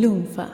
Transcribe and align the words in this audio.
Lunfa. 0.00 0.46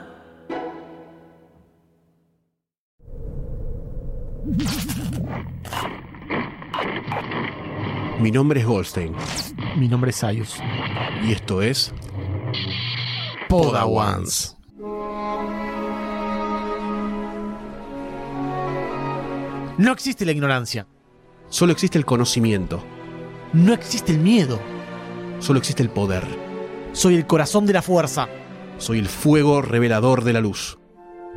Mi 8.19 8.31
nombre 8.31 8.59
es 8.61 8.65
Goldstein 8.65 9.13
Mi 9.77 9.87
nombre 9.87 10.11
es 10.11 10.17
Sayus. 10.17 10.55
y 11.25 11.31
esto 11.31 11.61
es 11.61 11.93
Podawans. 13.49 14.57
No 19.77 19.91
existe 19.91 20.25
la 20.25 20.31
ignorancia. 20.31 20.87
Solo 21.49 21.71
existe 21.71 21.97
el 21.99 22.05
conocimiento, 22.05 22.83
No 23.53 23.73
existe 23.73 24.11
el 24.11 24.19
miedo. 24.19 24.59
solo 25.39 25.59
existe 25.59 25.83
el 25.83 25.89
poder. 25.89 26.23
Soy 26.93 27.15
el 27.15 27.27
corazón 27.27 27.65
de 27.67 27.73
la 27.73 27.81
fuerza. 27.81 28.27
Soy 28.83 28.99
el 28.99 29.07
fuego 29.07 29.61
revelador 29.61 30.25
de 30.25 30.33
la 30.33 30.41
luz. 30.41 30.77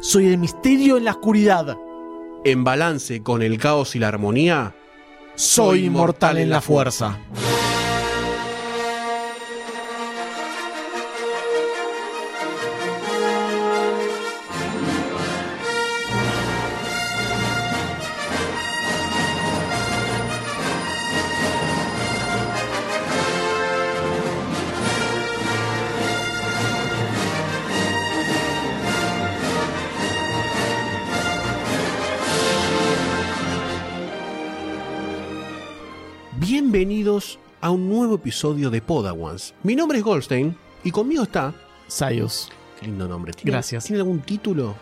Soy 0.00 0.26
el 0.26 0.36
misterio 0.36 0.96
en 0.96 1.04
la 1.04 1.12
oscuridad. 1.12 1.76
En 2.44 2.64
balance 2.64 3.22
con 3.22 3.40
el 3.40 3.56
caos 3.58 3.94
y 3.94 4.00
la 4.00 4.08
armonía, 4.08 4.74
Soy 5.36 5.84
inmortal 5.84 6.38
en 6.38 6.50
la 6.50 6.60
fuerza. 6.60 7.20
bienvenidos 7.20 7.55
episodio 38.30 38.70
de 38.70 38.82
Podawans. 38.82 39.54
Mi 39.62 39.76
nombre 39.76 39.98
es 39.98 40.04
Goldstein 40.04 40.56
y 40.82 40.90
conmigo 40.90 41.22
está... 41.22 41.54
Sayus. 41.86 42.48
Qué 42.80 42.86
lindo 42.86 43.06
nombre. 43.06 43.32
¿Tiene- 43.32 43.52
Gracias. 43.52 43.84
¿Tiene 43.84 44.00
algún 44.00 44.18
título? 44.18 44.74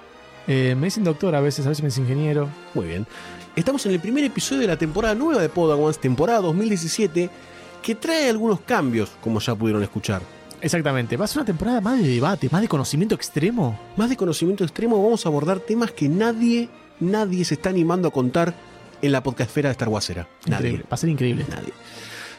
Eh, 0.46 0.74
me 0.78 0.86
dicen 0.86 1.04
doctor 1.04 1.34
a 1.34 1.42
veces, 1.42 1.66
a 1.66 1.68
veces 1.68 1.82
me 1.82 1.88
dicen 1.90 2.04
ingeniero. 2.04 2.48
Muy 2.72 2.86
bien. 2.86 3.06
Estamos 3.54 3.84
en 3.84 3.92
el 3.92 4.00
primer 4.00 4.24
episodio 4.24 4.62
de 4.62 4.68
la 4.68 4.78
temporada 4.78 5.14
nueva 5.14 5.42
de 5.42 5.50
Podawans, 5.50 5.98
temporada 5.98 6.40
2017, 6.40 7.28
que 7.82 7.94
trae 7.94 8.30
algunos 8.30 8.60
cambios, 8.62 9.10
como 9.20 9.40
ya 9.40 9.54
pudieron 9.54 9.82
escuchar. 9.82 10.22
Exactamente. 10.62 11.18
Va 11.18 11.26
a 11.26 11.28
ser 11.28 11.40
una 11.40 11.44
temporada 11.46 11.82
más 11.82 12.00
de 12.00 12.08
debate, 12.08 12.48
más 12.50 12.62
de 12.62 12.68
conocimiento 12.68 13.14
extremo. 13.14 13.78
Más 13.98 14.08
de 14.08 14.16
conocimiento 14.16 14.64
extremo, 14.64 15.02
vamos 15.02 15.26
a 15.26 15.28
abordar 15.28 15.60
temas 15.60 15.92
que 15.92 16.08
nadie, 16.08 16.70
nadie 16.98 17.44
se 17.44 17.54
está 17.54 17.68
animando 17.68 18.08
a 18.08 18.10
contar 18.10 18.54
en 19.02 19.12
la 19.12 19.22
podcastfera 19.22 19.68
de 19.68 19.72
Star 19.72 19.90
Warsera. 19.90 20.26
Nadie. 20.46 20.56
Increíble. 20.68 20.84
Va 20.90 20.94
a 20.94 20.96
ser 20.96 21.10
increíble. 21.10 21.44
Nadie. 21.50 21.74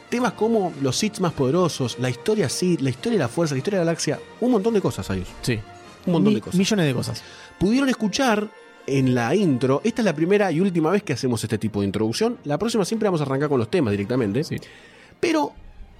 Temas 0.08 0.32
como 0.34 0.72
los 0.82 0.96
Sith 0.96 1.18
más 1.18 1.32
poderosos, 1.32 1.98
la 1.98 2.08
historia 2.10 2.48
Sith, 2.48 2.80
la 2.80 2.90
historia 2.90 3.18
de 3.18 3.24
la 3.24 3.28
fuerza, 3.28 3.54
la 3.54 3.58
historia 3.58 3.80
de 3.80 3.84
la 3.84 3.90
galaxia, 3.90 4.20
un 4.40 4.52
montón 4.52 4.74
de 4.74 4.80
cosas, 4.80 5.10
Ayus. 5.10 5.28
Sí. 5.42 5.58
Un 6.06 6.12
montón 6.12 6.32
Mi- 6.32 6.36
de 6.36 6.40
cosas. 6.42 6.58
Millones 6.58 6.86
de 6.86 6.94
cosas. 6.94 7.22
Pudieron 7.58 7.88
escuchar 7.88 8.48
en 8.86 9.14
la 9.16 9.34
intro, 9.34 9.80
esta 9.82 10.02
es 10.02 10.06
la 10.06 10.14
primera 10.14 10.52
y 10.52 10.60
última 10.60 10.90
vez 10.92 11.02
que 11.02 11.12
hacemos 11.14 11.42
este 11.42 11.58
tipo 11.58 11.80
de 11.80 11.86
introducción. 11.86 12.38
La 12.44 12.56
próxima 12.56 12.84
siempre 12.84 13.08
vamos 13.08 13.20
a 13.20 13.24
arrancar 13.24 13.48
con 13.48 13.58
los 13.58 13.68
temas 13.68 13.90
directamente. 13.90 14.44
Sí. 14.44 14.56
Pero 15.18 15.52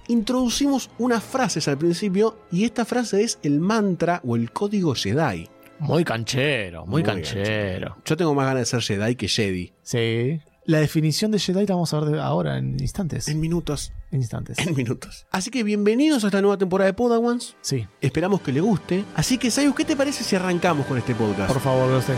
introducimos 0.07 0.89
unas 0.99 1.21
frases 1.23 1.67
al 1.67 1.77
principio 1.77 2.37
y 2.51 2.63
esta 2.63 2.85
frase 2.85 3.23
es 3.23 3.39
el 3.43 3.59
mantra 3.59 4.21
o 4.25 4.35
el 4.37 4.51
código 4.51 4.95
Jedi. 4.95 5.49
Muy 5.79 6.03
canchero, 6.05 6.85
muy, 6.85 7.01
Muy 7.01 7.03
canchero. 7.03 7.97
Yo 8.05 8.17
tengo 8.17 8.33
más 8.33 8.45
ganas 8.47 8.61
de 8.61 8.65
ser 8.65 8.81
Jedi 8.81 9.15
que 9.15 9.27
Jedi. 9.27 9.73
Sí. 9.83 10.39
La 10.67 10.79
definición 10.79 11.31
de 11.31 11.39
Jedi 11.39 11.65
la 11.65 11.75
vamos 11.75 11.93
a 11.93 11.99
ver 12.01 12.19
ahora, 12.19 12.57
en 12.57 12.77
instantes. 12.81 13.29
En 13.29 13.39
minutos, 13.39 13.93
En 14.11 14.19
instantes. 14.19 14.57
en 14.59 14.75
minutos. 14.75 15.25
Así 15.31 15.49
que 15.49 15.63
bienvenidos 15.63 16.25
a 16.25 16.27
esta 16.27 16.41
nueva 16.41 16.57
temporada 16.57 16.87
de 16.87 16.93
Podawans. 16.93 17.55
Sí. 17.61 17.87
Esperamos 18.01 18.41
que 18.41 18.51
le 18.51 18.59
guste. 18.59 19.05
Así 19.15 19.37
que, 19.37 19.49
Sayus, 19.49 19.73
¿qué 19.73 19.85
te 19.85 19.95
parece 19.95 20.25
si 20.25 20.35
arrancamos 20.35 20.85
con 20.85 20.97
este 20.97 21.15
podcast? 21.15 21.53
Por 21.53 21.61
favor, 21.61 21.89
usted. 21.93 22.15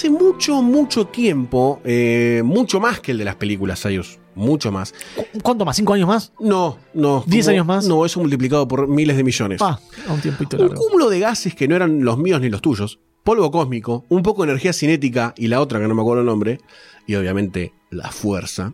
Hace 0.00 0.08
mucho, 0.08 0.62
mucho 0.62 1.08
tiempo, 1.08 1.78
eh, 1.84 2.40
mucho 2.42 2.80
más 2.80 3.00
que 3.00 3.12
el 3.12 3.18
de 3.18 3.24
las 3.26 3.34
películas, 3.36 3.80
Sayus. 3.80 4.18
Mucho 4.34 4.72
más. 4.72 4.94
¿Cu- 5.14 5.26
¿Cuánto 5.42 5.66
más? 5.66 5.76
¿Cinco 5.76 5.92
años 5.92 6.08
más? 6.08 6.32
No, 6.40 6.78
no. 6.94 7.22
¿Diez 7.26 7.44
como- 7.44 7.52
años 7.52 7.66
más? 7.66 7.86
No, 7.86 8.06
eso 8.06 8.18
multiplicado 8.18 8.66
por 8.66 8.88
miles 8.88 9.14
de 9.18 9.24
millones. 9.24 9.60
Ah, 9.60 9.78
a 10.08 10.12
un 10.14 10.20
tiempito 10.22 10.56
un 10.56 10.70
cúmulo 10.74 11.10
de 11.10 11.20
gases 11.20 11.54
que 11.54 11.68
no 11.68 11.76
eran 11.76 12.02
los 12.02 12.16
míos 12.16 12.40
ni 12.40 12.48
los 12.48 12.62
tuyos, 12.62 12.98
polvo 13.24 13.50
cósmico, 13.50 14.06
un 14.08 14.22
poco 14.22 14.42
de 14.46 14.52
energía 14.52 14.72
cinética 14.72 15.34
y 15.36 15.48
la 15.48 15.60
otra 15.60 15.78
que 15.78 15.86
no 15.86 15.94
me 15.94 16.00
acuerdo 16.00 16.22
el 16.22 16.26
nombre, 16.28 16.60
y 17.06 17.16
obviamente 17.16 17.74
la 17.90 18.10
fuerza, 18.10 18.72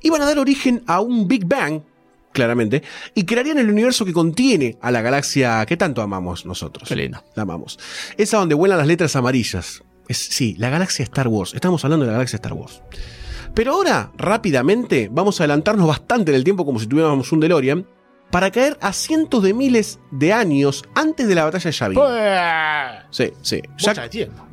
iban 0.00 0.22
a 0.22 0.26
dar 0.26 0.40
origen 0.40 0.82
a 0.88 1.00
un 1.02 1.28
Big 1.28 1.46
Bang, 1.46 1.82
claramente, 2.32 2.82
y 3.14 3.22
crearían 3.26 3.58
el 3.58 3.70
universo 3.70 4.04
que 4.04 4.12
contiene 4.12 4.76
a 4.80 4.90
la 4.90 5.02
galaxia 5.02 5.64
que 5.66 5.76
tanto 5.76 6.02
amamos 6.02 6.44
nosotros. 6.46 6.90
Lindo. 6.90 7.22
La 7.36 7.44
amamos. 7.44 7.78
Esa 8.16 8.38
donde 8.38 8.56
vuelan 8.56 8.78
las 8.78 8.88
letras 8.88 9.14
amarillas. 9.14 9.84
Es, 10.08 10.18
sí, 10.18 10.54
la 10.58 10.70
galaxia 10.70 11.02
Star 11.04 11.28
Wars. 11.28 11.54
Estamos 11.54 11.84
hablando 11.84 12.04
de 12.04 12.10
la 12.12 12.16
galaxia 12.18 12.36
Star 12.36 12.52
Wars. 12.52 12.82
Pero 13.54 13.72
ahora, 13.74 14.10
rápidamente, 14.16 15.08
vamos 15.12 15.40
a 15.40 15.44
adelantarnos 15.44 15.86
bastante 15.86 16.30
en 16.32 16.36
el 16.36 16.44
tiempo 16.44 16.64
como 16.64 16.78
si 16.80 16.86
tuviéramos 16.86 17.30
un 17.32 17.40
DeLorean, 17.40 17.86
para 18.30 18.50
caer 18.50 18.78
a 18.80 18.94
cientos 18.94 19.42
de 19.42 19.52
miles 19.52 20.00
de 20.10 20.32
años 20.32 20.84
antes 20.94 21.28
de 21.28 21.34
la 21.34 21.44
batalla 21.44 21.64
de 21.70 21.76
Yavin. 21.76 21.98
Sí, 23.10 23.30
sí. 23.42 23.60
Ya- 23.76 23.92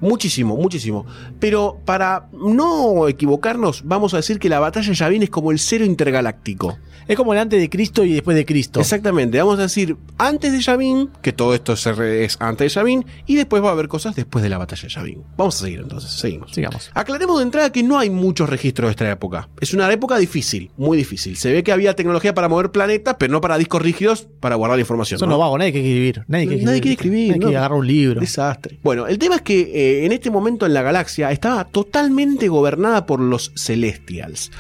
muchísimo, 0.02 0.58
muchísimo. 0.58 1.06
Pero 1.40 1.80
para 1.86 2.28
no 2.34 3.08
equivocarnos, 3.08 3.84
vamos 3.86 4.14
a 4.14 4.18
decir 4.18 4.38
que 4.38 4.50
la 4.50 4.60
batalla 4.60 4.90
de 4.90 4.96
Yavin 4.96 5.24
es 5.24 5.30
como 5.30 5.52
el 5.52 5.60
cero 5.60 5.86
intergaláctico. 5.86 6.78
Es 7.10 7.16
como 7.16 7.34
el 7.34 7.40
antes 7.40 7.60
de 7.60 7.72
Cristo 7.72 8.04
y 8.06 8.14
después 8.14 8.38
de 8.38 8.46
Cristo. 8.46 8.80
Exactamente, 8.80 9.40
vamos 9.40 9.58
a 9.58 9.64
decir 9.64 9.98
antes 10.20 10.52
de 10.52 10.62
Yavin, 10.62 11.10
que 11.24 11.34
todo 11.34 11.56
esto 11.56 11.74
es 11.74 12.38
antes 12.40 12.72
de 12.72 12.76
Yavin, 12.76 13.04
y 13.26 13.36
después 13.36 13.64
va 13.64 13.70
a 13.70 13.72
haber 13.72 13.88
cosas 13.88 14.16
después 14.16 14.44
de 14.44 14.50
la 14.50 14.60
batalla 14.60 14.84
de 14.84 14.90
Yavin. 14.90 15.24
Vamos 15.36 15.56
a 15.56 15.66
seguir 15.66 15.80
entonces, 15.80 16.12
seguimos. 16.12 16.52
Sigamos. 16.54 16.92
Aclaremos 16.94 17.40
de 17.40 17.44
entrada 17.46 17.72
que 17.72 17.82
no 17.82 17.98
hay 17.98 18.12
muchos 18.12 18.48
registros 18.48 18.90
de 18.90 18.92
esta 18.92 19.10
época. 19.10 19.50
Es 19.60 19.74
una 19.74 19.92
época 19.92 20.20
difícil, 20.20 20.70
muy 20.78 20.98
difícil. 21.00 21.36
Se 21.36 21.52
ve 21.52 21.64
que 21.64 21.72
había 21.72 21.96
tecnología 21.96 22.36
para 22.36 22.48
mover 22.48 22.70
planetas, 22.72 23.16
pero 23.18 23.34
no 23.34 23.42
para 23.42 23.58
discos 23.58 23.82
rígidos 23.82 24.28
para 24.40 24.54
guardar 24.54 24.78
la 24.78 24.82
información. 24.82 25.20
Son 25.20 25.30
¿no? 25.30 25.40
vagos, 25.40 25.58
nadie 25.58 25.72
quiere 25.72 25.88
escribir. 25.88 26.24
Nadie 26.28 26.48
quiere 26.48 26.64
Nadie 26.64 26.76
escribir. 26.78 26.82
quiere 26.82 26.94
escribir, 26.94 27.28
Nadie 27.30 27.40
quiere 27.40 27.54
no. 27.54 27.58
agarrar 27.58 27.78
un 27.80 27.88
libro. 27.88 28.20
Desastre. 28.22 28.78
Bueno, 28.84 29.08
el 29.08 29.18
tema 29.18 29.38
es 29.38 29.42
que 29.42 29.62
eh, 29.62 30.06
en 30.06 30.12
este 30.12 30.30
momento 30.30 30.68
en 30.68 30.76
la 30.76 30.84
galaxia 30.84 31.32
estaba 31.32 31.66
totalmente 31.66 32.48
gobernada 32.50 33.08
por 33.08 33.20
los 33.20 33.52
Celestials. 33.56 34.52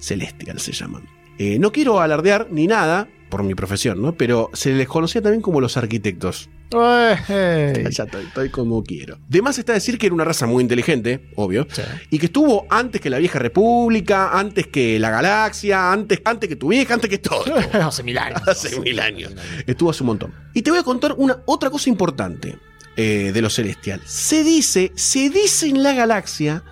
Celestials 0.00 0.60
se 0.60 0.72
llaman. 0.72 1.13
Eh, 1.38 1.58
no 1.58 1.72
quiero 1.72 2.00
alardear 2.00 2.48
ni 2.50 2.66
nada 2.66 3.08
por 3.28 3.42
mi 3.42 3.54
profesión, 3.54 4.00
¿no? 4.00 4.14
Pero 4.16 4.50
se 4.52 4.72
les 4.72 4.86
conocía 4.86 5.20
también 5.22 5.42
como 5.42 5.60
los 5.60 5.76
arquitectos. 5.76 6.48
Ya 7.28 8.04
estoy, 8.04 8.24
estoy 8.26 8.48
como 8.50 8.82
quiero. 8.82 9.18
De 9.28 9.42
más 9.42 9.58
está 9.58 9.72
decir 9.74 9.96
que 9.98 10.06
era 10.06 10.14
una 10.14 10.24
raza 10.24 10.46
muy 10.46 10.62
inteligente, 10.62 11.30
obvio, 11.36 11.66
Sí. 11.70 11.82
y 12.10 12.18
que 12.18 12.26
estuvo 12.26 12.66
antes 12.68 13.00
que 13.00 13.10
la 13.10 13.18
vieja 13.18 13.38
república, 13.38 14.30
antes 14.36 14.66
que 14.66 14.98
la 14.98 15.10
galaxia, 15.10 15.92
antes, 15.92 16.20
antes 16.24 16.48
que 16.48 16.56
tu 16.56 16.68
vieja, 16.68 16.94
antes 16.94 17.08
que 17.10 17.18
todo. 17.18 17.44
Hace 17.72 18.02
mil 18.02 18.18
años. 18.18 18.40
Hace 18.48 18.80
mil 18.80 18.98
años. 18.98 19.32
Estuvo 19.66 19.90
hace 19.90 20.02
un 20.02 20.08
montón. 20.08 20.34
Y 20.52 20.62
te 20.62 20.70
voy 20.70 20.80
a 20.80 20.82
contar 20.82 21.14
una 21.16 21.38
otra 21.46 21.70
cosa 21.70 21.88
importante 21.90 22.56
eh, 22.96 23.30
de 23.32 23.42
los 23.42 23.54
Celestial. 23.54 24.00
Se 24.04 24.42
dice, 24.42 24.90
se 24.96 25.30
dice 25.30 25.68
en 25.68 25.82
la 25.82 25.92
galaxia 25.92 26.64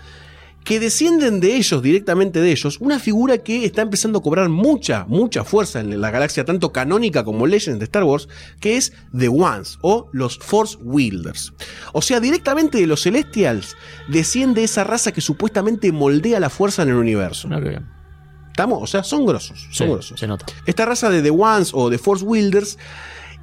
que 0.64 0.78
descienden 0.78 1.40
de 1.40 1.56
ellos, 1.56 1.82
directamente 1.82 2.40
de 2.40 2.52
ellos, 2.52 2.78
una 2.80 2.98
figura 3.00 3.38
que 3.38 3.64
está 3.64 3.82
empezando 3.82 4.20
a 4.20 4.22
cobrar 4.22 4.48
mucha, 4.48 5.04
mucha 5.08 5.42
fuerza 5.44 5.80
en 5.80 6.00
la 6.00 6.10
galaxia, 6.10 6.44
tanto 6.44 6.72
canónica 6.72 7.24
como 7.24 7.46
Legends 7.46 7.78
de 7.80 7.84
Star 7.84 8.04
Wars, 8.04 8.28
que 8.60 8.76
es 8.76 8.92
The 9.16 9.28
Ones 9.28 9.78
o 9.82 10.08
los 10.12 10.38
Force 10.38 10.76
Wielders. 10.80 11.52
O 11.92 12.00
sea, 12.02 12.20
directamente 12.20 12.78
de 12.78 12.86
los 12.86 13.02
Celestials 13.02 13.76
desciende 14.08 14.62
esa 14.62 14.84
raza 14.84 15.12
que 15.12 15.20
supuestamente 15.20 15.90
moldea 15.90 16.38
la 16.38 16.50
fuerza 16.50 16.82
en 16.82 16.90
el 16.90 16.94
universo. 16.96 17.48
¿Estamos? 18.48 18.82
O 18.82 18.86
sea, 18.86 19.02
son 19.02 19.24
grosos, 19.26 19.66
son 19.72 19.86
Sí, 19.88 19.92
grosos. 19.92 20.20
se 20.20 20.26
nota. 20.26 20.44
Esta 20.66 20.84
raza 20.84 21.08
de 21.08 21.22
The 21.22 21.30
Ones 21.30 21.70
o 21.72 21.90
The 21.90 21.98
Force 21.98 22.22
Wielders 22.24 22.78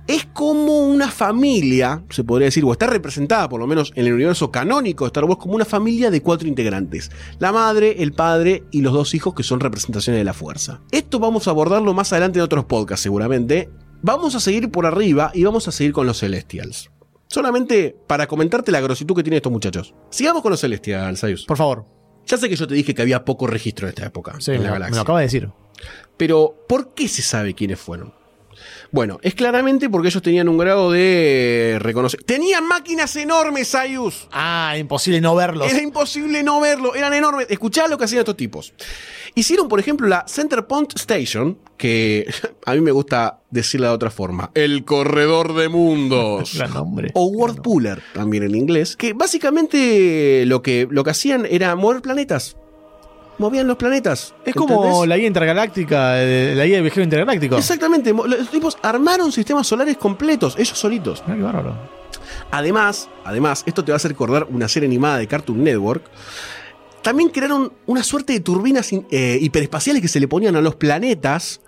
es 0.09 0.25
como 0.33 0.79
una 0.87 1.09
familia, 1.09 2.03
se 2.09 2.23
podría 2.23 2.45
decir, 2.47 2.65
o 2.65 2.71
está 2.73 2.87
representada 2.87 3.47
por 3.47 3.59
lo 3.59 3.67
menos 3.67 3.93
en 3.95 4.07
el 4.07 4.13
universo 4.13 4.51
canónico 4.51 5.05
de 5.05 5.09
Star 5.09 5.23
Wars 5.25 5.39
como 5.39 5.53
una 5.55 5.63
familia 5.65 6.09
de 6.11 6.21
cuatro 6.21 6.47
integrantes. 6.47 7.11
La 7.39 7.51
madre, 7.51 8.01
el 8.03 8.11
padre 8.11 8.63
y 8.71 8.81
los 8.81 8.91
dos 8.91 9.13
hijos 9.13 9.33
que 9.35 9.43
son 9.43 9.59
representaciones 9.59 10.19
de 10.19 10.25
la 10.25 10.33
fuerza. 10.33 10.81
Esto 10.91 11.19
vamos 11.19 11.47
a 11.47 11.51
abordarlo 11.51 11.93
más 11.93 12.11
adelante 12.11 12.39
en 12.39 12.43
otros 12.43 12.65
podcasts 12.65 13.03
seguramente. 13.03 13.69
Vamos 14.01 14.33
a 14.35 14.39
seguir 14.39 14.69
por 14.71 14.85
arriba 14.85 15.31
y 15.33 15.43
vamos 15.43 15.67
a 15.67 15.71
seguir 15.71 15.93
con 15.93 16.07
los 16.07 16.19
Celestials. 16.19 16.89
Solamente 17.27 17.95
para 18.07 18.25
comentarte 18.27 18.71
la 18.71 18.81
grositud 18.81 19.15
que 19.15 19.21
tienen 19.23 19.37
estos 19.37 19.51
muchachos. 19.51 19.93
Sigamos 20.09 20.41
con 20.41 20.51
los 20.51 20.59
Celestials, 20.59 21.19
Sayus. 21.19 21.45
Por 21.45 21.57
favor. 21.57 21.85
Ya 22.25 22.37
sé 22.37 22.49
que 22.49 22.55
yo 22.55 22.67
te 22.67 22.73
dije 22.73 22.95
que 22.95 23.01
había 23.01 23.23
poco 23.25 23.45
registro 23.47 23.85
en 23.87 23.89
esta 23.89 24.05
época 24.07 24.35
Sí, 24.39 24.51
en 24.51 24.57
me, 24.57 24.63
la 24.63 24.69
lo- 24.69 24.73
galaxia. 24.73 24.91
me 24.91 24.95
lo 24.97 25.01
acaba 25.01 25.19
de 25.19 25.25
decir. 25.25 25.49
Pero, 26.17 26.55
¿por 26.67 26.93
qué 26.93 27.07
se 27.07 27.21
sabe 27.21 27.53
quiénes 27.53 27.79
fueron? 27.79 28.13
Bueno, 28.91 29.19
es 29.21 29.35
claramente 29.35 29.89
porque 29.89 30.07
ellos 30.07 30.23
tenían 30.23 30.49
un 30.49 30.57
grado 30.57 30.91
de 30.91 31.77
reconocer. 31.79 32.23
¡Tenían 32.23 32.67
máquinas 32.67 33.15
enormes, 33.15 33.67
Sayus! 33.67 34.27
Ah, 34.31 34.75
imposible 34.79 35.21
no 35.21 35.35
verlos. 35.35 35.71
Era 35.71 35.81
imposible 35.81 36.41
no 36.41 36.59
verlo, 36.59 36.95
eran 36.95 37.13
enormes. 37.13 37.47
Escuchá 37.49 37.87
lo 37.87 37.97
que 37.97 38.05
hacían 38.05 38.19
estos 38.19 38.37
tipos. 38.37 38.73
Hicieron, 39.35 39.67
por 39.67 39.79
ejemplo, 39.79 40.07
la 40.07 40.25
Center 40.27 40.65
Point 40.65 40.95
Station, 40.95 41.59
que 41.77 42.27
a 42.65 42.73
mí 42.73 42.81
me 42.81 42.91
gusta 42.91 43.41
decirla 43.51 43.89
de 43.89 43.93
otra 43.93 44.09
forma: 44.09 44.49
el 44.55 44.83
corredor 44.85 45.53
de 45.53 45.69
mundos. 45.69 46.53
Gran 46.57 46.73
nombre. 46.73 47.11
O 47.13 47.25
World 47.27 47.61
Puller, 47.61 48.01
también 48.13 48.43
en 48.43 48.55
inglés, 48.55 48.95
que 48.95 49.13
básicamente 49.13 50.45
lo 50.47 50.63
que, 50.63 50.87
lo 50.89 51.03
que 51.03 51.11
hacían 51.11 51.45
era 51.49 51.75
mover 51.75 52.01
planetas. 52.01 52.57
Movían 53.39 53.67
los 53.67 53.77
planetas. 53.77 54.33
Es 54.45 54.53
como 54.53 54.75
¿entendés? 54.83 55.07
la 55.07 55.17
guía 55.17 55.27
intergaláctica, 55.27 56.21
eh, 56.21 56.53
la 56.55 56.65
guía 56.65 56.75
de 56.75 56.81
viajero 56.81 57.03
intergaláctico. 57.05 57.57
Exactamente, 57.57 58.13
los 58.13 58.49
tipos 58.51 58.77
armaron 58.83 59.31
sistemas 59.31 59.65
solares 59.65 59.97
completos, 59.97 60.55
ellos 60.57 60.77
solitos. 60.77 61.23
Ah, 61.27 61.33
qué 61.35 61.41
bárbaro. 61.41 61.75
Además, 62.51 63.09
además, 63.23 63.63
esto 63.65 63.83
te 63.83 63.91
va 63.91 63.95
a 63.95 63.97
hacer 63.97 64.11
recordar 64.11 64.45
una 64.49 64.67
serie 64.67 64.87
animada 64.87 65.17
de 65.17 65.27
Cartoon 65.27 65.63
Network. 65.63 66.03
También 67.01 67.29
crearon 67.29 67.71
una 67.85 68.03
suerte 68.03 68.33
de 68.33 68.41
turbinas 68.41 68.91
in- 68.91 69.07
eh, 69.09 69.37
hiperespaciales 69.41 70.01
que 70.01 70.09
se 70.09 70.19
le 70.19 70.27
ponían 70.27 70.55
a 70.57 70.61
los 70.61 70.75
planetas 70.75 71.61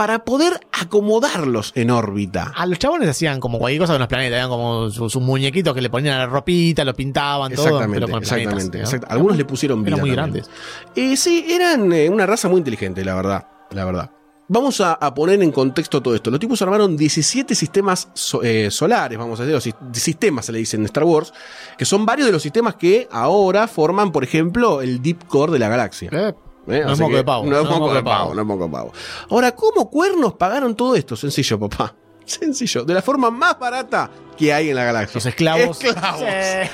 para 0.00 0.24
poder 0.24 0.58
acomodarlos 0.72 1.72
en 1.74 1.90
órbita. 1.90 2.52
A 2.56 2.64
los 2.64 2.78
chabones 2.78 3.06
hacían 3.08 3.38
como 3.38 3.58
cualquier 3.58 3.82
cosa 3.82 3.92
con 3.92 3.98
los 4.00 4.08
planetas, 4.08 4.38
eran 4.38 4.48
como 4.48 4.88
sus, 4.88 5.12
sus 5.12 5.20
muñequitos 5.22 5.74
que 5.74 5.82
le 5.82 5.90
ponían 5.90 6.14
a 6.16 6.18
la 6.20 6.26
ropita, 6.26 6.84
lo 6.86 6.94
pintaban, 6.94 7.52
todo. 7.52 7.66
Exactamente, 7.66 8.06
pero 8.06 8.10
con 8.10 8.20
planetas, 8.22 8.38
exactamente. 8.64 8.78
¿no? 8.78 8.84
exact- 8.84 9.12
Algunos 9.12 9.36
le 9.36 9.44
pusieron 9.44 9.82
vida. 9.84 9.96
Eran 9.96 10.00
muy 10.08 10.16
también. 10.16 10.44
grandes. 10.44 10.50
Eh, 10.96 11.16
sí, 11.18 11.44
eran 11.50 11.92
eh, 11.92 12.08
una 12.08 12.24
raza 12.24 12.48
muy 12.48 12.58
inteligente, 12.58 13.04
la 13.04 13.14
verdad. 13.14 13.46
La 13.72 13.84
verdad. 13.84 14.10
Vamos 14.48 14.80
a, 14.80 14.94
a 14.94 15.14
poner 15.14 15.42
en 15.42 15.52
contexto 15.52 16.00
todo 16.02 16.14
esto. 16.14 16.30
Los 16.30 16.40
tipos 16.40 16.60
armaron 16.62 16.96
17 16.96 17.54
sistemas 17.54 18.08
so- 18.14 18.42
eh, 18.42 18.70
solares, 18.70 19.18
vamos 19.18 19.38
a 19.38 19.44
decir, 19.44 19.74
sis- 19.92 20.00
sistemas 20.02 20.46
se 20.46 20.52
le 20.52 20.58
dicen 20.60 20.80
en 20.80 20.86
Star 20.86 21.04
Wars, 21.04 21.32
que 21.76 21.84
son 21.84 22.04
varios 22.06 22.26
de 22.26 22.32
los 22.32 22.42
sistemas 22.42 22.74
que 22.76 23.06
ahora 23.12 23.68
forman, 23.68 24.10
por 24.12 24.24
ejemplo, 24.24 24.80
el 24.80 25.02
Deep 25.02 25.26
Core 25.28 25.52
de 25.52 25.58
la 25.58 25.68
galaxia. 25.68 26.08
Eh, 26.10 26.32
¿Eh? 26.72 26.82
No 26.84 26.92
es 26.92 26.98
moco 27.00 27.10
que 27.10 27.16
de 27.18 27.24
pavo, 27.24 27.44
No 27.46 27.60
es 27.60 27.68
moco 27.68 27.94
de 27.94 28.02
pavo, 28.02 28.34
no 28.34 28.40
es 28.40 28.46
moco 28.46 28.64
de 28.64 28.70
pavo. 28.70 28.92
Ahora, 29.30 29.52
¿cómo 29.54 29.90
cuernos 29.90 30.34
pagaron 30.34 30.74
todo 30.74 30.94
esto? 30.96 31.16
Sencillo, 31.16 31.58
papá. 31.58 31.94
Sencillo. 32.24 32.84
De 32.84 32.94
la 32.94 33.02
forma 33.02 33.30
más 33.30 33.58
barata 33.58 34.10
que 34.38 34.52
hay 34.52 34.70
en 34.70 34.76
la 34.76 34.84
galaxia. 34.84 35.16
Los 35.16 35.26
esclavos. 35.26 35.82
Esclavos. 35.84 36.20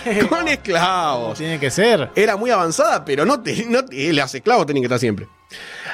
Sí. 0.04 0.26
Con 0.28 0.46
esclavos. 0.48 1.38
Tiene 1.38 1.58
que 1.58 1.70
ser. 1.70 2.10
Era 2.14 2.36
muy 2.36 2.50
avanzada, 2.50 3.04
pero 3.04 3.24
no, 3.24 3.40
te, 3.42 3.64
no 3.66 3.84
te- 3.84 4.12
las 4.12 4.34
esclavos 4.34 4.66
tienen 4.66 4.82
que 4.82 4.86
estar 4.86 4.98
siempre. 5.00 5.28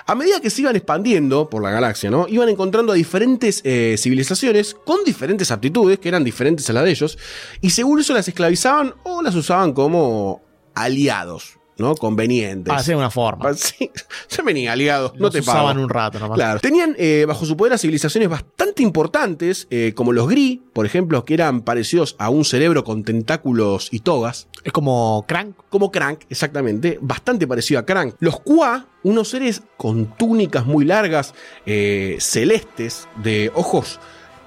A 0.07 0.15
medida 0.15 0.41
que 0.41 0.51
se 0.51 0.63
iban 0.63 0.75
expandiendo 0.75 1.49
por 1.49 1.63
la 1.63 1.71
galaxia, 1.71 2.11
¿no? 2.11 2.27
Iban 2.27 2.49
encontrando 2.49 2.91
a 2.93 2.97
diferentes 2.97 3.61
eh, 3.65 3.95
civilizaciones 3.99 4.75
con 4.75 5.05
diferentes 5.05 5.51
aptitudes, 5.53 5.99
que 6.01 6.09
eran 6.09 6.25
diferentes 6.25 6.69
a 6.69 6.73
las 6.73 6.85
de 6.85 6.91
ellos, 6.91 7.19
y 7.61 7.71
según 7.71 8.01
eso 8.01 8.13
las 8.15 8.27
esclavizaban 8.27 8.95
o 9.05 9.23
las 9.23 9.35
usaban 9.37 9.73
como 9.75 10.41
aliados, 10.75 11.59
¿no? 11.79 11.95
Convenientes. 11.95 12.73
Ah, 12.75 12.83
sí, 12.83 12.91
de 12.91 12.97
una 12.97 13.11
forma. 13.11 13.49
Ah, 13.51 13.55
Sí, 13.55 13.91
se 14.29 14.43
venía 14.43 14.73
aliados, 14.73 15.15
no 15.15 15.21
Los 15.27 15.33
te 15.35 15.41
usaban 15.41 15.75
pago. 15.75 15.83
un 15.83 15.89
rato 15.89 16.19
nomás. 16.19 16.37
Claro. 16.37 16.61
Tenían 16.61 16.95
eh, 16.99 17.25
bajo 17.27 17.45
su 17.45 17.57
poder 17.57 17.73
a 17.73 17.79
civilizaciones 17.79 18.29
bastante 18.29 18.83
importantes, 18.83 19.67
eh, 19.71 19.93
como 19.95 20.13
los 20.13 20.29
Gri, 20.29 20.63
por 20.73 20.87
ejemplo, 20.87 21.25
que 21.25 21.35
eran 21.35 21.63
parecidos 21.63 22.17
a 22.19 22.31
un 22.31 22.45
cerebro 22.45 22.85
con 22.85 23.05
tentáculos 23.05 23.89
y 23.91 24.01
togas. 24.01 24.49
Es 24.65 24.73
como 24.73 25.25
Crank. 25.27 25.57
Como 25.71 25.91
Crank, 25.91 26.21
exactamente, 26.31 26.99
bastante 27.01 27.47
parecido 27.47 27.81
a 27.81 27.87
Crank. 27.87 28.15
Los 28.21 28.41
Qua, 28.41 28.87
unos 29.03 29.29
seres 29.29 29.63
con 29.77 30.17
túnicas 30.17 30.67
muy 30.67 30.85
largas, 30.85 31.35
eh, 31.67 32.17
celestes, 32.21 33.09
de 33.23 33.51
ojos 33.55 33.99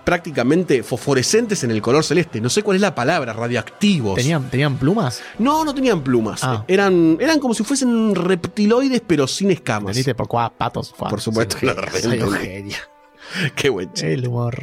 prácticamente 0.06 0.84
fosforescentes 0.84 1.64
en 1.64 1.72
el 1.72 1.82
color 1.82 2.04
celeste. 2.04 2.40
No 2.40 2.50
sé 2.50 2.64
cuál 2.64 2.76
es 2.76 2.82
la 2.82 2.96
palabra, 2.96 3.34
radioactivos. 3.34 4.16
¿Tenían, 4.16 4.50
¿Tenían 4.50 4.78
plumas? 4.78 5.22
No, 5.40 5.66
no 5.66 5.74
tenían 5.74 6.02
plumas. 6.02 6.44
Ah. 6.44 6.64
Eran, 6.68 7.18
eran 7.20 7.40
como 7.40 7.54
si 7.54 7.64
fuesen 7.64 8.16
reptiloides, 8.16 9.02
pero 9.06 9.28
sin 9.28 9.52
escamas. 9.52 9.98
Por 10.16 10.28
cuá, 10.28 10.50
patos. 10.56 10.94
Fuá. 10.96 11.10
Por 11.10 11.20
supuesto, 11.20 11.58
soy. 12.02 12.20
Qué 13.56 13.70
buen. 13.70 13.90
El 14.02 14.28
humor. 14.28 14.56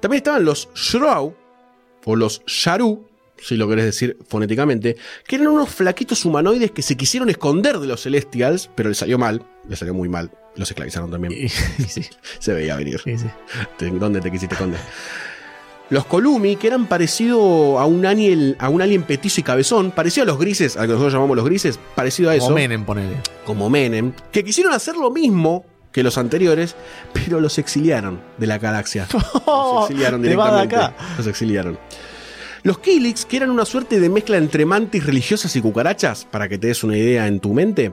También 0.00 0.18
estaban 0.18 0.44
los 0.44 0.68
Shroud, 0.74 1.32
o 2.04 2.16
los 2.16 2.42
Sharu, 2.46 3.06
si 3.38 3.56
lo 3.56 3.68
querés 3.68 3.84
decir 3.84 4.18
fonéticamente, 4.26 4.96
que 5.26 5.36
eran 5.36 5.48
unos 5.48 5.68
flaquitos 5.68 6.24
humanoides 6.24 6.72
que 6.72 6.82
se 6.82 6.96
quisieron 6.96 7.30
esconder 7.30 7.78
de 7.78 7.86
los 7.86 8.02
Celestials, 8.02 8.68
pero 8.74 8.88
les 8.88 8.98
salió 8.98 9.18
mal, 9.18 9.46
les 9.68 9.78
salió 9.78 9.94
muy 9.94 10.08
mal. 10.08 10.32
Los 10.56 10.70
esclavizaron 10.70 11.10
también. 11.10 11.32
Y- 11.32 11.44
y 11.46 11.48
sí, 11.88 12.04
Se 12.38 12.52
veía 12.52 12.76
venir. 12.76 13.00
sí. 13.04 13.16
¿Dónde 13.80 14.20
te 14.20 14.30
quisiste 14.30 14.54
esconder? 14.54 14.80
Los 15.90 16.06
Columi, 16.06 16.56
que 16.56 16.68
eran 16.68 16.86
parecido 16.86 17.78
a 17.78 17.84
un 17.84 18.06
alien, 18.06 18.56
a 18.58 18.70
un 18.70 18.80
alien 18.80 19.02
petizo 19.02 19.40
y 19.40 19.42
cabezón, 19.44 19.90
parecido 19.90 20.22
a 20.22 20.26
los 20.26 20.38
grises, 20.38 20.76
a 20.76 20.82
lo 20.82 20.86
que 20.86 20.92
nosotros 20.94 21.12
llamamos 21.12 21.36
los 21.36 21.44
grises, 21.44 21.78
parecido 21.94 22.30
a 22.30 22.34
eso, 22.34 22.44
Como 22.46 22.54
Menem, 22.56 22.84
ponele. 22.84 23.16
como 23.44 23.68
Menem, 23.68 24.12
que 24.30 24.42
quisieron 24.42 24.72
hacer 24.72 24.96
lo 24.96 25.10
mismo 25.10 25.66
que 25.90 26.02
los 26.02 26.16
anteriores, 26.16 26.76
pero 27.12 27.40
los 27.40 27.58
exiliaron 27.58 28.22
de 28.38 28.46
la 28.46 28.56
galaxia. 28.58 29.06
Los 29.46 29.90
exiliaron 29.90 30.22
directamente. 30.22 30.76
acá. 30.76 30.94
Los 31.18 31.26
exiliaron. 31.26 31.78
Los 32.62 32.78
Kilix, 32.78 33.26
que 33.26 33.36
eran 33.36 33.50
una 33.50 33.66
suerte 33.66 34.00
de 34.00 34.08
mezcla 34.08 34.38
entre 34.38 34.64
mantis 34.64 35.04
religiosas 35.04 35.54
y 35.56 35.60
cucarachas, 35.60 36.24
para 36.30 36.48
que 36.48 36.56
te 36.56 36.68
des 36.68 36.82
una 36.84 36.96
idea 36.96 37.26
en 37.26 37.40
tu 37.40 37.52
mente. 37.52 37.92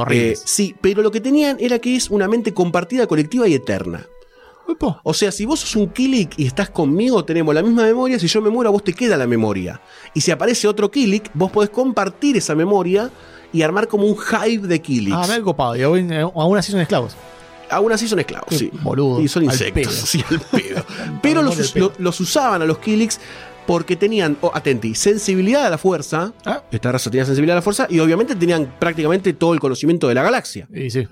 Horrible. 0.00 0.32
eh, 0.32 0.36
sí, 0.42 0.74
pero 0.80 1.02
lo 1.02 1.10
que 1.10 1.20
tenían 1.20 1.56
era 1.60 1.78
que 1.78 1.96
es 1.96 2.10
una 2.10 2.28
mente 2.28 2.54
compartida, 2.54 3.06
colectiva 3.06 3.48
y 3.48 3.54
eterna. 3.54 4.06
O 5.02 5.14
sea, 5.14 5.32
si 5.32 5.46
vos 5.46 5.60
sos 5.60 5.76
un 5.76 5.88
Kilik 5.88 6.34
y 6.38 6.46
estás 6.46 6.68
conmigo, 6.68 7.24
tenemos 7.24 7.54
la 7.54 7.62
misma 7.62 7.84
memoria. 7.84 8.18
Si 8.18 8.26
yo 8.26 8.42
me 8.42 8.50
muero, 8.50 8.68
a 8.68 8.72
vos 8.72 8.84
te 8.84 8.92
queda 8.92 9.16
la 9.16 9.26
memoria. 9.26 9.80
Y 10.12 10.20
si 10.20 10.30
aparece 10.30 10.68
otro 10.68 10.90
Kilik, 10.90 11.30
vos 11.32 11.50
podés 11.50 11.70
compartir 11.70 12.36
esa 12.36 12.54
memoria 12.54 13.10
y 13.50 13.62
armar 13.62 13.88
como 13.88 14.04
un 14.04 14.14
hive 14.46 14.68
de 14.68 14.80
Kiliks. 14.82 15.16
Ah, 15.16 15.26
me 15.26 15.36
he 15.36 15.40
copado. 15.40 15.74
Y 15.74 15.82
aún, 15.82 16.12
aún 16.12 16.58
así 16.58 16.70
son 16.70 16.80
esclavos. 16.82 17.16
Aún 17.70 17.92
así 17.92 18.06
son 18.08 18.18
esclavos, 18.18 18.48
Qué 18.50 18.58
sí. 18.58 18.70
boludo, 18.82 19.20
Y 19.20 19.28
son 19.28 19.42
al 19.48 19.52
insectos, 19.54 19.94
pedo. 19.94 20.06
sí, 20.06 20.24
al 20.30 20.40
pedo. 20.40 20.84
Pero 21.22 21.42
los, 21.42 21.74
los 21.98 22.20
usaban 22.20 22.60
a 22.60 22.66
los 22.66 22.78
Kiliks 22.78 23.20
porque 23.68 23.96
tenían, 23.96 24.38
oh, 24.40 24.50
atenti, 24.54 24.94
sensibilidad 24.94 25.66
a 25.66 25.68
la 25.68 25.76
fuerza. 25.76 26.32
Ah. 26.46 26.62
Esta 26.72 26.90
raza 26.90 27.10
tenía 27.10 27.26
sensibilidad 27.26 27.54
a 27.54 27.58
la 27.58 27.62
fuerza 27.62 27.86
y 27.90 27.98
obviamente 27.98 28.34
tenían 28.34 28.76
prácticamente 28.78 29.34
todo 29.34 29.52
el 29.52 29.60
conocimiento 29.60 30.08
de 30.08 30.14
la 30.14 30.22
galaxia. 30.22 30.66
Y 30.72 30.88
sí. 30.88 31.06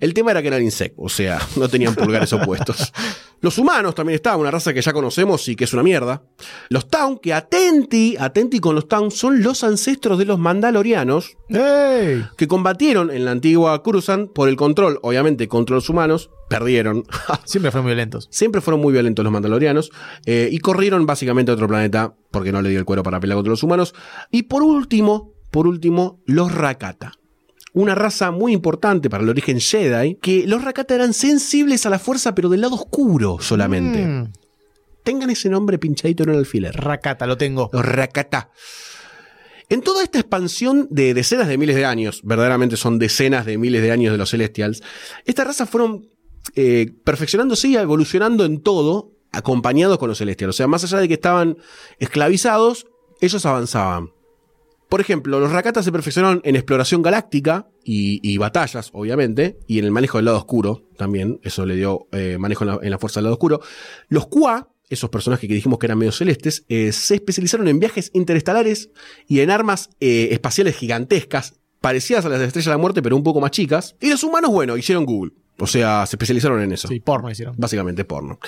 El 0.00 0.12
tema 0.12 0.32
era 0.32 0.42
que 0.42 0.48
eran 0.48 0.62
insectos, 0.62 1.02
o 1.02 1.08
sea, 1.08 1.40
no 1.56 1.66
tenían 1.66 1.94
pulgares 1.94 2.30
opuestos. 2.34 2.92
Los 3.40 3.56
humanos 3.56 3.94
también 3.94 4.16
estaban, 4.16 4.38
una 4.38 4.50
raza 4.50 4.74
que 4.74 4.82
ya 4.82 4.92
conocemos 4.92 5.48
y 5.48 5.56
que 5.56 5.64
es 5.64 5.72
una 5.72 5.82
mierda. 5.82 6.22
Los 6.68 6.88
Taun, 6.88 7.18
que 7.18 7.32
atenti, 7.32 8.16
atenti 8.20 8.60
con 8.60 8.74
los 8.74 8.86
Taun, 8.86 9.10
son 9.10 9.42
los 9.42 9.64
ancestros 9.64 10.18
de 10.18 10.26
los 10.26 10.38
Mandalorianos, 10.38 11.38
que 11.48 12.48
combatieron 12.48 13.10
en 13.10 13.24
la 13.24 13.30
antigua 13.30 13.82
Coruscant 13.82 14.30
por 14.30 14.50
el 14.50 14.56
control, 14.56 14.98
obviamente, 15.00 15.48
contra 15.48 15.74
los 15.74 15.88
humanos, 15.88 16.28
perdieron. 16.58 17.04
Siempre 17.44 17.70
fueron 17.70 17.86
violentos. 17.86 18.28
Siempre 18.30 18.60
fueron 18.60 18.80
muy 18.80 18.92
violentos 18.92 19.24
los 19.24 19.32
Mandalorianos 19.32 19.90
eh, 20.26 20.48
y 20.50 20.58
corrieron 20.58 21.06
básicamente 21.06 21.50
a 21.50 21.54
otro 21.54 21.68
planeta 21.68 22.14
porque 22.30 22.52
no 22.52 22.62
le 22.62 22.70
dio 22.70 22.78
el 22.78 22.84
cuero 22.84 23.02
para 23.02 23.20
pelear 23.20 23.36
contra 23.36 23.50
los 23.50 23.62
humanos. 23.62 23.94
Y 24.30 24.44
por 24.44 24.62
último, 24.62 25.32
por 25.50 25.66
último, 25.66 26.20
los 26.26 26.52
Rakata. 26.52 27.12
Una 27.72 27.96
raza 27.96 28.30
muy 28.30 28.52
importante 28.52 29.10
para 29.10 29.24
el 29.24 29.28
origen 29.28 29.58
Jedi, 29.60 30.14
que 30.16 30.46
los 30.46 30.62
Rakata 30.62 30.94
eran 30.94 31.12
sensibles 31.12 31.86
a 31.86 31.90
la 31.90 31.98
fuerza, 31.98 32.34
pero 32.34 32.48
del 32.48 32.60
lado 32.60 32.76
oscuro 32.76 33.38
solamente. 33.40 34.06
Mm, 34.06 34.32
Tengan 35.02 35.30
ese 35.30 35.50
nombre 35.50 35.78
pinchadito 35.78 36.22
en 36.22 36.30
el 36.30 36.38
alfiler. 36.38 36.74
Rakata, 36.74 37.26
lo 37.26 37.36
tengo. 37.36 37.68
Los 37.72 37.84
Rakata. 37.84 38.50
En 39.68 39.80
toda 39.80 40.02
esta 40.02 40.18
expansión 40.18 40.86
de 40.90 41.14
decenas 41.14 41.48
de 41.48 41.58
miles 41.58 41.74
de 41.74 41.84
años, 41.84 42.20
verdaderamente 42.22 42.76
son 42.76 42.98
decenas 42.98 43.46
de 43.46 43.58
miles 43.58 43.82
de 43.82 43.90
años 43.90 44.12
de 44.12 44.18
los 44.18 44.30
Celestials, 44.30 44.82
estas 45.24 45.46
razas 45.46 45.68
fueron 45.68 46.06
eh, 46.54 46.92
perfeccionándose 47.04 47.68
y 47.68 47.76
evolucionando 47.76 48.44
en 48.44 48.60
todo, 48.60 49.12
acompañados 49.32 49.98
con 49.98 50.08
los 50.08 50.18
Celestials. 50.18 50.54
O 50.54 50.56
sea, 50.56 50.66
más 50.66 50.84
allá 50.84 50.98
de 50.98 51.08
que 51.08 51.14
estaban 51.14 51.58
esclavizados, 51.98 52.86
ellos 53.20 53.44
avanzaban. 53.46 54.12
Por 54.88 55.00
ejemplo, 55.00 55.40
los 55.40 55.50
Rakatas 55.50 55.84
se 55.84 55.90
perfeccionaron 55.90 56.40
en 56.44 56.54
exploración 56.54 57.02
galáctica 57.02 57.68
y, 57.82 58.36
batallas, 58.38 58.90
obviamente, 58.92 59.58
y 59.66 59.78
en 59.78 59.86
el 59.86 59.90
manejo 59.90 60.18
del 60.18 60.26
lado 60.26 60.38
oscuro 60.38 60.84
también. 60.96 61.40
Eso 61.42 61.66
le 61.66 61.74
dio 61.74 62.06
eh, 62.12 62.36
manejo 62.38 62.64
en 62.80 62.90
la, 62.90 62.98
fuerza 62.98 63.18
del 63.18 63.24
lado 63.24 63.34
oscuro. 63.34 63.60
Los 64.08 64.26
Qua 64.28 64.70
esos 64.90 65.08
personajes 65.10 65.48
que 65.48 65.54
dijimos 65.54 65.78
que 65.78 65.86
eran 65.86 65.98
medio 65.98 66.12
celestes, 66.12 66.66
eh, 66.68 66.92
se 66.92 67.14
especializaron 67.14 67.66
en 67.66 67.80
viajes 67.80 68.10
interestelares 68.12 68.90
y 69.26 69.40
en 69.40 69.50
armas 69.50 69.88
espaciales 69.98 70.76
gigantescas, 70.76 71.54
parecidas 71.80 72.24
a 72.26 72.28
las 72.28 72.38
de 72.38 72.46
Estrella 72.46 72.70
de 72.70 72.74
la 72.76 72.78
Muerte, 72.78 73.02
pero 73.02 73.16
un 73.16 73.22
poco 73.24 73.40
más 73.40 73.50
chicas. 73.50 73.96
Y 74.00 74.10
los 74.10 74.22
humanos, 74.22 74.50
bueno, 74.50 74.76
hicieron 74.76 75.04
Google. 75.04 75.32
O 75.58 75.68
sea, 75.68 76.04
se 76.06 76.16
especializaron 76.16 76.60
en 76.62 76.72
eso. 76.72 76.88
Sí, 76.88 76.98
porno 76.98 77.30
hicieron. 77.30 77.54
Básicamente 77.56 78.04
porno. 78.04 78.40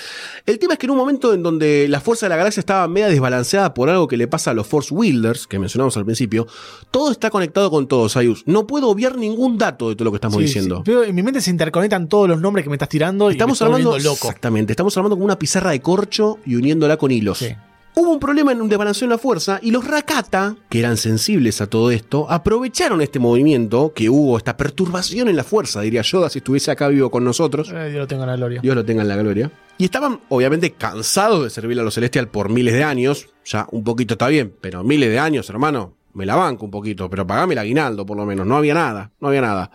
El 0.45 0.59
tema 0.59 0.73
es 0.73 0.79
que 0.79 0.87
en 0.87 0.91
un 0.91 0.97
momento 0.97 1.33
en 1.33 1.41
donde 1.41 1.87
la 1.87 2.01
fuerza 2.01 2.25
de 2.25 2.31
la 2.31 2.35
galaxia 2.35 2.59
estaba 2.59 2.85
media 2.89 3.07
desbalanceada 3.07 3.73
por 3.73 3.89
algo 3.89 4.09
que 4.09 4.17
le 4.17 4.27
pasa 4.27 4.51
a 4.51 4.53
los 4.53 4.67
Force 4.67 4.93
Wielders, 4.93 5.47
que 5.47 5.57
mencionamos 5.57 5.95
al 5.95 6.03
principio, 6.03 6.47
todo 6.91 7.09
está 7.11 7.29
conectado 7.29 7.71
con 7.71 7.87
todo, 7.87 8.09
Sayus. 8.09 8.43
No 8.45 8.67
puedo 8.67 8.89
obviar 8.89 9.17
ningún 9.17 9.57
dato 9.57 9.87
de 9.87 9.95
todo 9.95 10.03
lo 10.05 10.11
que 10.11 10.17
estamos 10.17 10.37
Sí, 10.37 10.43
diciendo. 10.43 10.77
sí. 10.77 10.81
Pero 10.85 11.05
en 11.05 11.15
mi 11.15 11.23
mente 11.23 11.39
se 11.39 11.49
interconectan 11.49 12.09
todos 12.09 12.27
los 12.27 12.41
nombres 12.41 12.63
que 12.63 12.69
me 12.69 12.75
estás 12.75 12.89
tirando 12.89 13.29
Estamos 13.29 13.61
y 13.61 13.63
me 13.63 13.67
hablando 13.67 13.97
loco. 13.99 14.27
Exactamente, 14.27 14.73
estamos 14.73 14.95
hablando 14.97 15.15
con 15.15 15.23
una 15.23 15.39
pizarra 15.39 15.71
de 15.71 15.79
corcho 15.79 16.39
y 16.45 16.55
uniéndola 16.55 16.97
con 16.97 17.11
hilos. 17.11 17.37
Sí. 17.37 17.55
Hubo 17.99 18.11
un 18.11 18.19
problema 18.19 18.51
en 18.51 18.61
un 18.61 18.69
desbalanceo 18.69 19.07
en 19.07 19.09
la 19.09 19.17
fuerza 19.17 19.59
y 19.59 19.71
los 19.71 19.83
Rakata, 19.83 20.55
que 20.69 20.77
eran 20.77 20.97
sensibles 20.97 21.61
a 21.61 21.67
todo 21.67 21.89
esto, 21.89 22.29
aprovecharon 22.29 23.01
este 23.01 23.17
movimiento, 23.17 23.91
que 23.95 24.07
hubo 24.07 24.37
esta 24.37 24.55
perturbación 24.55 25.29
en 25.29 25.35
la 25.35 25.43
fuerza, 25.43 25.81
diría 25.81 26.03
Yoda 26.03 26.29
si 26.29 26.37
estuviese 26.37 26.69
acá 26.69 26.89
vivo 26.89 27.09
con 27.09 27.23
nosotros. 27.23 27.71
Eh, 27.73 27.89
Dios 27.89 28.01
lo 28.01 28.07
tenga 28.07 28.25
en 28.25 28.29
la 28.29 28.35
gloria. 28.35 28.61
Dios 28.61 28.75
lo 28.75 28.85
tenga 28.85 29.01
en 29.01 29.07
la 29.07 29.15
gloria. 29.15 29.51
Y 29.79 29.85
estaban, 29.85 30.21
obviamente, 30.29 30.73
cansados 30.73 31.43
de 31.43 31.49
servir 31.49 31.79
a 31.79 31.81
los 31.81 31.95
Celestial 31.95 32.27
por 32.27 32.49
miles 32.49 32.75
de 32.75 32.83
años. 32.83 33.29
Ya 33.43 33.67
un 33.71 33.83
poquito 33.83 34.13
está 34.13 34.27
bien, 34.27 34.53
pero 34.61 34.83
miles 34.83 35.09
de 35.09 35.17
años, 35.17 35.49
hermano, 35.49 35.95
me 36.13 36.27
la 36.27 36.35
banco 36.35 36.65
un 36.65 36.71
poquito, 36.71 37.09
pero 37.09 37.25
pagame 37.25 37.53
el 37.53 37.57
aguinaldo, 37.57 38.05
por 38.05 38.15
lo 38.15 38.27
menos. 38.27 38.45
No 38.45 38.57
había 38.57 38.75
nada, 38.75 39.11
no 39.19 39.29
había 39.29 39.41
nada. 39.41 39.71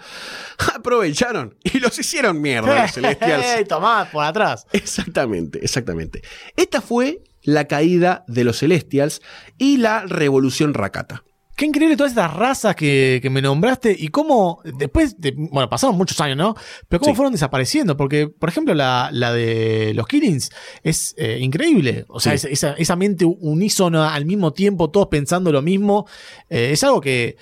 Aprovecharon 0.77 1.57
y 1.65 1.81
los 1.81 1.99
hicieron 1.99 2.41
mierda 2.41 2.83
los 2.83 2.93
Celestials. 2.95 3.47
¡Ey, 3.47 3.65
tomá, 3.65 4.09
por 4.13 4.23
atrás! 4.25 4.65
Exactamente, 4.73 5.59
exactamente. 5.65 6.23
Esta 6.55 6.81
fue 6.81 7.21
la 7.43 7.67
caída 7.67 8.25
de 8.29 8.45
los 8.45 8.59
Celestials 8.59 9.21
y 9.59 9.77
la 9.79 10.03
revolución 10.07 10.75
Rakata. 10.75 11.25
Qué 11.55 11.67
increíble 11.67 11.97
todas 11.99 12.13
estas 12.13 12.33
razas 12.35 12.75
que, 12.75 13.21
que 13.23 13.29
me 13.29 13.43
nombraste 13.43 13.95
y 13.97 14.09
cómo 14.09 14.61
después, 14.65 15.21
de, 15.21 15.33
bueno, 15.37 15.69
pasaron 15.69 15.97
muchos 15.99 16.19
años, 16.21 16.39
¿no? 16.39 16.55
Pero 16.89 17.01
cómo 17.01 17.13
Sí. 17.13 17.17
fueron 17.17 17.33
desapareciendo, 17.33 17.95
porque, 17.97 18.27
por 18.27 18.49
ejemplo, 18.49 18.75
la, 18.75 19.11
la 19.13 19.33
de 19.35 19.93
los 19.95 20.07
Killings 20.09 20.51
es 20.83 21.15
eh, 21.19 21.39
increíble. 21.41 22.07
O 22.09 22.21
sea, 22.21 22.33
Sí. 22.39 22.47
esa, 22.49 22.69
esa- 22.71 22.75
esa 22.79 22.97
mente 22.97 23.27
unísona 23.27 24.15
al 24.15 24.25
mismo 24.25 24.55
tiempo, 24.55 24.91
todos 24.91 25.09
pensando 25.09 25.53
lo 25.53 25.61
mismo, 25.61 26.07
eh, 26.49 26.71
es 26.73 26.83
algo 26.85 27.03
que, 27.03 27.37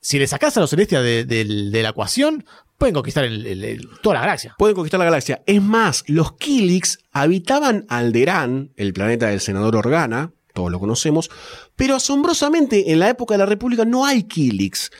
si 0.00 0.20
le 0.20 0.28
sacás 0.28 0.56
a 0.56 0.60
los 0.60 0.70
Celestias 0.70 1.02
de, 1.02 1.24
de 1.24 1.82
la 1.82 1.88
ecuación, 1.88 2.44
pueden 2.78 2.94
conquistar 2.94 3.24
el- 3.24 3.46
el- 3.46 3.64
el- 3.64 3.88
toda 4.02 4.14
la 4.14 4.20
galaxia. 4.20 4.54
Pueden 4.56 4.74
conquistar 4.76 4.98
la 4.98 5.04
galaxia. 5.04 5.42
Es 5.46 5.60
más, 5.62 6.04
los 6.06 6.32
Kilix 6.36 6.98
habitaban 7.12 7.84
Alderaan, 7.88 8.70
el 8.76 8.92
planeta 8.92 9.26
del 9.28 9.40
senador 9.40 9.76
Organa, 9.76 10.32
todos 10.54 10.70
lo 10.72 10.78
conocemos, 10.80 11.28
pero 11.76 11.96
asombrosamente 11.96 12.90
en 12.92 13.00
la 13.00 13.10
época 13.10 13.34
de 13.34 13.38
la 13.38 13.46
República 13.46 13.84
no 13.84 14.06
hay 14.06 14.22
Kilix, 14.24 14.90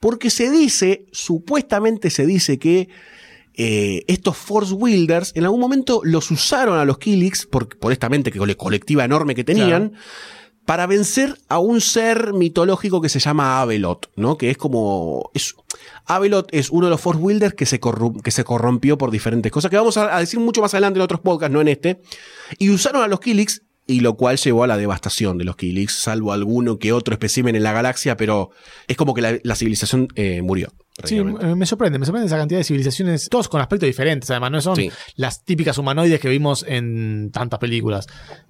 porque 0.00 0.30
se 0.30 0.50
dice, 0.50 1.06
supuestamente 1.12 2.10
se 2.10 2.26
dice 2.26 2.58
que 2.58 2.88
eh, 3.58 4.04
estos 4.06 4.36
Force 4.36 4.74
Wielders 4.74 5.32
en 5.34 5.44
algún 5.44 5.60
momento 5.60 6.02
los 6.04 6.30
usaron 6.30 6.78
a 6.78 6.84
los 6.84 6.98
Kilix 6.98 7.46
por, 7.46 7.68
por 7.78 7.90
esta 7.92 8.10
mente 8.10 8.30
que- 8.30 8.56
colectiva 8.56 9.04
enorme 9.04 9.34
que 9.34 9.44
tenían. 9.44 9.92
Para 10.66 10.86
vencer 10.86 11.38
a 11.48 11.58
un 11.58 11.80
ser 11.80 12.32
mitológico 12.32 13.00
que 13.00 13.08
se 13.08 13.20
llama 13.20 13.60
Avelot, 13.60 14.10
¿no? 14.16 14.36
Que 14.36 14.50
es 14.50 14.58
como. 14.58 15.30
Es, 15.32 15.54
Avelot 16.06 16.48
es 16.52 16.70
uno 16.70 16.86
de 16.86 16.90
los 16.90 17.00
Force 17.00 17.20
Wielders 17.20 17.54
que 17.54 17.66
se, 17.66 17.80
que 18.22 18.30
se 18.30 18.44
corrompió 18.44 18.98
por 18.98 19.10
diferentes 19.10 19.50
cosas, 19.50 19.70
que 19.70 19.76
vamos 19.76 19.96
a, 19.96 20.14
a 20.14 20.20
decir 20.20 20.40
mucho 20.40 20.60
más 20.60 20.74
adelante 20.74 20.98
en 20.98 21.04
otros 21.04 21.20
podcasts, 21.20 21.52
no 21.52 21.60
en 21.60 21.68
este. 21.68 22.00
Y 22.58 22.70
usaron 22.70 23.02
a 23.02 23.08
los 23.08 23.20
Kilix, 23.20 23.62
y 23.88 24.00
lo 24.00 24.14
cual 24.14 24.36
llevó 24.36 24.64
a 24.64 24.66
la 24.66 24.76
devastación 24.76 25.38
de 25.38 25.44
los 25.44 25.56
Kilix, 25.56 25.94
salvo 25.94 26.32
alguno 26.32 26.78
que 26.78 26.92
otro 26.92 27.14
espécimen 27.14 27.54
en 27.54 27.62
la 27.62 27.72
galaxia, 27.72 28.16
pero 28.16 28.50
es 28.88 28.96
como 28.96 29.14
que 29.14 29.22
la, 29.22 29.38
la 29.42 29.54
civilización 29.54 30.08
eh, 30.16 30.42
murió. 30.42 30.68
Sí, 31.04 31.16
prácticamente. 31.16 31.54
me 31.56 31.66
sorprende, 31.66 31.98
me 31.98 32.06
sorprende 32.06 32.26
esa 32.26 32.38
cantidad 32.38 32.58
de 32.58 32.64
civilizaciones, 32.64 33.28
todos 33.28 33.48
con 33.48 33.60
aspectos 33.60 33.86
diferentes, 33.86 34.30
además, 34.30 34.50
no 34.50 34.60
son 34.60 34.76
Sí. 34.76 34.90
las 35.16 35.44
típicas 35.44 35.76
humanoides 35.78 36.18
que 36.20 36.28
vimos 36.28 36.64
en 36.66 37.30
tantas 37.32 37.58
películas. 37.60 38.06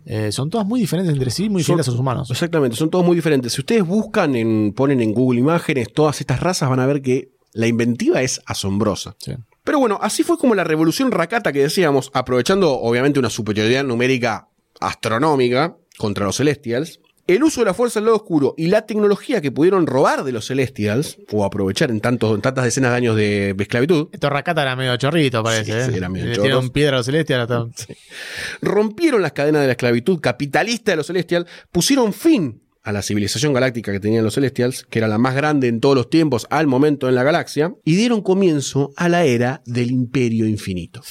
Eh, 0.07 0.31
son 0.33 0.49
todas 0.49 0.67
muy 0.67 0.81
diferentes 0.81 1.13
entre 1.13 1.31
sí, 1.31 1.51
muy 1.51 1.63
Son- 1.63 1.75
diferentes 1.75 1.89
a 1.89 1.91
los 1.91 2.01
humanos. 2.01 2.31
Exactamente, 2.31 2.77
son 2.77 2.89
todos 2.89 3.05
muy 3.05 3.17
diferentes. 3.17 3.53
Si 3.53 3.61
ustedes 3.61 3.85
buscan, 3.85 4.37
en, 4.37 4.73
ponen 4.75 5.01
en 5.01 5.13
Google 5.13 5.41
Imágenes 5.41 5.93
todas 5.93 6.21
estas 6.21 6.41
razas, 6.41 6.71
van 6.71 6.81
a 6.81 6.87
ver 6.87 7.03
que 7.03 7.31
la 7.53 7.67
inventiva 7.67 8.23
es 8.23 8.41
asombrosa. 8.47 9.17
Sí. 9.19 9.33
Pero 9.65 9.81
bueno, 9.81 9.99
así 10.01 10.23
fue 10.23 10.39
como 10.39 10.55
la 10.55 10.63
revolución 10.65 11.11
Rakata 11.11 11.53
que 11.53 11.59
decíamos, 11.63 12.11
aprovechando 12.15 12.73
obviamente 12.79 13.19
una 13.19 13.29
superioridad 13.31 13.83
numérica 13.83 14.49
astronómica 14.87 15.77
contra 15.99 16.25
los 16.27 16.37
Celestials, 16.37 17.01
el 17.27 17.43
uso 17.43 17.61
de 17.61 17.65
la 17.67 17.75
fuerza 17.75 17.99
del 17.99 18.05
lado 18.05 18.19
oscuro 18.19 18.55
y 18.57 18.69
la 18.69 18.87
tecnología 18.87 19.41
que 19.41 19.51
pudieron 19.51 19.87
robar 19.89 20.23
de 20.23 20.31
los 20.31 20.47
Celestials, 20.47 21.19
o 21.33 21.45
aprovechar 21.45 21.91
en, 21.91 22.01
tantos, 22.01 22.33
en 22.35 22.41
tantas 22.41 22.65
decenas 22.65 22.93
de 22.93 22.97
años 22.97 23.17
de, 23.17 23.51
esclavitud, 23.59 24.09
Estos 24.13 24.31
Rakata 24.31 24.63
era 24.63 24.77
medio 24.77 24.97
chorrito, 24.97 25.43
parece. 25.43 25.87
Sí, 25.87 25.93
¿eh? 25.93 25.97
era 25.97 26.09
medio 26.09 26.27
Le 26.27 26.35
choros. 26.37 26.45
tiraron 26.45 26.71
piedra 26.71 26.97
a 26.97 26.99
los 26.99 27.07
celestiales. 27.07 27.51
hasta- 27.51 27.95
rompieron 28.63 29.23
las 29.23 29.33
cadenas 29.33 29.63
de 29.63 29.67
la 29.67 29.73
esclavitud 29.73 30.21
capitalista 30.21 30.93
de 30.93 30.97
los 30.99 31.07
Celestials, 31.09 31.47
pusieron 31.73 32.13
fin 32.13 32.63
a 32.85 32.93
la 32.93 33.03
civilización 33.03 33.53
galáctica 33.53 33.91
que 33.91 33.99
tenían 33.99 34.23
los 34.23 34.35
Celestials, 34.35 34.85
que 34.89 35.01
era 35.01 35.09
la 35.09 35.19
más 35.19 35.35
grande 35.35 35.67
en 35.67 35.81
todos 35.81 35.97
los 35.97 36.09
tiempos 36.09 36.47
al 36.51 36.69
momento 36.69 37.09
en 37.09 37.17
la 37.17 37.25
galaxia, 37.25 37.75
y 37.85 37.97
dieron 37.97 38.23
comienzo 38.23 38.93
a 38.97 39.09
la 39.09 39.25
era 39.25 39.63
del 39.67 39.91
Imperio 39.91 40.47
Infinito. 40.47 41.03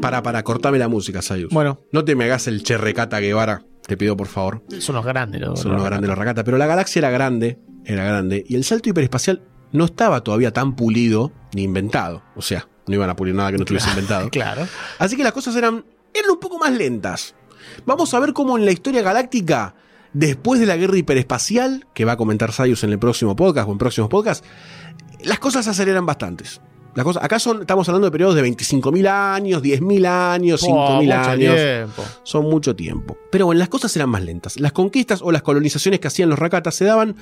Para, 0.00 0.22
para, 0.22 0.42
cortame 0.42 0.78
la 0.78 0.88
música, 0.88 1.22
Sayus. 1.22 1.52
Bueno. 1.52 1.80
No 1.92 2.04
te 2.04 2.14
me 2.16 2.24
hagas 2.24 2.46
el 2.46 2.62
Cherrecata 2.62 3.20
Guevara, 3.20 3.64
te 3.86 3.96
pido 3.96 4.16
por 4.16 4.28
favor. 4.28 4.62
Son 4.78 4.94
los 4.94 5.04
grandes. 5.04 5.40
Los, 5.40 5.60
Son 5.60 5.72
los 5.72 5.80
los 5.80 5.88
grandes 5.88 6.08
los 6.08 6.18
Rakata. 6.18 6.44
Pero 6.44 6.58
la 6.58 6.66
galaxia 6.66 7.00
era 7.00 7.10
grande, 7.10 7.58
era 7.84 8.04
grande, 8.04 8.44
y 8.46 8.56
el 8.56 8.64
salto 8.64 8.88
hiperespacial 8.88 9.42
no 9.72 9.84
estaba 9.84 10.22
todavía 10.22 10.52
tan 10.52 10.74
pulido 10.74 11.32
ni 11.54 11.62
inventado. 11.62 12.22
O 12.34 12.42
sea, 12.42 12.68
no 12.86 12.94
iban 12.94 13.10
a 13.10 13.16
pulir 13.16 13.34
nada 13.34 13.50
que 13.50 13.58
no 13.58 13.64
estuviese 13.64 13.90
inventado. 13.90 14.28
Claro. 14.30 14.66
Así 14.98 15.16
que 15.16 15.22
las 15.22 15.32
cosas 15.32 15.54
eran, 15.56 15.84
eran 16.14 16.30
un 16.30 16.40
poco 16.40 16.58
más 16.58 16.72
lentas. 16.72 17.34
Vamos 17.84 18.14
a 18.14 18.20
ver 18.20 18.32
cómo 18.32 18.56
en 18.56 18.64
la 18.64 18.72
historia 18.72 19.02
galáctica, 19.02 19.74
después 20.12 20.60
de 20.60 20.66
la 20.66 20.76
guerra 20.76 20.96
hiperespacial, 20.96 21.86
que 21.94 22.04
va 22.04 22.12
a 22.12 22.16
comentar 22.16 22.52
Sayus 22.52 22.84
en 22.84 22.90
el 22.90 22.98
próximo 22.98 23.36
podcast 23.36 23.68
o 23.68 23.72
en 23.72 23.78
próximos 23.78 24.08
podcasts, 24.08 24.46
las 25.22 25.38
cosas 25.38 25.64
se 25.64 25.70
aceleran 25.70 26.06
bastantes. 26.06 26.60
Las 26.94 27.04
cosas, 27.04 27.22
acá 27.22 27.38
son, 27.38 27.60
estamos 27.60 27.88
hablando 27.88 28.06
de 28.08 28.10
periodos 28.10 28.34
de 28.34 28.42
25.000 28.42 29.06
años, 29.08 29.62
10.000 29.62 30.06
años, 30.06 30.62
5.000 30.62 30.68
Oh, 30.74 31.02
mucho 31.02 31.30
años. 31.30 31.54
tiempo. 31.56 32.02
Son 32.24 32.44
mucho 32.44 32.74
tiempo. 32.74 33.16
Pero 33.30 33.46
bueno, 33.46 33.60
las 33.60 33.68
cosas 33.68 33.94
eran 33.96 34.08
más 34.10 34.24
lentas. 34.24 34.58
Las 34.58 34.72
conquistas 34.72 35.20
o 35.22 35.30
las 35.30 35.42
colonizaciones 35.42 36.00
que 36.00 36.08
hacían 36.08 36.28
los 36.28 36.38
Rakatas 36.38 36.74
se 36.74 36.84
daban 36.84 37.14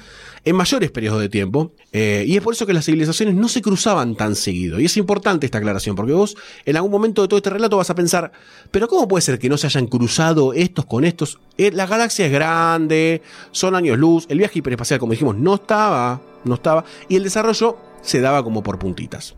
en 0.45 0.57
mayores 0.57 0.91
periodos 0.91 1.21
de 1.21 1.29
tiempo. 1.29 1.73
eh, 1.93 2.25
y 2.27 2.37
es 2.37 2.43
por 2.43 2.55
eso 2.55 2.65
que 2.67 2.73
las 2.73 2.87
civilizaciones 2.87 3.35
no 3.35 3.47
se 3.49 3.61
cruzaban 3.61 4.15
tan 4.17 4.37
seguido. 4.37 4.81
Y 4.81 4.87
es 4.87 4.97
importante 4.97 5.45
esta 5.47 5.59
aclaración, 5.59 5.95
porque 5.97 6.13
vos 6.13 6.37
en 6.65 6.77
algún 6.77 6.91
momento 6.91 7.23
de 7.23 7.29
todo 7.29 7.37
este 7.37 7.51
relato 7.51 7.77
vas 7.77 7.91
a 7.91 7.95
pensar, 7.95 8.33
pero 8.71 8.89
¿cómo 8.89 9.07
puede 9.07 9.21
ser 9.23 9.39
que 9.39 9.49
no 9.51 9.59
se 9.59 9.67
hayan 9.67 9.87
cruzado 9.87 10.55
estos 10.55 10.87
con 10.87 11.05
estos? 11.05 11.39
Eh, 11.59 11.71
la 11.73 11.87
galaxia 11.87 12.25
es 12.27 12.33
grande, 12.33 13.21
son 13.51 13.75
años 13.75 13.99
luz, 13.99 14.25
el 14.31 14.39
viaje 14.39 14.61
hiperespacial, 14.61 14.99
como 14.99 15.13
dijimos, 15.13 15.37
no 15.37 15.57
estaba, 15.57 16.21
no 16.45 16.55
estaba, 16.55 16.85
y 17.09 17.17
el 17.17 17.23
desarrollo 17.25 17.77
se 18.01 18.21
daba 18.21 18.43
como 18.43 18.63
por 18.63 18.79
puntitas. 18.79 19.35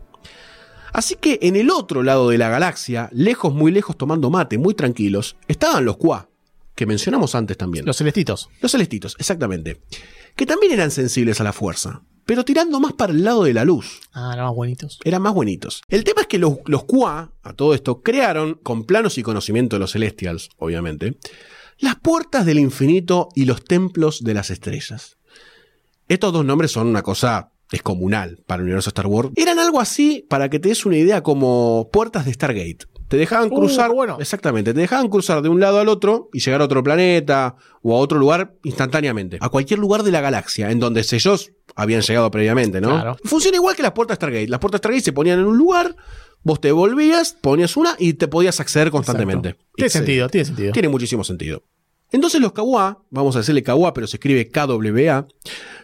Así 0.93 1.15
que 1.15 1.39
en 1.41 1.55
el 1.55 1.69
otro 1.69 2.03
lado 2.03 2.29
de 2.29 2.37
la 2.37 2.49
galaxia, 2.49 3.09
lejos, 3.13 3.53
muy 3.53 3.71
lejos, 3.71 3.97
tomando 3.97 4.29
mate, 4.29 4.57
muy 4.57 4.73
tranquilos, 4.73 5.37
estaban 5.47 5.85
los 5.85 5.97
Qua, 5.97 6.29
que 6.75 6.85
mencionamos 6.85 7.35
antes 7.35 7.57
también. 7.57 7.85
Los 7.85 7.97
celestitos. 7.97 8.49
Los 8.59 8.71
celestitos, 8.71 9.15
exactamente. 9.19 9.81
Que 10.35 10.45
también 10.45 10.73
eran 10.73 10.91
sensibles 10.91 11.39
a 11.39 11.43
la 11.43 11.53
fuerza, 11.53 12.03
pero 12.25 12.43
tirando 12.43 12.79
más 12.79 12.93
para 12.93 13.13
el 13.13 13.23
lado 13.23 13.43
de 13.43 13.53
la 13.53 13.65
luz. 13.65 14.01
Ah, 14.13 14.31
eran 14.33 14.45
más 14.45 14.55
bonitos. 14.55 14.99
Eran 15.03 15.21
más 15.21 15.33
buenitos. 15.33 15.81
El 15.87 16.03
tema 16.03 16.21
es 16.21 16.27
que 16.27 16.39
los, 16.39 16.57
los 16.65 16.83
Qua, 16.85 17.31
a 17.43 17.53
todo 17.53 17.73
esto, 17.73 18.01
crearon, 18.01 18.55
con 18.55 18.85
planos 18.85 19.17
y 19.17 19.23
conocimiento 19.23 19.75
de 19.75 19.81
los 19.81 19.91
Celestials, 19.91 20.49
obviamente, 20.57 21.17
las 21.79 21.95
puertas 21.95 22.45
del 22.45 22.59
infinito 22.59 23.29
y 23.35 23.45
los 23.45 23.63
templos 23.63 24.23
de 24.23 24.33
las 24.33 24.49
estrellas. 24.49 25.17
Estos 26.07 26.33
dos 26.33 26.45
nombres 26.45 26.71
son 26.71 26.87
una 26.87 27.01
cosa 27.01 27.53
descomunal 27.71 28.39
para 28.45 28.59
el 28.59 28.63
universo 28.65 28.89
Star 28.89 29.07
Wars. 29.07 29.29
Eran 29.35 29.57
algo 29.59 29.79
así, 29.79 30.25
para 30.29 30.49
que 30.49 30.59
te 30.59 30.69
des 30.69 30.85
una 30.85 30.97
idea, 30.97 31.23
como 31.23 31.89
puertas 31.91 32.25
de 32.25 32.33
Stargate. 32.33 32.79
Te 33.07 33.17
dejaban 33.17 33.49
Uh, 33.51 33.55
cruzar, 33.55 33.91
bueno. 33.91 34.17
exactamente, 34.21 34.73
te 34.73 34.79
dejaban 34.79 35.09
cruzar 35.09 35.41
de 35.41 35.49
un 35.49 35.59
lado 35.59 35.79
al 35.79 35.89
otro 35.89 36.29
y 36.33 36.39
llegar 36.39 36.61
a 36.61 36.65
otro 36.65 36.81
planeta 36.83 37.55
o 37.81 37.95
a 37.95 37.99
otro 37.99 38.19
lugar 38.19 38.53
instantáneamente. 38.63 39.37
A 39.41 39.49
cualquier 39.49 39.79
lugar 39.79 40.03
de 40.03 40.11
la 40.11 40.21
galaxia, 40.21 40.71
en 40.71 40.79
donde 40.79 41.01
ellos 41.11 41.51
habían 41.75 42.01
llegado 42.01 42.29
previamente, 42.31 42.79
¿no? 42.79 42.89
Claro. 42.89 43.17
Funciona 43.25 43.57
igual 43.57 43.75
que 43.75 43.83
las 43.83 43.91
puertas 43.93 44.15
Stargate. 44.15 44.47
Las 44.47 44.59
puertas 44.59 44.79
Stargate 44.79 45.03
se 45.03 45.13
ponían 45.13 45.39
en 45.39 45.45
un 45.45 45.57
lugar, 45.57 45.95
vos 46.43 46.61
te 46.61 46.71
volvías, 46.71 47.33
ponías 47.41 47.75
una 47.75 47.95
y 47.99 48.13
te 48.13 48.27
podías 48.29 48.59
acceder 48.61 48.91
constantemente. 48.91 49.49
Exacto. 49.49 49.73
Tiene 49.75 49.89
sentido, 49.89 50.29
tiene 50.29 50.45
sentido. 50.45 50.71
Tiene 50.71 50.87
muchísimo 50.89 51.23
sentido. 51.25 51.63
Entonces 52.13 52.39
los 52.41 52.51
Kawa, 52.53 53.03
vamos 53.09 53.35
a 53.35 53.39
decirle 53.39 53.63
Kawa, 53.63 53.93
pero 53.93 54.07
se 54.07 54.17
escribe 54.17 54.49
KWA, 54.49 55.27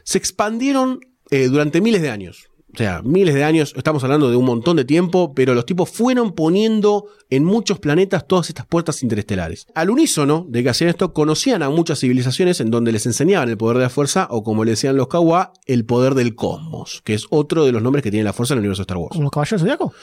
se 0.03 0.17
expandieron 0.17 0.99
eh, 1.31 1.47
durante 1.47 1.81
miles 1.81 2.01
de 2.01 2.09
años. 2.09 2.49
O 2.73 2.77
sea, 2.77 3.01
miles 3.01 3.33
de 3.33 3.43
años, 3.43 3.73
estamos 3.75 4.03
hablando 4.03 4.29
de 4.29 4.35
un 4.35 4.45
montón 4.45 4.77
de 4.77 4.85
tiempo, 4.85 5.33
pero 5.33 5.55
los 5.55 5.65
tipos 5.65 5.89
fueron 5.89 6.33
poniendo 6.33 7.05
en 7.29 7.43
muchos 7.43 7.79
planetas 7.79 8.27
todas 8.27 8.49
estas 8.49 8.67
puertas 8.67 9.01
interestelares. 9.01 9.65
Al 9.73 9.89
unísono 9.89 10.45
de 10.47 10.61
que 10.61 10.69
hacían 10.69 10.89
esto, 10.89 11.11
conocían 11.11 11.63
a 11.63 11.69
muchas 11.69 11.99
civilizaciones 11.99 12.59
en 12.59 12.69
donde 12.69 12.91
les 12.91 13.05
enseñaban 13.05 13.49
el 13.49 13.57
poder 13.57 13.77
de 13.77 13.83
la 13.83 13.89
fuerza, 13.89 14.27
o 14.29 14.43
como 14.43 14.63
le 14.63 14.71
decían 14.71 14.95
los 14.95 15.07
Kawa, 15.07 15.53
el 15.65 15.85
poder 15.85 16.13
del 16.13 16.35
cosmos, 16.35 17.01
que 17.03 17.15
es 17.15 17.25
otro 17.31 17.65
de 17.65 17.71
los 17.71 17.81
nombres 17.81 18.03
que 18.03 18.11
tiene 18.11 18.25
la 18.25 18.33
fuerza 18.33 18.53
en 18.53 18.59
el 18.59 18.61
universo 18.61 18.81
de 18.81 18.83
Star 18.83 18.97
Wars. 18.97 19.11
¿Como 19.11 19.23
los 19.23 19.31
caballeros 19.31 19.61
zodiaco? 19.61 19.93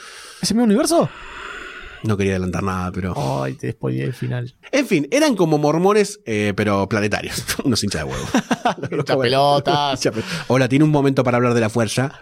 ¿Ese 0.41 0.53
mismo 0.53 0.65
universo? 0.65 1.09
No 2.05 2.17
quería 2.17 2.33
adelantar 2.33 2.63
nada, 2.63 2.91
pero. 2.91 3.13
Ay, 3.43 3.53
te 3.53 3.71
spoileé 3.71 4.03
el 4.05 4.13
final. 4.13 4.55
En 4.71 4.85
fin, 4.87 5.07
eran 5.11 5.35
como 5.35 5.57
mormones, 5.57 6.19
eh, 6.25 6.53
pero 6.55 6.87
planetarios. 6.87 7.43
Unos 7.63 7.83
hinchas 7.83 8.03
de 8.05 8.11
huevo. 8.11 8.25
Hincha 8.91 9.17
pelotas. 9.17 9.99
Hincha 10.05 10.11
pe- 10.11 10.23
Hola, 10.47 10.67
tiene 10.69 10.85
un 10.85 10.91
momento 10.91 11.23
para 11.23 11.37
hablar 11.37 11.53
de 11.53 11.61
la 11.61 11.69
fuerza. 11.69 12.21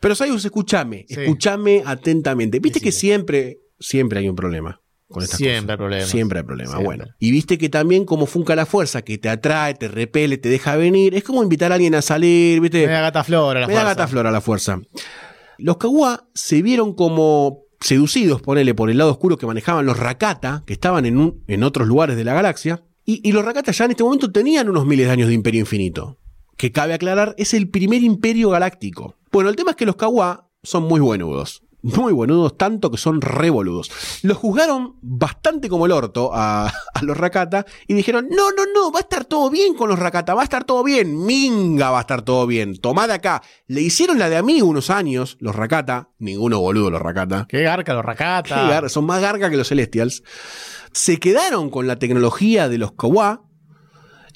Pero 0.00 0.14
Sayus, 0.14 0.44
escúchame, 0.44 1.06
Sí. 1.08 1.14
escúchame 1.20 1.82
atentamente. 1.86 2.58
Viste 2.58 2.80
que 2.80 2.90
siempre, 2.92 3.60
siempre 3.78 4.18
hay 4.18 4.28
un 4.28 4.34
problema 4.36 4.80
con 5.08 5.22
estas 5.22 5.36
Siempre 5.38 5.58
cosas. 5.60 5.70
hay 5.70 5.76
problemas. 5.76 6.08
Siempre 6.08 6.38
hay 6.40 6.44
problema. 6.44 6.70
Siempre. 6.70 6.84
Bueno. 6.86 7.04
Y 7.20 7.30
viste 7.30 7.58
que 7.58 7.68
también 7.68 8.04
como 8.04 8.26
funca 8.26 8.56
la 8.56 8.66
fuerza, 8.66 9.02
que 9.02 9.18
te 9.18 9.28
atrae, 9.28 9.74
te 9.74 9.86
repele, 9.88 10.38
te 10.38 10.48
deja 10.48 10.74
venir. 10.76 11.14
Es 11.14 11.22
como 11.22 11.42
invitar 11.42 11.70
a 11.70 11.76
alguien 11.76 11.94
a 11.94 12.02
salir, 12.02 12.60
viste. 12.60 12.86
Me 12.86 12.92
da 12.94 13.02
gata 13.02 13.22
flora 13.22 13.60
la 13.60 13.66
Me 13.68 13.74
da 13.74 13.80
fuerza. 13.80 13.94
gata 13.94 14.08
flora 14.08 14.30
la 14.32 14.40
fuerza. 14.40 14.80
Los 15.58 15.76
Kawa 15.76 16.26
se 16.34 16.62
vieron 16.62 16.94
como 16.94 17.66
seducidos, 17.82 18.40
ponele, 18.42 18.74
por 18.74 18.90
el 18.90 18.98
lado 18.98 19.10
oscuro 19.10 19.36
que 19.36 19.46
manejaban 19.46 19.86
los 19.86 19.98
Rakata, 19.98 20.62
que 20.66 20.72
estaban 20.72 21.04
en, 21.06 21.18
un- 21.18 21.42
en 21.48 21.62
otros 21.64 21.86
lugares 21.88 22.16
de 22.16 22.24
la 22.24 22.34
galaxia. 22.34 22.82
Y, 23.04 23.32
los 23.32 23.44
Rakata 23.44 23.72
ya 23.72 23.84
en 23.86 23.90
este 23.90 24.04
momento 24.04 24.30
tenían 24.30 24.68
unos 24.68 24.86
miles 24.86 25.06
de 25.06 25.12
años 25.12 25.28
de 25.28 25.34
imperio 25.34 25.60
infinito. 25.60 26.18
Que 26.56 26.70
cabe 26.70 26.94
aclarar, 26.94 27.34
es 27.38 27.52
el 27.54 27.68
primer 27.68 28.02
imperio 28.02 28.50
galáctico. 28.50 29.16
Bueno, 29.32 29.50
el 29.50 29.56
tema 29.56 29.70
es 29.72 29.76
que 29.76 29.86
los 29.86 29.96
Kawa 29.96 30.48
son 30.62 30.84
muy 30.84 31.00
buenudos. 31.00 31.61
Muy 31.82 32.12
buenudos, 32.12 32.56
tanto 32.56 32.90
que 32.92 32.96
son 32.96 33.20
revoludos. 33.20 33.90
Los 34.22 34.36
juzgaron 34.38 34.94
bastante 35.02 35.68
como 35.68 35.86
el 35.86 35.90
orto 35.92 36.30
a, 36.32 36.68
a 36.68 37.02
los 37.02 37.16
Rakata 37.16 37.66
y 37.88 37.94
dijeron: 37.94 38.28
No, 38.30 38.52
no, 38.52 38.62
no, 38.72 38.92
va 38.92 39.00
a 39.00 39.02
estar 39.02 39.24
todo 39.24 39.50
bien 39.50 39.74
con 39.74 39.88
los 39.88 39.98
Rakata, 39.98 40.32
va 40.34 40.42
a 40.42 40.44
estar 40.44 40.62
todo 40.62 40.84
bien, 40.84 41.24
minga 41.26 41.90
va 41.90 41.98
a 41.98 42.02
estar 42.02 42.22
todo 42.22 42.46
bien, 42.46 42.76
tomad 42.76 43.10
acá. 43.10 43.42
Le 43.66 43.80
hicieron 43.82 44.18
la 44.20 44.28
de 44.28 44.36
a 44.36 44.42
mí 44.44 44.62
unos 44.62 44.90
años, 44.90 45.36
los 45.40 45.56
Rakata, 45.56 46.10
ninguno 46.20 46.60
boludo 46.60 46.90
los 46.90 47.02
Rakata. 47.02 47.46
Qué 47.48 47.62
garca 47.62 47.94
los 47.94 48.04
gar- 48.70 48.88
son 48.88 49.04
más 49.04 49.20
garga 49.20 49.50
que 49.50 49.56
los 49.56 49.66
Celestials. 49.68 50.22
Se 50.92 51.18
quedaron 51.18 51.68
con 51.70 51.88
la 51.88 51.98
tecnología 51.98 52.68
de 52.68 52.78
los 52.78 52.92
Kawa 52.92 53.42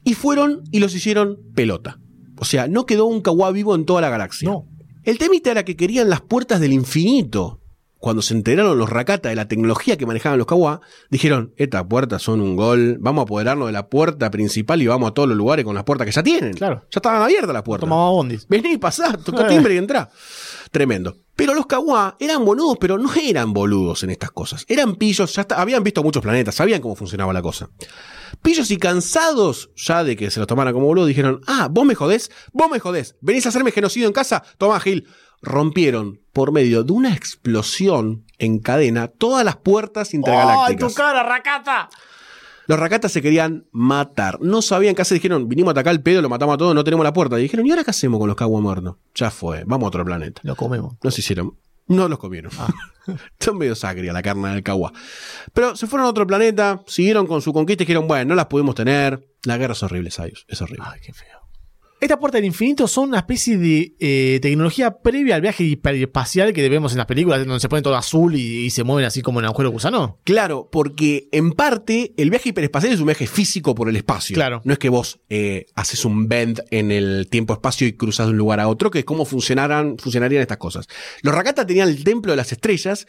y 0.03 0.15
fueron 0.15 0.65
y 0.73 0.81
los 0.81 0.95
hicieron 0.95 1.39
pelota. 1.55 2.01
O 2.39 2.45
sea, 2.45 2.67
no 2.67 2.87
quedó 2.87 3.07
un 3.07 3.21
Kawa 3.21 3.53
vivo 3.53 3.75
en 3.77 3.85
toda 3.87 4.01
la 4.01 4.09
galaxia. 4.11 4.49
No. 4.51 4.67
El 5.07 5.19
temita 5.19 5.51
era 5.53 5.65
que 5.65 5.77
querían 5.77 6.11
las 6.11 6.21
puertas 6.21 6.61
del 6.61 6.73
infinito. 6.75 7.61
Cuando 7.99 8.21
se 8.21 8.35
enteraron 8.35 8.77
los 8.77 8.91
Rakata 8.91 9.31
de 9.31 9.35
la 9.35 9.49
tecnología 9.49 9.97
que 9.97 10.05
manejaban 10.05 10.39
los 10.39 10.47
Kawa, 10.47 10.81
dijeron, 11.11 11.55
estas 11.57 11.85
puertas 11.87 12.21
son 12.23 12.41
un 12.43 12.55
gol, 12.55 12.99
vamos 13.01 13.23
a 13.23 13.25
apoderarnos 13.25 13.67
de 13.69 13.73
la 13.73 13.89
puerta 13.89 14.31
principal 14.31 14.83
y 14.83 14.87
vamos 14.87 15.11
a 15.11 15.15
todos 15.15 15.29
los 15.29 15.37
lugares 15.39 15.65
con 15.65 15.75
las 15.75 15.83
puertas 15.85 16.05
que 16.07 16.13
ya 16.13 16.23
tienen. 16.23 16.53
Claro. 16.53 16.83
Ya 16.91 16.99
estaban 16.99 17.23
abiertas 17.23 17.53
las 17.55 17.63
puertas. 17.63 17.89
Tomaba 17.89 18.11
bondis. 18.11 18.47
Vení, 18.49 18.77
pasá, 18.77 19.17
toca 19.17 19.49
timbre 19.49 19.75
y 19.75 19.79
entrá. 19.79 20.11
Tremendo. 20.71 21.17
Pero 21.35 21.55
los 21.55 21.67
Kawa 21.67 22.17
eran 22.21 22.45
boludos, 22.45 22.77
pero 22.79 22.99
no 22.99 23.11
eran 23.15 23.53
boludos 23.53 24.03
en 24.03 24.11
estas 24.11 24.31
cosas. 24.31 24.65
Eran 24.69 24.97
pillos, 24.97 25.35
ya 25.35 25.43
está- 25.43 25.61
habían 25.61 25.83
visto 25.83 26.03
muchos 26.03 26.23
planetas, 26.23 26.55
sabían 26.55 26.83
cómo 26.83 26.97
funcionaba 26.97 27.33
la 27.33 27.43
cosa. 27.43 27.71
Pillos 28.43 28.71
y 28.71 28.77
cansados 28.77 29.71
ya 29.77 30.05
de 30.05 30.17
que 30.17 30.31
se 30.31 30.41
los 30.41 30.47
tomaran 30.47 30.75
como 30.75 30.87
boludos, 30.87 31.09
dijeron, 31.09 31.41
ah, 31.47 31.69
vos 31.71 31.85
me 31.85 31.95
jodés, 31.95 32.31
vos 32.53 32.71
me 32.71 32.79
jodés, 32.79 33.17
venís 33.21 33.47
a 33.47 33.51
hacerme 33.51 33.73
genocidio 33.73 34.07
en 34.07 34.13
casa, 34.13 34.43
toma 34.59 34.81
Gil. 34.81 35.07
Rompieron 35.43 36.21
por 36.33 36.51
medio 36.51 36.83
de 36.83 36.93
una 36.93 37.15
explosión 37.15 38.25
en 38.39 38.59
cadena 38.59 39.09
todas 39.09 39.45
las 39.45 39.57
puertas 39.57 40.09
¡Ay, 40.13 40.17
intergalácticas. 40.17 40.93
tu 40.93 40.97
cara, 40.97 41.23
racata! 41.23 41.89
Los 42.67 42.81
racatas 42.81 43.13
se 43.13 43.23
querían 43.23 43.67
matar. 43.71 44.39
No 44.41 44.61
sabían 44.61 44.95
qué 44.97 45.03
hacer. 45.03 45.17
Dijeron, 45.17 45.49
vinimos 45.49 45.71
a 45.71 45.73
atacar 45.73 45.93
el 45.93 46.03
pedo, 46.03 46.21
lo 46.21 46.29
matamos 46.29 46.55
a 46.55 46.59
todos, 46.59 46.75
no 46.75 46.83
tenemos 46.83 47.05
la 47.05 47.13
puerta. 47.13 47.39
Y 47.39 47.43
dijeron, 47.43 47.65
¿y 47.65 47.71
ahora 47.71 47.85
qué 47.85 47.91
hacemos 47.91 48.19
con 48.19 48.27
los 48.27 48.37
Kawa 48.37 48.61
muertos? 48.61 48.97
Ya 49.15 49.31
fue, 49.31 49.63
vamos 49.65 49.85
a 49.85 49.89
otro 49.89 50.05
planeta. 50.05 50.41
Lo 50.43 50.57
comemos. 50.57 50.95
No 51.03 51.11
se 51.13 51.21
hicieron. 51.21 51.57
No 51.89 52.09
los 52.09 52.19
comieron. 52.19 52.51
Son 53.39 53.59
medio 53.59 53.75
sacria 53.75 54.13
la 54.13 54.23
carne 54.23 54.49
del 54.49 54.63
Kawa. 54.63 54.93
Pero 55.53 55.77
se 55.77 55.87
fueron 55.87 56.07
a 56.07 56.11
otro 56.11 56.27
planeta, 56.27 56.83
siguieron 56.87 57.27
con 57.27 57.41
su 57.41 57.53
conquista 57.53 57.85
y 57.85 57.87
dijeron, 57.87 58.09
bueno, 58.09 58.31
no 58.31 58.35
las 58.35 58.47
pudimos 58.47 58.75
tener. 58.75 59.29
La 59.45 59.57
guerra 59.57 59.73
es 59.75 59.83
horrible, 59.83 60.11
Sayus. 60.11 60.45
Es 60.49 60.61
horrible. 60.61 60.85
Ay, 60.87 61.01
qué 61.01 61.13
feo. 61.13 61.36
Esta 61.99 62.19
puerta 62.21 62.37
del 62.37 62.45
infinito 62.45 62.87
son 62.87 63.09
una 63.09 63.19
especie 63.19 63.57
de 63.57 63.95
eh, 63.99 64.39
tecnología 64.43 64.99
previa 64.99 65.35
al 65.35 65.41
viaje 65.41 65.65
hiperespacial 65.65 66.53
que 66.53 66.69
vemos 66.69 66.93
en 66.93 66.99
las 66.99 67.07
películas, 67.07 67.41
donde 67.47 67.59
se 67.59 67.71
pone 67.71 67.81
todo 67.81 67.97
azul 67.97 68.35
y, 68.35 68.67
y 68.67 68.71
se 68.71 68.85
mueven 68.85 69.07
así 69.07 69.23
como 69.23 69.41
en 69.41 69.47
agujero 69.47 69.71
gusano. 69.71 70.19
Claro, 70.25 70.69
porque 70.71 71.29
en 71.33 71.53
parte 71.53 72.13
el 72.19 72.29
viaje 72.29 72.51
hiperespacial 72.51 72.93
es 72.93 73.01
un 73.01 73.07
viaje 73.07 73.27
físico 73.27 73.75
por 73.75 73.89
el 73.89 73.97
espacio. 73.97 74.35
Claro. 74.35 74.61
No 74.65 74.75
es 74.75 74.79
que 74.79 74.91
vos 74.91 75.21
eh, 75.31 75.65
haces 75.75 76.05
un 76.05 76.29
bend 76.29 76.61
en 76.71 76.93
el 76.93 77.29
tiempo-espacio 77.31 77.87
y 77.87 77.95
cruzas 77.95 78.27
de 78.27 78.33
un 78.33 78.39
lugar 78.39 78.61
a 78.61 78.69
otro, 78.69 78.91
que 78.91 78.99
es 78.99 79.05
cómo 79.07 79.25
funcionaran, 79.25 79.97
funcionarían 79.97 80.43
estas 80.43 80.59
cosas. 80.59 80.87
Los 81.23 81.35
Rakata 81.35 81.67
tenían 81.67 81.89
el 81.89 82.05
templo 82.05 82.33
de 82.33 82.37
las 82.37 82.53
estrellas, 82.53 83.07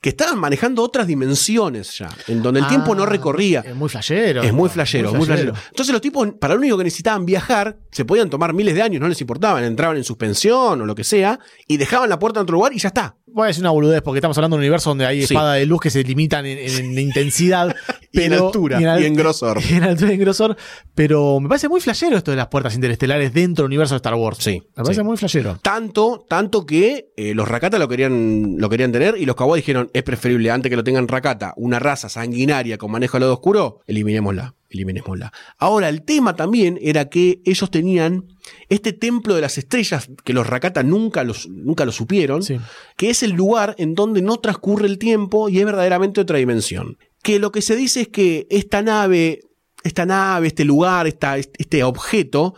que 0.00 0.08
estaban 0.08 0.38
manejando 0.38 0.82
otras 0.82 1.06
dimensiones 1.06 1.98
ya, 1.98 2.08
en 2.26 2.42
donde 2.42 2.60
el 2.60 2.66
tiempo 2.68 2.94
no 2.94 3.02
Ah, 3.02 3.06
recorría. 3.06 3.60
Es 3.66 3.76
muy 3.76 3.90
flashero. 3.90 4.42
Es 4.42 4.52
muy 4.54 4.70
flashero, 4.70 5.12
muy 5.12 5.26
flashero. 5.26 5.52
Entonces 5.68 5.92
los 5.92 6.00
tipos, 6.00 6.26
para 6.40 6.54
lo 6.54 6.60
único 6.60 6.78
que 6.78 6.84
necesitaban 6.84 7.26
viajar, 7.26 7.76
se 7.90 8.06
podían 8.06 8.29
tomar 8.30 8.54
miles 8.54 8.74
de 8.74 8.82
años, 8.82 9.00
no 9.00 9.08
les 9.08 9.20
importaban, 9.20 9.62
entraban 9.64 9.96
en 9.96 10.04
suspensión 10.04 10.80
o 10.80 10.86
lo 10.86 10.94
que 10.94 11.04
sea, 11.04 11.38
y 11.66 11.76
dejaban 11.76 12.08
la 12.08 12.18
puerta 12.18 12.40
en 12.40 12.44
otro 12.44 12.54
lugar 12.54 12.72
y 12.72 12.78
ya 12.78 12.88
está. 12.88 13.16
Voy 13.32 13.44
a 13.44 13.46
decir 13.48 13.62
una 13.62 13.70
boludez 13.70 14.02
porque 14.02 14.18
estamos 14.18 14.36
hablando 14.38 14.56
de 14.56 14.58
un 14.58 14.62
universo 14.62 14.90
donde 14.90 15.06
hay 15.06 15.18
Sí. 15.18 15.34
espadas 15.34 15.56
de 15.58 15.66
luz 15.66 15.80
que 15.80 15.90
se 15.90 16.02
limitan 16.02 16.46
en, 16.46 16.58
en 16.58 16.98
intensidad. 16.98 17.74
Y 18.12 18.22
en 18.22 18.30
pero- 18.32 18.46
altura, 18.46 18.78
al- 18.78 19.00
y 19.02 19.06
en 19.06 19.14
grosor. 19.14 19.60
y 19.70 19.74
en 19.74 19.84
altura 19.84 20.10
y 20.10 20.14
en 20.14 20.20
grosor. 20.20 20.56
Pero 20.96 21.38
me 21.38 21.48
parece 21.48 21.68
muy 21.68 21.80
flashero 21.80 22.16
esto 22.16 22.32
de 22.32 22.36
las 22.36 22.48
puertas 22.48 22.74
interestelares 22.74 23.32
dentro 23.32 23.62
del 23.62 23.68
universo 23.68 23.94
de 23.94 23.98
Star 23.98 24.14
Wars. 24.16 24.38
Sí, 24.40 24.60
Me 24.76 24.82
parece 24.82 25.00
sí. 25.02 25.06
muy 25.06 25.16
flashero. 25.16 25.58
Tanto, 25.62 26.24
tanto 26.28 26.66
que 26.66 27.12
eh, 27.16 27.34
los 27.34 27.46
Rakata 27.48 27.78
lo 27.78 27.86
querían, 27.88 28.56
lo 28.58 28.68
querían 28.68 28.90
tener 28.90 29.14
y 29.16 29.26
los 29.26 29.36
Kawa 29.36 29.54
dijeron, 29.54 29.90
es 29.94 30.02
preferible 30.02 30.50
antes 30.50 30.70
que 30.70 30.74
lo 30.76 30.82
tengan 30.82 31.06
Rakata, 31.06 31.54
una 31.56 31.78
raza 31.78 32.08
sanguinaria 32.08 32.78
con 32.78 32.90
manejo 32.90 33.16
al 33.16 33.20
lado 33.20 33.34
oscuro, 33.34 33.78
eliminémosla, 33.86 34.56
eliminémosla. 34.70 35.32
Ahora, 35.58 35.88
el 35.88 36.02
tema 36.02 36.36
también 36.36 36.78
era 36.80 37.08
que 37.08 37.40
ellos 37.44 37.70
tenían 37.70 38.26
este 38.68 38.92
templo 38.92 39.34
de 39.34 39.40
las 39.42 39.58
estrellas 39.58 40.08
que 40.24 40.32
los 40.32 40.46
Rakata 40.46 40.82
nunca 40.82 41.24
los, 41.24 41.48
nunca 41.48 41.84
lo 41.84 41.92
supieron, 41.92 42.42
Sí. 42.42 42.58
que 42.96 43.10
es 43.10 43.22
el 43.22 43.32
lugar 43.32 43.74
en 43.78 43.94
donde 43.94 44.22
no 44.22 44.36
transcurre 44.38 44.86
el 44.86 44.98
tiempo 44.98 45.48
y 45.48 45.58
es 45.58 45.64
verdaderamente 45.64 46.20
otra 46.20 46.38
dimensión. 46.38 46.98
Que 47.22 47.38
lo 47.38 47.52
que 47.52 47.62
se 47.62 47.76
dice 47.76 48.02
es 48.02 48.08
que 48.08 48.46
esta 48.48 48.80
nave, 48.82 49.40
esta 49.82 50.06
nave, 50.06 50.46
este 50.46 50.64
lugar, 50.64 51.06
esta- 51.06 51.36
este 51.36 51.82
objeto, 51.84 52.54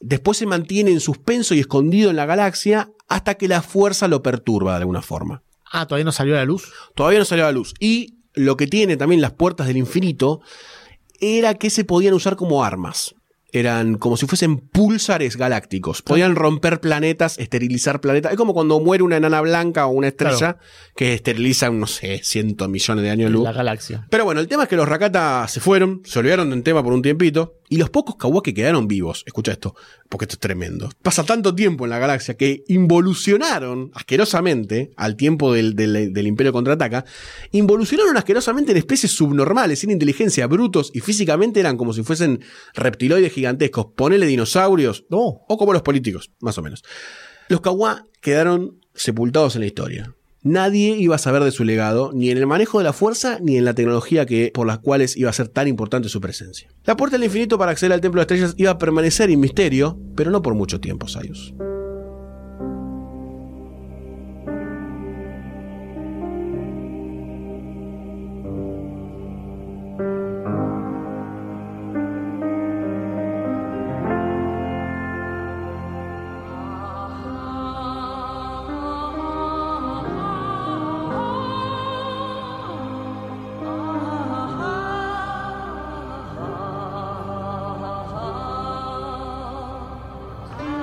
después 0.00 0.38
se 0.38 0.46
mantiene 0.46 0.90
en 0.90 1.00
suspenso 1.00 1.54
y 1.54 1.60
escondido 1.60 2.10
en 2.10 2.16
la 2.16 2.26
galaxia 2.26 2.90
hasta 3.08 3.34
que 3.34 3.48
la 3.48 3.60
fuerza 3.62 4.08
lo 4.08 4.22
perturba 4.22 4.72
de 4.72 4.78
alguna 4.78 5.02
forma. 5.02 5.42
Ah, 5.72 5.86
todavía 5.86 6.04
no 6.04 6.12
salió 6.12 6.34
a 6.34 6.38
la 6.38 6.44
luz. 6.44 6.72
Todavía 6.96 7.18
no 7.20 7.24
salió 7.24 7.44
a 7.44 7.48
la 7.48 7.52
luz. 7.52 7.74
Y 7.78 8.16
lo 8.34 8.56
que 8.56 8.66
tiene 8.66 8.96
también 8.96 9.20
las 9.20 9.32
puertas 9.32 9.66
del 9.66 9.76
infinito 9.76 10.40
era 11.20 11.54
que 11.54 11.70
se 11.70 11.84
podían 11.84 12.14
usar 12.14 12.36
como 12.36 12.64
armas. 12.64 13.14
Eran 13.52 13.96
como 13.96 14.16
si 14.16 14.26
fuesen 14.26 14.58
púlsares 14.58 15.36
galácticos. 15.36 16.02
Podían 16.02 16.36
romper 16.36 16.80
planetas, 16.80 17.36
esterilizar 17.38 18.00
planetas. 18.00 18.30
Es 18.30 18.38
como 18.38 18.54
cuando 18.54 18.78
muere 18.78 19.02
una 19.02 19.16
enana 19.16 19.40
blanca 19.40 19.86
o 19.86 19.90
una 19.90 20.06
estrella 20.08 20.36
Claro. 20.54 20.58
que 20.94 21.14
esteriliza, 21.14 21.68
no 21.70 21.88
sé, 21.88 22.20
cientos 22.22 22.68
millones 22.68 23.02
de 23.02 23.10
años 23.10 23.26
de 23.28 23.32
luz. 23.32 23.42
La 23.44 23.52
galaxia. 23.52 24.06
Pero 24.08 24.24
bueno, 24.24 24.40
el 24.40 24.46
tema 24.46 24.62
es 24.64 24.68
que 24.68 24.76
los 24.76 24.88
Rakata 24.88 25.48
se 25.48 25.58
fueron, 25.58 26.00
se 26.04 26.20
olvidaron 26.20 26.48
del 26.50 26.62
tema 26.62 26.80
por 26.84 26.92
un 26.92 27.02
tiempito, 27.02 27.56
y 27.70 27.78
los 27.78 27.88
pocos 27.88 28.16
Kawa 28.16 28.42
que 28.42 28.52
quedaron 28.52 28.86
vivos, 28.88 29.22
escucha 29.26 29.52
esto, 29.52 29.74
porque 30.08 30.24
esto 30.24 30.34
es 30.34 30.40
tremendo. 30.40 30.90
Pasa 31.02 31.24
tanto 31.24 31.54
tiempo 31.54 31.84
en 31.84 31.90
la 31.90 31.98
galaxia 32.00 32.36
que 32.36 32.64
involucionaron 32.68 33.90
asquerosamente, 33.94 34.90
al 34.96 35.16
tiempo 35.16 35.52
del, 35.54 35.74
del- 35.76 36.12
del 36.12 36.26
Imperio 36.26 36.52
Contraataca, 36.52 37.04
involucionaron 37.52 38.16
asquerosamente 38.16 38.72
en 38.72 38.78
especies 38.78 39.12
subnormales, 39.12 39.78
sin 39.78 39.90
inteligencia, 39.90 40.46
brutos, 40.46 40.90
y 40.92 41.00
físicamente 41.00 41.60
eran 41.60 41.76
como 41.76 41.92
si 41.92 42.02
fuesen 42.02 42.40
reptiloides 42.74 43.32
gigantescos, 43.32 43.86
ponele 43.96 44.26
dinosaurios, 44.26 45.04
No. 45.08 45.42
o 45.48 45.56
como 45.56 45.72
los 45.72 45.82
políticos, 45.82 46.32
más 46.40 46.58
o 46.58 46.62
menos. 46.62 46.82
Los 47.48 47.60
Kawa 47.60 48.06
quedaron 48.20 48.80
sepultados 48.94 49.54
en 49.54 49.60
la 49.60 49.66
historia. 49.66 50.14
Nadie 50.42 50.96
iba 50.98 51.16
a 51.16 51.18
saber 51.18 51.44
de 51.44 51.50
su 51.50 51.64
legado, 51.64 52.12
ni 52.14 52.30
en 52.30 52.38
el 52.38 52.46
manejo 52.46 52.78
de 52.78 52.84
la 52.84 52.94
fuerza, 52.94 53.38
ni 53.42 53.58
en 53.58 53.66
la 53.66 53.74
tecnología 53.74 54.24
que, 54.24 54.50
por 54.54 54.66
las 54.66 54.78
cuales 54.78 55.16
iba 55.16 55.28
a 55.28 55.34
ser 55.34 55.48
tan 55.48 55.68
importante 55.68 56.08
su 56.08 56.20
presencia. 56.20 56.70
La 56.84 56.96
puerta 56.96 57.16
del 57.16 57.24
infinito 57.24 57.58
para 57.58 57.72
acceder 57.72 57.92
al 57.92 58.00
Templo 58.00 58.20
de 58.20 58.22
Estrellas 58.22 58.54
iba 58.56 58.70
a 58.70 58.78
permanecer 58.78 59.30
en 59.30 59.40
misterio, 59.40 59.98
pero 60.16 60.30
no 60.30 60.40
por 60.40 60.54
mucho 60.54 60.80
tiempo, 60.80 61.08
Sayus. 61.08 61.52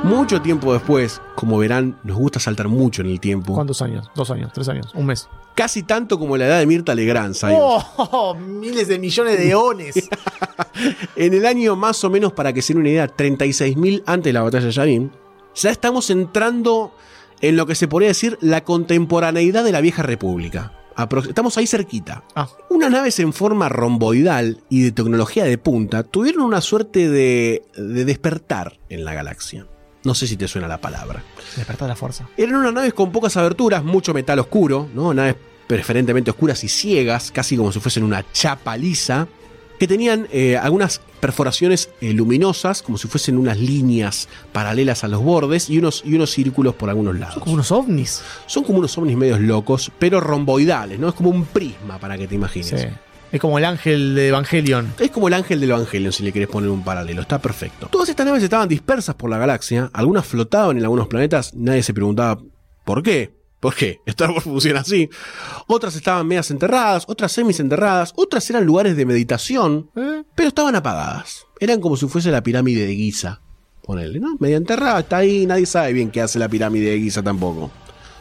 Mucho 0.03 0.41
tiempo 0.41 0.73
después, 0.73 1.21
como 1.35 1.57
verán, 1.57 1.97
nos 2.03 2.17
gusta 2.17 2.39
saltar 2.39 2.67
mucho 2.67 3.01
en 3.01 3.09
el 3.09 3.19
tiempo. 3.19 3.53
¿Cuántos 3.53 3.81
años? 3.81 4.09
¿Dos 4.15 4.29
años? 4.31 4.51
¿Tres 4.53 4.69
años? 4.69 4.91
¿Un 4.93 5.07
mes? 5.07 5.27
Casi 5.55 5.83
tanto 5.83 6.19
como 6.19 6.37
la 6.37 6.45
edad 6.45 6.59
de 6.59 6.65
Mirta 6.65 6.93
Legrand, 6.95 7.33
Sayus. 7.33 7.59
¡Oh! 7.59 8.35
Miles 8.39 8.87
de 8.87 8.99
millones 8.99 9.37
de 9.37 9.49
eones. 9.49 10.09
En 11.15 11.33
el 11.33 11.47
año 11.47 11.75
más 11.75 12.03
o 12.03 12.09
menos, 12.11 12.33
para 12.33 12.53
que 12.53 12.61
se 12.61 12.73
den 12.73 12.81
una 12.81 12.89
idea, 12.89 13.07
36.000 13.07 14.03
antes 14.05 14.25
de 14.25 14.33
la 14.33 14.43
batalla 14.43 14.67
de 14.67 14.71
Yavin, 14.71 15.11
ya 15.55 15.71
estamos 15.71 16.11
entrando 16.11 16.93
en 17.41 17.57
lo 17.57 17.65
que 17.65 17.73
se 17.73 17.87
podría 17.87 18.09
decir 18.09 18.37
la 18.41 18.63
contemporaneidad 18.63 19.63
de 19.63 19.71
la 19.71 19.81
vieja 19.81 20.03
república. 20.03 20.73
Estamos 21.27 21.57
ahí 21.57 21.65
cerquita. 21.65 22.23
Ah. 22.35 22.47
Unas 22.69 22.91
naves 22.91 23.19
en 23.19 23.33
forma 23.33 23.69
romboidal 23.69 24.61
y 24.69 24.83
de 24.83 24.91
tecnología 24.91 25.45
de 25.45 25.57
punta 25.57 26.03
tuvieron 26.03 26.43
una 26.43 26.61
suerte 26.61 27.09
de, 27.09 27.63
de 27.75 28.05
despertar 28.05 28.79
en 28.89 29.03
la 29.03 29.13
galaxia. 29.15 29.65
No 30.07 30.15
sé 30.15 30.25
si 30.25 30.37
te 30.37 30.47
suena 30.47 30.69
la 30.69 30.79
palabra. 30.79 31.21
Despertar 31.57 31.89
la 31.89 31.95
fuerza. 31.97 32.29
Eran 32.37 32.55
unas 32.55 32.73
naves 32.73 32.93
con 32.93 33.11
pocas 33.11 33.35
aberturas, 33.35 33.83
mucho 33.83 34.13
metal 34.13 34.39
oscuro, 34.39 34.87
¿no? 34.95 35.13
Naves 35.13 35.35
preferentemente 35.67 36.31
oscuras 36.31 36.63
y 36.63 36.69
ciegas, 36.69 37.29
casi 37.29 37.57
como 37.57 37.73
si 37.73 37.81
fuesen 37.81 38.03
una 38.03 38.23
chapa 38.31 38.77
lisa, 38.77 39.27
que 39.77 39.85
tenían 39.85 40.29
eh, 40.31 40.55
algunas 40.55 41.01
perforaciones 41.19 41.89
eh, 41.99 42.13
luminosas, 42.13 42.83
como 42.83 42.97
si 42.97 43.09
fuesen 43.09 43.37
unas 43.37 43.59
líneas 43.59 44.29
paralelas 44.53 45.03
a 45.03 45.09
los 45.09 45.21
bordes 45.21 45.69
y 45.69 45.77
unos, 45.77 46.03
y 46.05 46.15
unos 46.15 46.31
círculos 46.31 46.73
por 46.75 46.89
algunos 46.89 47.19
lados. 47.19 47.33
Son 47.33 47.43
como 47.43 47.53
unos 47.55 47.71
ovnis. 47.73 48.21
Son 48.45 48.63
como 48.63 48.79
unos 48.79 48.97
ovnis 48.97 49.17
medios 49.17 49.41
locos, 49.41 49.91
pero 49.99 50.21
romboidales, 50.21 50.99
¿no? 50.99 51.09
Es 51.09 51.15
como 51.15 51.31
un 51.31 51.43
prisma 51.43 51.99
para 51.99 52.17
que 52.17 52.29
te 52.29 52.35
imagines. 52.35 52.79
Sí. 52.79 52.87
Es 53.31 53.41
como 53.41 53.57
el 53.57 53.65
ángel 53.65 54.15
de 54.15 54.29
Evangelion. 54.29 54.93
Es 54.99 55.11
como 55.11 55.27
el 55.27 55.33
ángel 55.33 55.59
del 55.59 55.71
Evangelio, 55.71 56.11
si 56.11 56.23
le 56.23 56.31
querés 56.31 56.47
poner 56.47 56.69
un 56.69 56.83
paralelo. 56.83 57.21
Está 57.21 57.39
perfecto. 57.41 57.87
Todas 57.91 58.07
estas 58.09 58.25
naves 58.25 58.41
estaban 58.43 58.69
dispersas 58.69 59.15
por 59.15 59.29
la 59.29 59.37
galaxia. 59.37 59.89
Algunas 59.93 60.25
flotaban 60.25 60.77
en 60.77 60.83
algunos 60.83 61.07
planetas. 61.07 61.53
Nadie 61.53 61.83
se 61.83 61.93
preguntaba 61.93 62.39
por 62.85 63.03
qué. 63.03 63.35
¿Por 63.59 63.73
qué? 63.75 63.99
Star 64.05 64.29
Wars 64.31 64.43
funciona 64.43 64.81
así. 64.81 65.09
Otras 65.67 65.95
estaban 65.95 66.27
medias 66.27 66.51
enterradas, 66.51 67.05
otras 67.07 67.31
semisenterradas, 67.31 68.13
otras 68.15 68.47
eran 68.49 68.65
lugares 68.65 68.95
de 68.95 69.05
meditación, 69.05 69.89
¿Eh? 69.95 70.23
pero 70.35 70.49
estaban 70.49 70.75
apagadas. 70.75 71.45
Eran 71.59 71.81
como 71.81 71.97
si 71.97 72.07
fuese 72.07 72.29
la 72.31 72.43
pirámide 72.43 72.85
de 72.85 72.95
Giza. 72.95 73.41
Ponele, 73.83 74.19
¿no? 74.19 74.37
Media 74.39 74.57
enterrada, 74.57 74.99
está 74.99 75.17
ahí, 75.17 75.45
nadie 75.47 75.65
sabe 75.65 75.91
bien 75.93 76.11
qué 76.11 76.21
hace 76.21 76.37
la 76.39 76.47
pirámide 76.49 76.91
de 76.91 76.99
Giza 76.99 77.23
tampoco. 77.23 77.71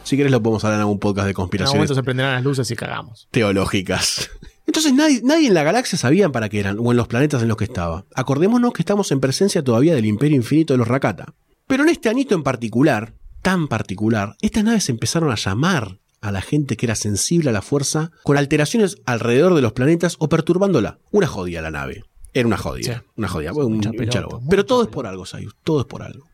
Si 0.03 0.17
querés 0.17 0.31
lo 0.31 0.41
podemos 0.41 0.63
hablar 0.63 0.77
en 0.77 0.81
algún 0.81 0.99
podcast 0.99 1.25
de 1.25 1.31
En 1.31 1.35
algún 1.35 1.43
conspiraciones 1.43 1.77
momento 1.79 1.95
se 1.95 2.03
prenderán 2.03 2.33
las 2.35 2.43
luces 2.43 2.71
y 2.71 2.75
cagamos. 2.75 3.27
teológicas. 3.31 4.31
Entonces 4.67 4.93
nadie, 4.93 5.21
nadie 5.23 5.47
en 5.47 5.53
la 5.53 5.63
galaxia 5.63 5.97
sabía 5.97 6.29
para 6.29 6.49
qué 6.49 6.59
eran, 6.59 6.77
o 6.79 6.91
en 6.91 6.97
los 6.97 7.07
planetas 7.07 7.41
en 7.41 7.47
los 7.47 7.57
que 7.57 7.63
estaba. 7.63 8.05
Acordémonos 8.13 8.73
que 8.73 8.81
estamos 8.83 9.11
en 9.11 9.19
presencia 9.19 9.63
todavía 9.63 9.95
del 9.95 10.05
imperio 10.05 10.35
infinito 10.37 10.73
de 10.73 10.77
los 10.77 10.87
Rakata. 10.87 11.33
Pero 11.67 11.83
en 11.83 11.89
este 11.89 12.09
anito 12.09 12.35
en 12.35 12.43
particular, 12.43 13.13
tan 13.41 13.67
particular, 13.67 14.35
estas 14.41 14.63
naves 14.63 14.89
empezaron 14.89 15.31
a 15.31 15.35
llamar 15.35 15.99
a 16.21 16.31
la 16.31 16.41
gente 16.41 16.75
que 16.77 16.85
era 16.85 16.95
sensible 16.95 17.49
a 17.49 17.53
la 17.53 17.61
fuerza 17.61 18.11
con 18.23 18.37
alteraciones 18.37 18.97
alrededor 19.05 19.53
de 19.55 19.61
los 19.61 19.73
planetas 19.73 20.15
o 20.19 20.29
perturbándola. 20.29 20.99
Una 21.11 21.27
jodida 21.27 21.61
la 21.61 21.71
nave. 21.71 22.03
Era 22.33 22.47
una 22.47 22.57
jodida. 22.57 22.93
Sí. 22.99 23.01
Una 23.15 23.27
jodida. 23.29 23.51
un- 23.65 23.81
Pero 24.49 24.65
todo 24.65 24.83
es 24.83 24.89
por 24.89 25.07
algo, 25.07 25.25
Sayus. 25.25 25.55
Todo 25.63 25.81
es 25.81 25.85
por 25.87 26.03
algo. 26.03 26.25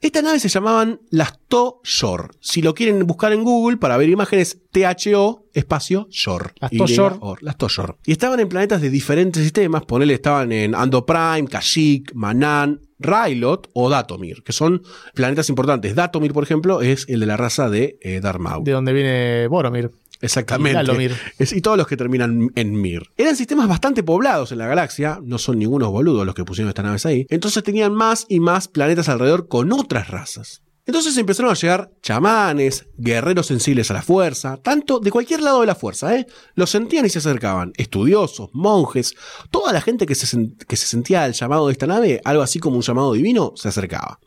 Estas 0.00 0.22
naves 0.22 0.42
se 0.42 0.48
llamaban 0.48 1.00
las 1.10 1.38
To-Shor. 1.48 2.30
Si 2.40 2.62
lo 2.62 2.74
quieren 2.74 3.06
buscar 3.06 3.32
en 3.32 3.42
Google 3.44 3.76
para 3.78 3.96
ver 3.96 4.08
imágenes, 4.08 4.58
T-H-O, 4.70 5.46
espacio, 5.54 6.06
Shor. 6.10 6.52
Las 6.60 6.72
Y- 6.72 6.78
To-Shor. 6.78 7.18
Or, 7.20 7.42
Las 7.42 7.56
To-Shor. 7.56 7.96
Y 8.04 8.12
estaban 8.12 8.40
en 8.40 8.48
planetas 8.48 8.80
de 8.80 8.90
diferentes 8.90 9.42
sistemas. 9.42 9.84
Ponele, 9.84 10.14
estaban 10.14 10.52
en 10.52 10.74
Ando 10.74 11.06
Prime, 11.06 11.46
Kashyyyk, 11.48 12.12
Manan, 12.14 12.80
Rylot 12.98 13.68
o 13.74 13.90
Datomir, 13.90 14.42
que 14.42 14.52
son 14.52 14.82
planetas 15.14 15.48
importantes. 15.50 15.94
Datomir, 15.94 16.32
por 16.32 16.42
ejemplo, 16.44 16.80
es 16.80 17.04
el 17.08 17.20
de 17.20 17.26
la 17.26 17.36
raza 17.36 17.68
de 17.68 17.98
eh, 18.00 18.20
Darth 18.20 18.40
Maul. 18.40 18.64
De 18.64 18.72
donde 18.72 18.92
viene 18.92 19.46
Boromir. 19.48 19.90
Exactamente. 20.20 20.70
Y 20.82 20.86
Dalomir. 20.86 21.14
Es- 21.38 21.52
y 21.52 21.60
todos 21.60 21.76
los 21.76 21.86
que 21.86 21.96
terminan 21.96 22.50
en 22.54 22.80
Mir. 22.80 23.02
Eran 23.16 23.36
sistemas 23.36 23.68
bastante 23.68 24.02
poblados 24.02 24.52
en 24.52 24.58
la 24.58 24.66
galaxia, 24.66 25.20
no 25.22 25.38
son 25.38 25.58
ningunos 25.58 25.90
boludos 25.90 26.24
los 26.26 26.34
que 26.34 26.44
pusieron 26.44 26.68
estas 26.68 26.84
naves 26.84 27.06
ahí. 27.06 27.26
Entonces 27.30 27.62
tenían 27.62 27.94
más 27.94 28.26
y 28.28 28.40
más 28.40 28.68
planetas 28.68 29.08
alrededor 29.08 29.48
con 29.48 29.72
otras 29.72 30.08
razas. 30.08 30.62
Entonces 30.88 31.16
empezaron 31.16 31.50
a 31.50 31.54
llegar 31.54 31.90
chamanes, 32.00 32.86
guerreros 32.96 33.46
sensibles 33.48 33.90
a 33.90 33.94
la 33.94 34.02
fuerza, 34.02 34.56
tanto 34.58 35.00
de 35.00 35.10
cualquier 35.10 35.40
lado 35.42 35.60
de 35.60 35.66
la 35.66 35.74
fuerza, 35.74 36.14
¿eh? 36.14 36.26
Los 36.54 36.70
sentían 36.70 37.04
y 37.04 37.08
se 37.08 37.18
acercaban. 37.18 37.72
Estudiosos, 37.76 38.50
monjes, 38.52 39.14
toda 39.50 39.72
la 39.72 39.80
gente 39.80 40.06
que 40.06 40.14
se, 40.14 40.50
que 40.68 40.76
se 40.76 40.86
sentía 40.86 41.24
al 41.24 41.32
llamado 41.32 41.66
de 41.66 41.72
esta 41.72 41.88
nave, 41.88 42.20
algo 42.24 42.42
así 42.42 42.60
como 42.60 42.76
un 42.76 42.82
llamado 42.82 43.12
divino, 43.14 43.52
se 43.56 43.68
acercaba. 43.68 44.20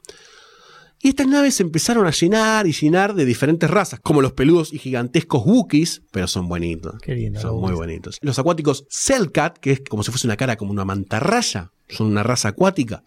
Y 1.02 1.10
estas 1.10 1.28
naves 1.28 1.56
se 1.56 1.64
empezaron 1.64 2.06
a 2.06 2.12
llenar 2.12 2.68
y 2.68 2.74
llenar 2.74 3.14
de 3.14 3.24
diferentes 3.24 3.70
razas, 3.70 4.02
como 4.02 4.22
los 4.22 4.34
peludos 4.34 4.74
y 4.74 4.80
gigantescos 4.80 5.44
Wookiees, 5.46 6.02
pero 6.12 6.28
son 6.28 6.50
bonitos. 6.50 6.96
Qué 7.02 7.16
lindo, 7.16 7.40
Son 7.40 7.60
muy 7.60 7.72
bonitos. 7.74 8.18
Los 8.22 8.38
acuáticos 8.38 8.86
Cellcat, 8.90 9.58
que 9.60 9.72
es 9.72 9.82
como 9.88 10.04
si 10.04 10.12
fuese 10.12 10.28
una 10.28 10.36
cara 10.36 10.58
como 10.58 10.72
una 10.72 10.84
mantarraya, 10.84 11.72
son 11.88 12.08
una 12.08 12.24
raza 12.24 12.50
acuática. 12.50 13.04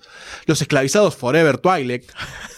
Los 0.46 0.62
esclavizados 0.62 1.16
Forever 1.16 1.58
Twilight, 1.58 2.04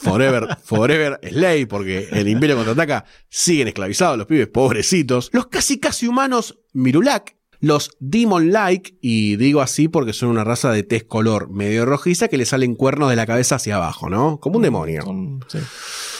Forever, 0.02 0.56
Forever 0.64 1.18
Slave, 1.22 1.66
porque 1.66 2.08
el 2.12 2.28
Imperio 2.28 2.56
contraataca, 2.56 3.04
siguen 3.28 3.68
esclavizados 3.68 4.16
los 4.16 4.28
pibes, 4.28 4.48
pobrecitos. 4.48 5.30
Los 5.32 5.48
casi 5.48 5.80
casi 5.80 6.06
humanos 6.06 6.60
Mirulak, 6.72 7.36
los 7.64 7.90
Demon 8.00 8.52
Like, 8.52 8.96
y 9.00 9.36
digo 9.36 9.60
así 9.60 9.88
porque 9.88 10.12
son 10.12 10.28
una 10.30 10.44
raza 10.44 10.70
de 10.70 10.82
tez 10.82 11.04
color 11.04 11.50
medio 11.50 11.84
rojiza 11.86 12.28
que 12.28 12.36
le 12.38 12.44
salen 12.46 12.74
cuernos 12.74 13.10
de 13.10 13.16
la 13.16 13.26
cabeza 13.26 13.56
hacia 13.56 13.76
abajo, 13.76 14.08
¿no? 14.10 14.38
Como 14.40 14.56
un 14.56 14.62
demonio. 14.62 15.02
Son- 15.02 15.44
sí. 15.48 15.58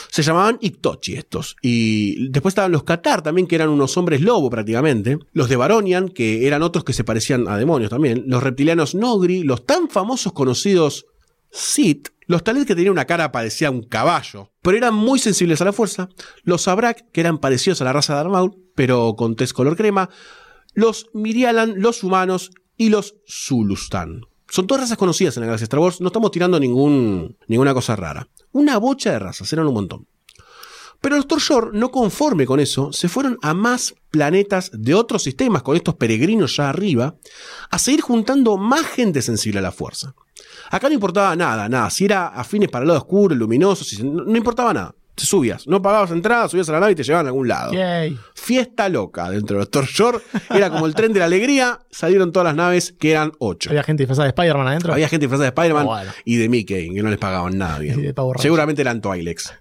Se 0.09 0.23
llamaban 0.23 0.57
Iktochi 0.61 1.15
estos. 1.15 1.57
Y 1.61 2.29
después 2.29 2.51
estaban 2.53 2.71
los 2.71 2.83
Qatar 2.83 3.21
también, 3.21 3.47
que 3.47 3.55
eran 3.55 3.67
unos 3.67 3.97
hombres 3.97 4.21
lobo 4.21 4.49
prácticamente. 4.49 5.19
Los 5.33 5.49
de 5.49 5.57
Baronian, 5.57 6.07
que 6.07 6.47
eran 6.47 6.61
otros 6.63 6.85
que 6.85 6.93
se 6.93 7.03
parecían 7.03 7.49
a 7.49 7.57
demonios 7.57 7.89
también. 7.89 8.23
Los 8.27 8.41
reptilianos 8.41 8.95
Nogri, 8.95 9.43
los 9.43 9.65
tan 9.65 9.89
famosos 9.89 10.31
conocidos 10.31 11.05
Sith. 11.51 12.09
Los 12.27 12.43
Talet 12.43 12.65
que 12.65 12.75
tenían 12.75 12.93
una 12.93 13.05
cara 13.05 13.31
parecía 13.31 13.69
un 13.69 13.83
caballo, 13.83 14.51
pero 14.61 14.77
eran 14.77 14.95
muy 14.95 15.19
sensibles 15.19 15.61
a 15.61 15.65
la 15.65 15.73
fuerza. 15.73 16.09
Los 16.43 16.67
Abrak, 16.67 17.11
que 17.11 17.21
eran 17.21 17.37
parecidos 17.39 17.81
a 17.81 17.83
la 17.85 17.93
raza 17.93 18.13
de 18.15 18.21
Armaul, 18.21 18.55
pero 18.73 19.15
con 19.17 19.35
tez 19.35 19.51
color 19.53 19.75
crema. 19.75 20.09
Los 20.75 21.09
Mirialan, 21.13 21.81
los 21.81 22.03
humanos 22.03 22.51
y 22.77 22.89
los 22.89 23.15
Zulustan. 23.27 24.21
Son 24.47 24.67
todas 24.67 24.83
razas 24.83 24.97
conocidas 24.97 25.35
en 25.35 25.41
la 25.41 25.47
galaxia 25.47 25.65
Star 25.65 25.79
no 25.79 26.07
estamos 26.07 26.31
tirando 26.31 26.59
ninguna 26.59 27.73
cosa 27.73 27.95
rara. 27.95 28.29
Una 28.51 28.77
bocha 28.77 29.11
de 29.11 29.19
razas, 29.19 29.51
eran 29.51 29.67
un 29.67 29.73
montón. 29.73 30.07
Pero 31.01 31.17
los 31.17 31.27
Torshor, 31.27 31.73
no 31.73 31.91
conforme 31.91 32.45
con 32.45 32.59
eso, 32.59 32.91
se 32.91 33.09
fueron 33.09 33.37
a 33.41 33.53
más 33.53 33.95
planetas 34.11 34.71
de 34.73 34.93
otros 34.93 35.23
sistemas, 35.23 35.61
con 35.61 35.75
estos 35.75 35.95
peregrinos 35.95 36.55
ya 36.57 36.69
arriba, 36.69 37.15
a 37.69 37.79
seguir 37.79 38.01
juntando 38.01 38.57
más 38.57 38.85
gente 38.85 39.21
sensible 39.21 39.59
a 39.59 39.63
la 39.63 39.71
fuerza. 39.71 40.15
Acá 40.71 40.87
no 40.87 40.95
importaba 40.95 41.35
nada, 41.35 41.69
nada. 41.69 41.89
Si 41.89 42.05
era 42.05 42.27
afines 42.27 42.69
para 42.69 42.83
el 42.83 42.87
lado 42.87 43.01
oscuro, 43.01 43.35
luminoso, 43.35 43.85
no 44.03 44.35
importaba 44.35 44.73
nada. 44.73 44.95
Te 45.15 45.25
subías, 45.25 45.65
no 45.65 45.81
pagabas 45.81 46.11
entrada, 46.11 46.49
subías 46.49 46.67
a 46.67 46.73
la 46.73 46.81
nave 46.81 46.91
y 46.91 46.95
te 46.95 47.03
llevaban 47.03 47.25
a 47.25 47.29
algún 47.29 47.47
lado. 47.47 47.71
Yay. 47.71 48.19
Fiesta 48.33 48.89
loca 48.89 49.29
dentro 49.29 49.55
de 49.55 49.61
los 49.61 49.71
Torshor. 49.71 50.21
Era 50.49 50.69
como 50.69 50.85
el 50.85 50.93
tren 50.93 51.13
de 51.13 51.19
la 51.19 51.25
alegría. 51.25 51.79
Salieron 51.89 52.33
todas 52.33 52.47
las 52.47 52.55
naves, 52.55 52.93
que 52.99 53.11
eran 53.11 53.31
ocho. 53.39 53.69
Había 53.69 53.83
gente 53.83 54.03
disfrazada 54.03 54.25
de 54.25 54.29
Spider-Man 54.31 54.67
adentro. 54.67 54.91
Había 54.93 55.07
gente 55.07 55.25
disfrazada 55.25 55.45
de 55.51 55.55
Spider-Man 55.55 55.85
Bueno. 55.85 56.11
y 56.25 56.35
de 56.35 56.49
Mickey, 56.49 56.93
que 56.93 57.01
no 57.01 57.09
les 57.09 57.17
pagaban 57.17 57.57
nada 57.57 57.79
bien. 57.79 57.99
Y 57.99 58.03
de 58.03 58.13
Power 58.13 58.33
Rangers. 58.35 58.43
Seguramente 58.43 58.81
eran 58.81 58.99
Twilex. 58.99 59.53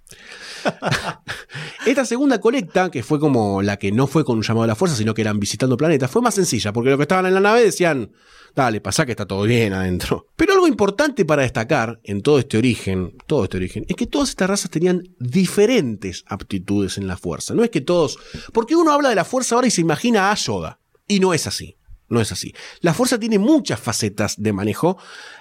Esta 1.87 2.05
segunda 2.05 2.41
colecta, 2.41 2.91
que 2.91 3.03
fue 3.03 3.21
como 3.21 3.63
la 3.63 3.79
que 3.79 3.93
no 3.93 4.07
fue 4.07 4.25
con 4.25 4.37
un 4.39 4.43
llamado 4.43 4.65
a 4.65 4.69
la 4.69 4.75
fuerza, 4.75 4.97
sino 4.97 5.15
que 5.15 5.23
eran 5.23 5.39
visitando 5.39 5.77
planetas, 5.77 6.11
fue 6.11 6.23
más 6.23 6.35
sencilla, 6.35 6.73
porque 6.73 6.91
los 6.91 6.99
que 6.99 7.03
estaban 7.03 7.27
en 7.27 7.35
la 7.35 7.41
nave 7.41 7.63
decían, 7.63 8.13
dale, 8.55 8.81
pasa 8.81 9.05
que 9.05 9.13
está 9.13 9.27
todo 9.27 9.43
bien 9.43 9.73
adentro. 9.73 10.29
Pero 10.37 10.55
algo 10.55 10.67
importante 10.67 11.25
para 11.25 11.43
destacar 11.43 12.01
en 12.05 12.23
todo 12.23 12.39
este 12.39 12.59
origen, 12.59 13.17
todo 13.27 13.45
este 13.45 13.57
origen, 13.57 13.85
es 13.89 13.97
que 13.97 14.07
todas 14.07 14.31
estas 14.31 14.49
razas 14.49 14.71
tenían 14.71 15.03
diferentes 15.19 16.25
aptitudes 16.27 16.99
en 16.99 17.07
la 17.07 17.17
fuerza. 17.17 17.55
No 17.55 17.65
es 17.65 17.71
que 17.71 17.81
todos, 17.81 18.19
porque 18.53 18.77
uno 18.77 18.93
habla 18.93 19.11
de 19.11 19.15
la 19.17 19.25
fuerza 19.25 19.55
ahora 19.55 19.67
y 19.67 19.71
se 19.71 19.81
imagina 19.81 20.31
a 20.31 20.35
Yoda, 20.35 20.81
y 21.07 21.21
no 21.21 21.35
es 21.35 21.47
así. 21.47 21.77
No 22.09 22.21
es 22.21 22.33
así. 22.33 22.53
La 22.81 22.93
fuerza 22.93 23.19
tiene 23.19 23.39
muchas 23.39 23.81
facetas 23.81 24.35
de 24.41 24.53
manejo. 24.53 24.99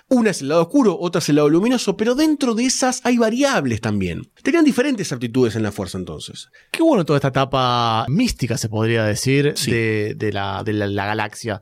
Una 0.09 0.29
es 0.31 0.41
el 0.41 0.47
lado 0.47 0.61
oscuro, 0.61 0.97
otra 0.99 1.19
es 1.19 1.27
el 1.29 1.35
lado 1.35 1.49
luminoso, 1.49 1.97
pero 1.97 2.15
dentro 2.15 2.55
de 2.55 2.65
esas 2.65 3.01
hay 3.03 3.17
variables 3.17 3.81
también. 3.81 4.29
Tenían 4.43 4.63
diferentes 4.63 5.11
aptitudes 5.11 5.55
en 5.55 5.63
la 5.63 5.71
fuerza 5.71 5.97
entonces. 5.97 6.49
Qué 6.71 6.81
bueno 6.81 7.03
toda 7.05 7.17
esta 7.17 7.27
etapa 7.29 8.05
mística, 8.07 8.57
se 8.57 8.69
podría 8.69 9.03
decir, 9.05 9.53
Sí. 9.55 9.71
de, 9.71 10.13
de 10.15 10.31
la, 10.31 10.63
de 10.63 10.73
la- 10.73 10.87
la 10.87 11.05
galaxia. 11.05 11.61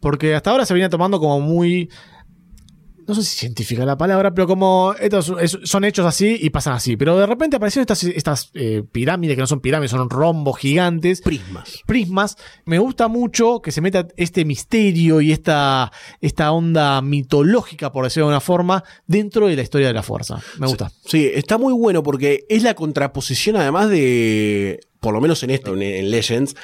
Porque 0.00 0.34
hasta 0.34 0.50
ahora 0.50 0.66
se 0.66 0.74
venía 0.74 0.90
tomando 0.90 1.18
como 1.20 1.40
muy. 1.40 1.88
No 3.12 3.22
sé 3.22 3.28
si 3.28 3.36
científica 3.40 3.84
la 3.84 3.98
palabra, 3.98 4.32
pero 4.32 4.46
como 4.46 4.94
estos 4.98 5.32
es- 5.38 5.58
son 5.64 5.84
hechos 5.84 6.06
así 6.06 6.38
y 6.40 6.48
pasan 6.48 6.72
así. 6.72 6.96
Pero 6.96 7.18
de 7.18 7.26
repente 7.26 7.56
aparecieron 7.56 7.82
estas, 7.82 8.04
estas 8.04 8.50
eh, 8.54 8.82
pirámides, 8.90 9.36
que 9.36 9.40
no 9.42 9.46
son 9.46 9.60
pirámides, 9.60 9.90
son 9.90 10.08
rombos 10.08 10.58
gigantes. 10.58 11.20
Prismas. 11.20 11.80
prismas. 11.86 12.36
Me 12.64 12.78
gusta 12.78 13.08
mucho 13.08 13.60
que 13.60 13.70
se 13.70 13.82
meta 13.82 14.08
este 14.16 14.46
misterio 14.46 15.20
y 15.20 15.30
esta, 15.32 15.92
esta 16.22 16.52
onda 16.52 17.02
mitológica, 17.02 17.92
por 17.92 18.04
decirlo 18.04 18.28
de 18.28 18.32
una 18.32 18.40
forma, 18.40 18.82
dentro 19.06 19.46
de 19.46 19.56
la 19.56 19.62
historia 19.62 19.88
de 19.88 19.92
la 19.94 20.02
fuerza. 20.02 20.40
Me 20.58 20.66
gusta. 20.66 20.90
Sí, 21.04 21.30
está 21.34 21.58
muy 21.58 21.74
bueno 21.74 22.02
porque 22.02 22.46
es 22.48 22.62
la 22.62 22.74
contraposición 22.74 23.56
además 23.56 23.90
de, 23.90 24.80
por 25.00 25.12
lo 25.12 25.20
menos 25.20 25.42
en 25.42 25.50
esto, 25.50 25.74
en, 25.74 25.82
en 25.82 26.10
Legends, 26.10 26.56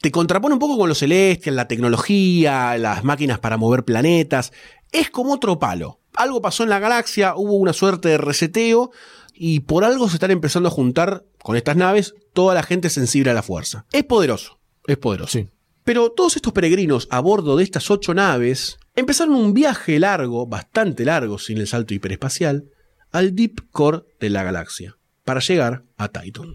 te 0.00 0.10
contrapone 0.10 0.52
un 0.52 0.58
poco 0.58 0.76
con 0.76 0.88
los 0.88 0.98
celestial, 0.98 1.56
la 1.56 1.66
tecnología, 1.66 2.76
las 2.76 3.04
máquinas 3.04 3.38
para 3.38 3.56
mover 3.56 3.84
planetas. 3.84 4.52
Es 4.94 5.10
como 5.10 5.32
otro 5.32 5.58
palo. 5.58 5.98
Algo 6.14 6.40
pasó 6.40 6.62
en 6.62 6.70
la 6.70 6.78
galaxia, 6.78 7.34
hubo 7.34 7.54
una 7.56 7.72
suerte 7.72 8.10
de 8.10 8.16
reseteo 8.16 8.92
y 9.34 9.58
por 9.58 9.82
algo 9.82 10.08
se 10.08 10.14
están 10.14 10.30
empezando 10.30 10.68
a 10.68 10.72
juntar 10.72 11.24
con 11.42 11.56
estas 11.56 11.74
naves 11.74 12.14
toda 12.32 12.54
la 12.54 12.62
gente 12.62 12.88
sensible 12.88 13.32
a 13.32 13.34
la 13.34 13.42
fuerza. 13.42 13.86
Es 13.90 14.04
poderoso, 14.04 14.60
es 14.86 14.96
poderoso. 14.96 15.32
Sí. 15.32 15.48
Pero 15.82 16.12
todos 16.12 16.36
estos 16.36 16.52
peregrinos 16.52 17.08
a 17.10 17.18
bordo 17.18 17.56
de 17.56 17.64
estas 17.64 17.90
ocho 17.90 18.14
naves 18.14 18.78
empezaron 18.94 19.34
un 19.34 19.52
viaje 19.52 19.98
largo, 19.98 20.46
bastante 20.46 21.04
largo 21.04 21.40
sin 21.40 21.58
el 21.58 21.66
salto 21.66 21.92
hiperespacial, 21.92 22.66
al 23.10 23.34
Deep 23.34 23.72
Core 23.72 24.04
de 24.20 24.30
la 24.30 24.44
galaxia, 24.44 24.96
para 25.24 25.40
llegar 25.40 25.82
a 25.96 26.06
Titan. 26.06 26.54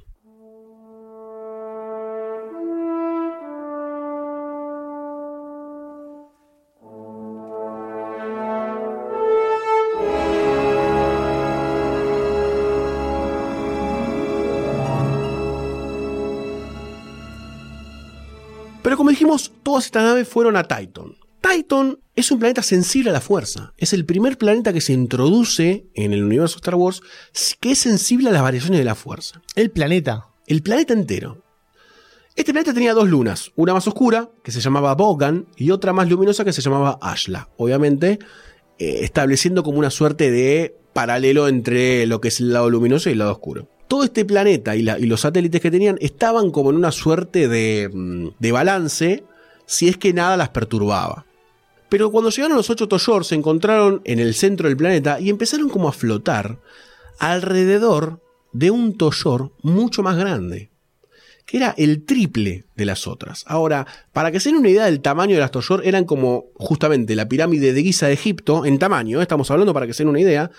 Todas 19.61 19.85
estas 19.85 20.03
naves 20.03 20.27
fueron 20.27 20.55
a 20.55 20.63
Titan. 20.63 21.15
Titan 21.39 21.99
es 22.15 22.31
un 22.31 22.39
planeta 22.39 22.63
sensible 22.63 23.11
a 23.11 23.13
la 23.13 23.21
fuerza. 23.21 23.73
Es 23.77 23.93
el 23.93 24.03
primer 24.05 24.39
planeta 24.39 24.73
que 24.73 24.81
se 24.81 24.93
introduce 24.93 25.85
en 25.93 26.13
el 26.13 26.23
universo 26.23 26.57
Star 26.57 26.73
Wars 26.75 27.01
que 27.59 27.71
es 27.71 27.79
sensible 27.79 28.29
a 28.29 28.31
las 28.31 28.41
variaciones 28.41 28.79
de 28.79 28.85
la 28.85 28.95
fuerza. 28.95 29.41
El 29.55 29.69
planeta. 29.69 30.29
El 30.47 30.63
planeta 30.63 30.93
entero. 30.93 31.43
Este 32.35 32.53
planeta 32.53 32.73
tenía 32.73 32.93
dos 32.93 33.07
lunas, 33.07 33.51
una 33.55 33.73
más 33.73 33.87
oscura, 33.87 34.29
que 34.43 34.51
se 34.51 34.61
llamaba 34.61 34.95
Bogan, 34.95 35.47
y 35.57 35.71
otra 35.71 35.93
más 35.93 36.09
luminosa, 36.09 36.45
que 36.45 36.53
se 36.53 36.61
llamaba 36.61 36.97
Ashla. 37.01 37.49
Obviamente, 37.57 38.17
eh, 38.79 38.99
estableciendo 39.01 39.61
como 39.61 39.77
una 39.77 39.91
suerte 39.91 40.31
de 40.31 40.75
paralelo 40.93 41.47
entre 41.47 42.05
lo 42.07 42.19
que 42.19 42.29
es 42.29 42.39
el 42.39 42.53
lado 42.53 42.69
luminoso 42.69 43.09
y 43.09 43.11
el 43.11 43.19
lado 43.19 43.33
oscuro. 43.33 43.67
Todo 43.89 44.05
este 44.05 44.23
planeta 44.23 44.77
y, 44.77 44.83
los 44.83 45.19
satélites 45.19 45.59
que 45.59 45.71
tenían 45.71 45.97
estaban 45.99 46.51
como 46.51 46.69
en 46.69 46.77
una 46.77 46.93
suerte 46.93 47.49
de, 47.49 47.89
mm, 47.91 48.27
de 48.39 48.51
balance 48.53 49.23
si 49.65 49.89
es 49.89 49.97
que 49.97 50.13
nada 50.13 50.37
las 50.37 50.49
perturbaba. 50.49 51.25
Pero 51.89 52.11
cuando 52.11 52.29
llegaron 52.29 52.55
los 52.55 52.69
ocho 52.69 52.87
Toyor 52.87 53.25
se 53.25 53.35
encontraron 53.35 54.01
en 54.05 54.19
el 54.19 54.33
centro 54.33 54.69
del 54.69 54.77
planeta 54.77 55.19
y 55.19 55.29
empezaron 55.29 55.69
como 55.69 55.89
a 55.89 55.91
flotar 55.91 56.59
alrededor 57.17 58.21
de 58.53 58.71
un 58.71 58.97
Toyor 58.97 59.51
mucho 59.61 60.03
más 60.03 60.15
grande, 60.15 60.69
que 61.49 61.57
era 61.57 61.73
el 61.77 62.05
triple 62.05 62.65
de 62.75 62.85
las 62.85 63.07
otras. 63.07 63.43
Ahora, 63.47 63.87
para 64.13 64.31
que 64.31 64.39
se 64.39 64.49
den 64.49 64.59
una 64.59 64.69
idea 64.69 64.85
del 64.85 65.01
tamaño 65.01 65.33
de 65.33 65.41
las 65.41 65.49
Toyor, 65.49 65.81
eran 65.83 66.05
como 66.05 66.45
justamente 66.53 67.15
la 67.15 67.27
pirámide 67.27 67.73
de 67.73 67.81
Giza 67.81 68.05
de 68.05 68.13
Egipto 68.13 68.67
en 68.67 68.77
tamaño, 68.77 69.19
estamos 69.19 69.49
hablando 69.49 69.73
para 69.73 69.87
que 69.87 69.93
se 69.93 70.03
den 70.03 70.09
una 70.09 70.19
idea, 70.19 70.51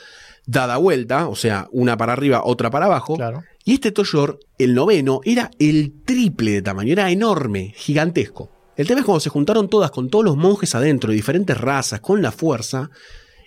dada 0.46 0.78
vuelta, 0.78 1.28
o 1.28 1.36
sea, 1.36 1.68
una 1.70 1.96
para 1.96 2.14
arriba, 2.14 2.42
otra 2.44 2.70
para 2.70 2.86
abajo. 2.86 3.14
Claro. 3.14 3.44
Y 3.64 3.74
este 3.74 3.92
Toyor, 3.92 4.40
el 4.58 4.74
noveno, 4.74 5.20
era 5.24 5.52
el 5.60 5.92
triple 6.04 6.50
de 6.50 6.62
tamaño, 6.62 6.90
era 6.92 7.08
enorme, 7.08 7.72
gigantesco. 7.76 8.50
El 8.76 8.88
tema 8.88 8.98
es 8.98 9.06
cuando 9.06 9.20
se 9.20 9.30
juntaron 9.30 9.68
todas 9.68 9.92
con 9.92 10.10
todos 10.10 10.24
los 10.24 10.36
monjes 10.36 10.74
adentro 10.74 11.10
de 11.10 11.16
diferentes 11.16 11.56
razas, 11.56 12.00
con 12.00 12.20
la 12.20 12.32
fuerza, 12.32 12.90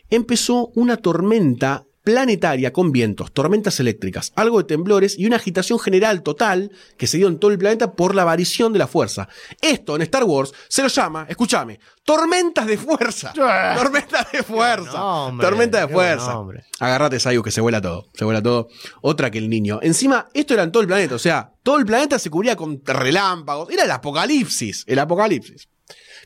empezó 0.09 0.71
una 0.75 0.95
tormenta 0.95 1.83
planetaria 2.03 2.73
con 2.73 2.91
vientos, 2.91 3.31
tormentas 3.31 3.79
eléctricas, 3.79 4.33
algo 4.35 4.57
de 4.59 4.65
temblores 4.65 5.17
y 5.17 5.25
una 5.25 5.37
agitación 5.37 5.79
general 5.79 6.21
total 6.21 6.71
que 6.97 7.07
se 7.07 7.17
dio 7.17 7.27
en 7.27 7.39
todo 7.39 7.51
el 7.51 7.57
planeta 7.57 7.93
por 7.93 8.13
la 8.13 8.25
variación 8.25 8.73
de 8.73 8.79
la 8.79 8.87
fuerza. 8.87 9.27
Esto 9.61 9.95
en 9.95 10.01
Star 10.03 10.23
Wars 10.25 10.53
se 10.67 10.81
lo 10.81 10.89
llama, 10.89 11.25
escúchame, 11.29 11.79
tormentas 12.03 12.67
de 12.67 12.77
fuerza. 12.77 13.33
tormentas 13.77 14.31
de 14.31 14.43
fuerza. 14.43 14.97
nombre, 14.97 15.47
tormenta 15.47 15.85
de 15.85 15.93
fuerza. 15.93 16.33
nombre. 16.33 16.65
Agárrate, 16.79 17.19
Sayu, 17.19 17.41
que 17.41 17.51
se 17.51 17.61
vuela 17.61 17.81
todo. 17.81 18.07
Se 18.13 18.25
vuela 18.25 18.41
todo. 18.41 18.67
Otra 19.01 19.31
que 19.31 19.37
el 19.37 19.49
niño. 19.49 19.79
Encima, 19.81 20.27
esto 20.33 20.53
era 20.53 20.63
en 20.63 20.71
todo 20.71 20.81
el 20.81 20.87
planeta. 20.87 21.15
O 21.15 21.19
sea, 21.19 21.53
todo 21.63 21.77
el 21.77 21.85
planeta 21.85 22.19
se 22.19 22.29
cubría 22.29 22.55
con 22.55 22.81
relámpagos. 22.85 23.69
Era 23.69 23.85
el 23.85 23.91
apocalipsis. 23.91 24.83
El 24.87 24.99
apocalipsis. 24.99 25.69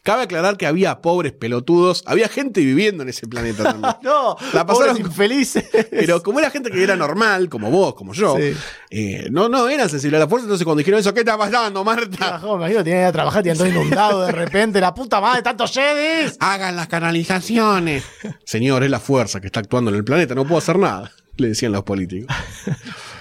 Cabe 0.08 0.24
aclarar 0.24 0.56
que 0.56 0.66
había 0.66 1.02
pobres 1.02 1.34
pelotudos. 1.34 2.02
Había 2.06 2.30
gente 2.30 2.62
viviendo 2.62 3.04
en 3.04 3.10
ese 3.10 3.28
planeta 3.28 3.64
también. 3.74 3.94
No, 4.04 4.38
La 4.54 4.66
pasaron- 4.66 4.98
infelices. 4.98 5.66
Pero 5.92 6.24
como 6.24 6.40
era 6.40 6.50
gente 6.50 6.72
que 6.72 6.82
era 6.82 6.96
normal, 6.96 7.50
como 7.50 7.70
vos, 7.70 7.94
como 7.94 8.14
yo, 8.14 8.38
Sí. 8.38 8.54
eh, 8.90 9.28
no, 9.32 9.50
no 9.50 9.68
eran 9.68 9.90
sensibles 9.90 10.18
a 10.20 10.24
la 10.24 10.30
fuerza. 10.30 10.46
Entonces, 10.46 10.64
cuando 10.64 10.78
dijeron 10.80 11.02
eso, 11.02 11.14
¿qué 11.14 11.20
está 11.20 11.38
pasando, 11.38 11.84
Marta? 11.84 12.40
Me 12.42 12.48
imagino 12.54 12.78
que 12.80 12.84
tenía 12.86 13.00
que 13.00 13.02
ir 13.02 13.06
a 13.08 13.12
trabajar, 13.12 13.44
tenía 13.44 13.58
todo 13.58 13.68
inundado 13.68 14.22
de 14.26 14.32
repente. 14.32 14.80
La 14.80 14.94
puta 14.94 15.20
madre, 15.20 15.42
tantos 15.42 15.72
jedis. 15.74 16.38
Hagan 16.40 16.78
las 16.78 16.88
canalizaciones. 16.88 18.04
Señor, 18.46 18.84
es 18.86 18.90
la 18.90 19.02
fuerza 19.02 19.42
que 19.42 19.48
está 19.48 19.60
actuando 19.60 19.92
en 19.92 19.98
el 19.98 20.06
planeta, 20.06 20.34
no 20.36 20.44
puedo 20.46 20.60
hacer 20.60 20.80
nada, 20.80 21.12
le 21.36 21.50
decían 21.50 21.74
los 21.74 21.84
políticos. 21.84 22.34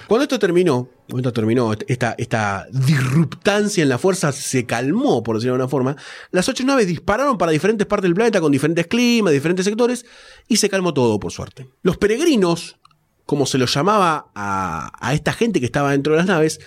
Cuando 0.07 0.23
esto 0.23 0.39
terminó, 0.39 0.89
cuando 1.09 1.33
terminó, 1.33 1.73
esta, 1.87 2.15
esta 2.17 2.65
disruptancia 2.71 3.83
en 3.83 3.89
la 3.89 3.97
fuerza 3.97 4.31
se 4.31 4.65
calmó, 4.65 5.21
por 5.21 5.35
decirlo 5.35 5.55
de 5.55 5.63
una 5.63 5.67
forma, 5.67 5.97
las 6.31 6.47
ocho 6.47 6.63
naves 6.63 6.87
dispararon 6.87 7.37
para 7.37 7.51
diferentes 7.51 7.85
partes 7.85 8.03
del 8.03 8.15
planeta 8.15 8.39
con 8.39 8.51
diferentes 8.51 8.87
climas, 8.87 9.33
diferentes 9.33 9.65
sectores, 9.65 10.05
y 10.47 10.57
se 10.57 10.69
calmó 10.69 10.93
todo, 10.93 11.19
por 11.19 11.31
suerte. 11.31 11.67
Los 11.81 11.97
peregrinos, 11.97 12.77
como 13.25 13.45
se 13.45 13.57
los 13.57 13.73
llamaba 13.73 14.31
a, 14.33 14.91
a 14.99 15.13
esta 15.13 15.33
gente 15.33 15.59
que 15.59 15.65
estaba 15.65 15.91
dentro 15.91 16.13
de 16.13 16.19
las 16.19 16.27
naves, 16.27 16.61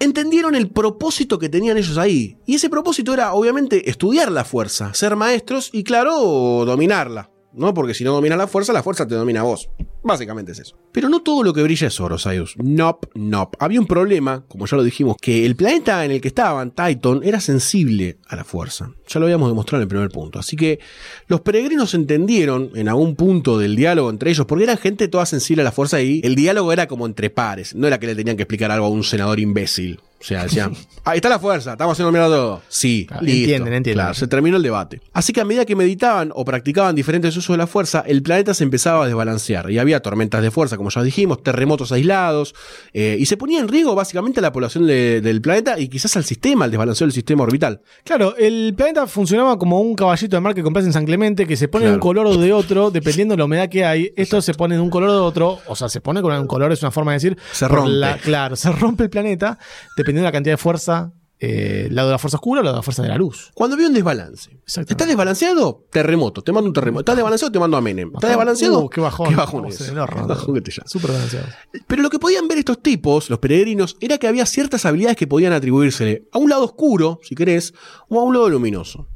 entendieron 0.00 0.56
el 0.56 0.70
propósito 0.70 1.38
que 1.38 1.48
tenían 1.48 1.76
ellos 1.76 1.98
ahí. 1.98 2.38
Y 2.46 2.56
ese 2.56 2.68
propósito 2.68 3.14
era, 3.14 3.32
obviamente, 3.32 3.88
estudiar 3.88 4.32
la 4.32 4.44
fuerza, 4.44 4.92
ser 4.94 5.14
maestros 5.14 5.70
y, 5.72 5.84
claro, 5.84 6.64
dominarla. 6.66 7.30
¿No? 7.52 7.74
Porque 7.74 7.94
si 7.94 8.04
no 8.04 8.12
dominas 8.12 8.38
la 8.38 8.46
fuerza, 8.46 8.72
la 8.72 8.82
fuerza 8.82 9.06
te 9.06 9.14
domina 9.14 9.40
a 9.40 9.44
vos. 9.44 9.70
Básicamente 10.02 10.52
es 10.52 10.60
eso. 10.60 10.76
Pero 10.92 11.08
no 11.08 11.22
todo 11.22 11.42
lo 11.42 11.52
que 11.52 11.62
brilla 11.62 11.88
es 11.88 12.00
oro, 12.00 12.16
Sayus. 12.16 12.54
Nope, 12.56 13.08
nope. 13.14 13.58
Había 13.60 13.80
un 13.80 13.86
problema, 13.86 14.44
como 14.48 14.66
ya 14.66 14.76
lo 14.76 14.82
dijimos, 14.82 15.16
que 15.20 15.44
el 15.44 15.56
planeta 15.56 16.04
en 16.04 16.12
el 16.12 16.20
que 16.20 16.28
estaban, 16.28 16.70
Titan, 16.70 17.20
era 17.22 17.40
sensible 17.40 18.18
a 18.28 18.36
la 18.36 18.44
fuerza. 18.44 18.92
Ya 19.08 19.20
lo 19.20 19.26
habíamos 19.26 19.50
demostrado 19.50 19.80
en 19.80 19.82
el 19.82 19.88
primer 19.88 20.08
punto. 20.10 20.38
Así 20.38 20.56
que 20.56 20.78
los 21.26 21.40
peregrinos 21.40 21.94
entendieron 21.94 22.70
en 22.74 22.88
algún 22.88 23.16
punto 23.16 23.58
del 23.58 23.76
diálogo 23.76 24.10
entre 24.10 24.30
ellos, 24.30 24.46
porque 24.46 24.64
eran 24.64 24.78
gente 24.78 25.08
toda 25.08 25.26
sensible 25.26 25.62
a 25.62 25.64
la 25.64 25.72
fuerza 25.72 26.00
y 26.00 26.20
el 26.24 26.34
diálogo 26.34 26.72
era 26.72 26.86
como 26.86 27.06
entre 27.06 27.30
pares. 27.30 27.74
No 27.74 27.86
era 27.86 27.98
que 27.98 28.06
le 28.06 28.14
tenían 28.14 28.36
que 28.36 28.44
explicar 28.44 28.70
algo 28.70 28.86
a 28.86 28.90
un 28.90 29.04
senador 29.04 29.38
imbécil. 29.38 30.00
O 30.20 30.22
sea, 30.24 30.42
decían, 30.42 30.74
ahí 31.04 31.16
está 31.16 31.30
la 31.30 31.38
fuerza, 31.38 31.72
estamos 31.72 31.92
haciendo 31.94 32.12
mierda 32.12 32.28
todo. 32.28 32.62
Sí, 32.68 33.06
Claro, 33.08 33.22
listo. 33.24 33.40
entienden, 33.40 33.72
entienden. 33.72 33.94
Claro, 34.04 34.14
se 34.14 34.28
terminó 34.28 34.58
el 34.58 34.62
debate. 34.62 35.00
Así 35.14 35.32
que 35.32 35.40
a 35.40 35.44
medida 35.46 35.64
que 35.64 35.74
meditaban 35.74 36.30
o 36.34 36.44
practicaban 36.44 36.94
diferentes 36.94 37.34
usos 37.36 37.54
de 37.54 37.58
la 37.58 37.66
fuerza, 37.66 38.04
el 38.06 38.22
planeta 38.22 38.52
se 38.52 38.64
empezaba 38.64 39.04
a 39.04 39.06
desbalancear. 39.06 39.70
Y 39.70 39.78
había 39.78 40.00
tormentas 40.00 40.42
de 40.42 40.50
fuerza, 40.50 40.76
como 40.76 40.90
ya 40.90 41.02
dijimos, 41.02 41.42
terremotos 41.42 41.90
aislados, 41.92 42.54
eh, 42.92 43.16
y 43.18 43.24
se 43.26 43.38
ponía 43.38 43.60
en 43.60 43.68
riesgo 43.68 43.94
básicamente 43.94 44.40
a 44.40 44.42
la 44.42 44.52
población 44.52 44.86
de- 44.86 45.22
del 45.22 45.40
planeta 45.40 45.78
y 45.78 45.88
quizás 45.88 46.14
al 46.18 46.24
sistema, 46.24 46.66
al 46.66 46.70
desbalanceo 46.70 47.06
del 47.06 47.14
sistema 47.14 47.44
orbital. 47.44 47.80
Claro, 48.04 48.36
el 48.36 48.74
planeta 48.76 49.06
funcionaba 49.06 49.58
como 49.58 49.80
un 49.80 49.94
caballito 49.94 50.36
de 50.36 50.40
mar 50.40 50.54
que 50.54 50.62
compras 50.62 50.84
en 50.84 50.92
San 50.92 51.06
Clemente 51.06 51.46
que 51.46 51.56
se 51.56 51.68
pone 51.68 51.86
de 51.86 51.92
un 51.94 51.98
color 51.98 52.26
o 52.26 52.36
de 52.36 52.52
otro, 52.52 52.90
dependiendo 52.90 53.32
de 53.32 53.38
la 53.38 53.46
humedad 53.46 53.70
que 53.70 53.86
hay. 53.86 54.12
Esto 54.16 54.42
se 54.42 54.52
pone 54.52 54.74
de 54.74 54.80
un 54.82 54.90
color 54.90 55.08
o 55.08 55.14
de 55.14 55.20
otro, 55.20 55.60
o 55.66 55.74
sea, 55.74 55.88
se 55.88 56.02
pone 56.02 56.20
con 56.20 56.30
un 56.34 56.46
color, 56.46 56.72
es 56.72 56.82
una 56.82 56.90
forma 56.90 57.12
de 57.12 57.16
decir. 57.16 57.38
Se 57.52 57.66
rompe. 57.66 57.90
la- 57.90 58.18
claro, 58.18 58.54
se 58.54 58.70
rompe 58.70 59.04
el 59.04 59.10
planeta 59.10 59.58
dependiendo 59.96 60.09
de 60.18 60.24
la 60.24 60.32
cantidad 60.32 60.54
de 60.54 60.58
fuerza, 60.58 61.12
eh, 61.42 61.88
lado 61.90 62.08
de 62.08 62.12
la 62.12 62.18
fuerza 62.18 62.36
oscura 62.36 62.60
o 62.60 62.64
lado 62.64 62.74
de 62.74 62.78
la 62.80 62.82
fuerza 62.82 63.02
de 63.02 63.08
la 63.08 63.16
luz. 63.16 63.50
Cuando 63.54 63.74
había 63.74 63.88
un 63.88 63.94
desbalance. 63.94 64.58
¿Estás 64.66 65.08
desbalanceado? 65.08 65.86
Terremoto, 65.90 66.42
te 66.42 66.52
mando 66.52 66.68
un 66.68 66.74
terremoto. 66.74 67.00
¿Estás 67.00 67.16
desbalanceado? 67.16 67.50
Te 67.50 67.58
mando 67.58 67.78
a 67.78 67.80
Menem. 67.80 68.10
¿Estás 68.14 68.30
desbalanceado? 68.30 68.80
Uh, 68.80 68.88
qué 68.90 69.00
bajón. 69.00 69.28
Qué 69.30 69.36
bajón 69.36 69.66
es. 69.66 69.80
el 69.80 70.54
que 70.54 70.60
te. 70.60 70.72
Súper 70.84 71.12
balanceado. 71.12 71.46
Pero 71.86 72.02
lo 72.02 72.10
que 72.10 72.18
podían 72.18 72.46
ver 72.46 72.58
estos 72.58 72.82
tipos, 72.82 73.30
los 73.30 73.38
peregrinos, 73.38 73.96
era 74.00 74.18
que 74.18 74.28
había 74.28 74.44
ciertas 74.44 74.84
habilidades 74.84 75.16
que 75.16 75.26
podían 75.26 75.54
atribuírsele 75.54 76.28
a 76.30 76.38
un 76.38 76.50
lado 76.50 76.64
oscuro, 76.64 77.20
si 77.22 77.34
querés, 77.34 77.72
o 78.08 78.20
a 78.20 78.24
un 78.24 78.34
lado 78.34 78.50
luminoso. 78.50 79.08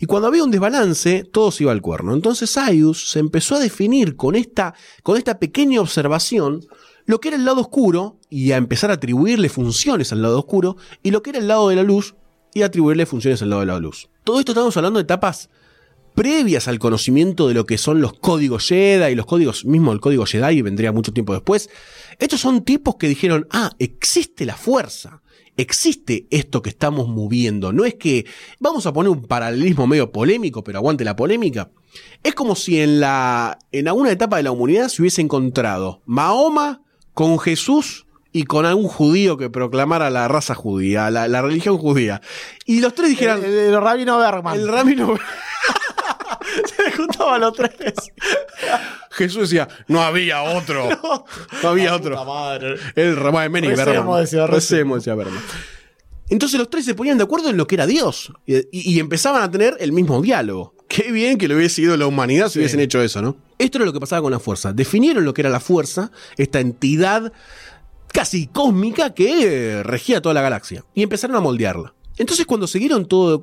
Y 0.00 0.06
cuando 0.06 0.28
había 0.28 0.44
un 0.44 0.50
desbalance, 0.50 1.24
todo 1.24 1.50
se 1.50 1.64
iba 1.64 1.72
al 1.72 1.82
cuerno. 1.82 2.12
Entonces 2.14 2.56
Aius 2.56 3.10
se 3.10 3.18
empezó 3.18 3.56
a 3.56 3.60
definir 3.60 4.16
con 4.16 4.34
esta, 4.36 4.74
con 5.02 5.16
esta 5.16 5.38
pequeña 5.38 5.80
observación 5.80 6.60
lo 7.08 7.20
que 7.20 7.28
era 7.28 7.38
el 7.38 7.46
lado 7.46 7.62
oscuro 7.62 8.20
y 8.28 8.52
a 8.52 8.58
empezar 8.58 8.90
a 8.90 8.94
atribuirle 8.94 9.48
funciones 9.48 10.12
al 10.12 10.20
lado 10.20 10.38
oscuro 10.38 10.76
y 11.02 11.10
lo 11.10 11.22
que 11.22 11.30
era 11.30 11.38
el 11.38 11.48
lado 11.48 11.70
de 11.70 11.76
la 11.76 11.82
luz 11.82 12.14
y 12.52 12.60
atribuirle 12.60 13.06
funciones 13.06 13.40
al 13.40 13.48
lado 13.48 13.60
de 13.60 13.66
la 13.66 13.78
luz. 13.78 14.10
Todo 14.24 14.38
esto 14.38 14.52
estamos 14.52 14.76
hablando 14.76 14.98
de 14.98 15.04
etapas 15.04 15.48
previas 16.14 16.68
al 16.68 16.78
conocimiento 16.78 17.48
de 17.48 17.54
lo 17.54 17.64
que 17.64 17.78
son 17.78 18.02
los 18.02 18.12
códigos 18.12 18.68
Jedi 18.68 19.12
y 19.12 19.14
los 19.14 19.24
códigos, 19.24 19.64
mismo 19.64 19.92
el 19.92 20.00
código 20.00 20.26
Jedi 20.26 20.60
vendría 20.60 20.92
mucho 20.92 21.14
tiempo 21.14 21.32
después. 21.32 21.70
Estos 22.18 22.42
son 22.42 22.62
tipos 22.62 22.96
que 22.96 23.08
dijeron, 23.08 23.46
ah, 23.52 23.70
existe 23.78 24.44
la 24.44 24.56
fuerza. 24.56 25.22
Existe 25.56 26.26
esto 26.30 26.60
que 26.60 26.68
estamos 26.68 27.08
moviendo. 27.08 27.72
No 27.72 27.86
es 27.86 27.94
que 27.94 28.26
vamos 28.60 28.84
a 28.84 28.92
poner 28.92 29.08
un 29.08 29.22
paralelismo 29.22 29.86
medio 29.86 30.12
polémico, 30.12 30.62
pero 30.62 30.78
aguante 30.78 31.04
la 31.04 31.16
polémica. 31.16 31.70
Es 32.22 32.34
como 32.34 32.54
si 32.54 32.80
en 32.80 33.00
la 33.00 33.58
en 33.72 33.88
alguna 33.88 34.12
etapa 34.12 34.36
de 34.36 34.42
la 34.42 34.50
humanidad 34.50 34.88
se 34.88 35.00
hubiese 35.00 35.22
encontrado 35.22 36.02
Mahoma 36.04 36.82
con 37.18 37.40
Jesús 37.40 38.06
y 38.32 38.44
con 38.44 38.64
algún 38.64 38.86
judío 38.86 39.36
que 39.36 39.50
proclamara 39.50 40.08
la 40.08 40.28
raza 40.28 40.54
judía, 40.54 41.10
la, 41.10 41.26
la 41.26 41.42
religión 41.42 41.76
judía. 41.76 42.20
Y 42.64 42.78
los 42.80 42.94
tres 42.94 43.08
dijeran, 43.10 43.44
El, 43.44 43.52
el 43.52 43.80
rabino 43.80 44.18
Bergman. 44.18 44.54
el 44.54 44.68
rabino 44.68 45.18
Se 46.76 46.92
juntaban 46.92 47.40
los 47.40 47.54
tres. 47.54 47.72
Jesús 49.10 49.50
decía, 49.50 49.66
no 49.88 50.00
había 50.00 50.42
otro. 50.42 50.88
No, 51.62 51.68
había 51.70 51.92
otro. 51.96 52.24
madre. 52.24 52.76
El 52.94 53.16
Meni 53.50 53.66
decía, 53.66 54.46
Recemos, 54.46 54.98
decía 54.98 55.16
Berman. 55.16 55.42
Entonces 56.30 56.56
los 56.56 56.70
tres 56.70 56.84
se 56.84 56.94
ponían 56.94 57.18
de 57.18 57.24
acuerdo 57.24 57.50
en 57.50 57.56
lo 57.56 57.66
que 57.66 57.74
era 57.74 57.86
Dios 57.86 58.32
y, 58.46 58.58
y- 58.58 58.94
y 58.94 59.00
empezaban 59.00 59.42
a 59.42 59.50
tener 59.50 59.76
el 59.80 59.90
mismo 59.90 60.22
diálogo. 60.22 60.72
Qué 60.88 61.12
bien 61.12 61.36
que 61.38 61.48
lo 61.48 61.56
hubiese 61.56 61.82
ido 61.82 61.96
la 61.96 62.06
humanidad 62.06 62.46
si 62.48 62.54
Sí. 62.54 62.58
hubiesen 62.60 62.80
hecho 62.80 63.02
eso, 63.02 63.20
¿no? 63.22 63.36
Esto 63.58 63.78
era 63.78 63.84
lo 63.84 63.92
que 63.92 64.00
pasaba 64.00 64.22
con 64.22 64.32
la 64.32 64.38
fuerza. 64.38 64.72
Definieron 64.72 65.24
lo 65.24 65.34
que 65.34 65.42
era 65.42 65.50
la 65.50 65.60
fuerza, 65.60 66.10
esta 66.36 66.60
entidad 66.60 67.32
casi 68.12 68.46
cósmica 68.46 69.12
que 69.14 69.82
regía 69.82 70.22
toda 70.22 70.34
la 70.34 70.40
galaxia 70.40 70.84
y 70.94 71.02
empezaron 71.02 71.36
a 71.36 71.40
moldearla. 71.40 71.94
Entonces 72.16 72.46
cuando 72.46 72.66
siguieron 72.66 73.06
todo 73.06 73.40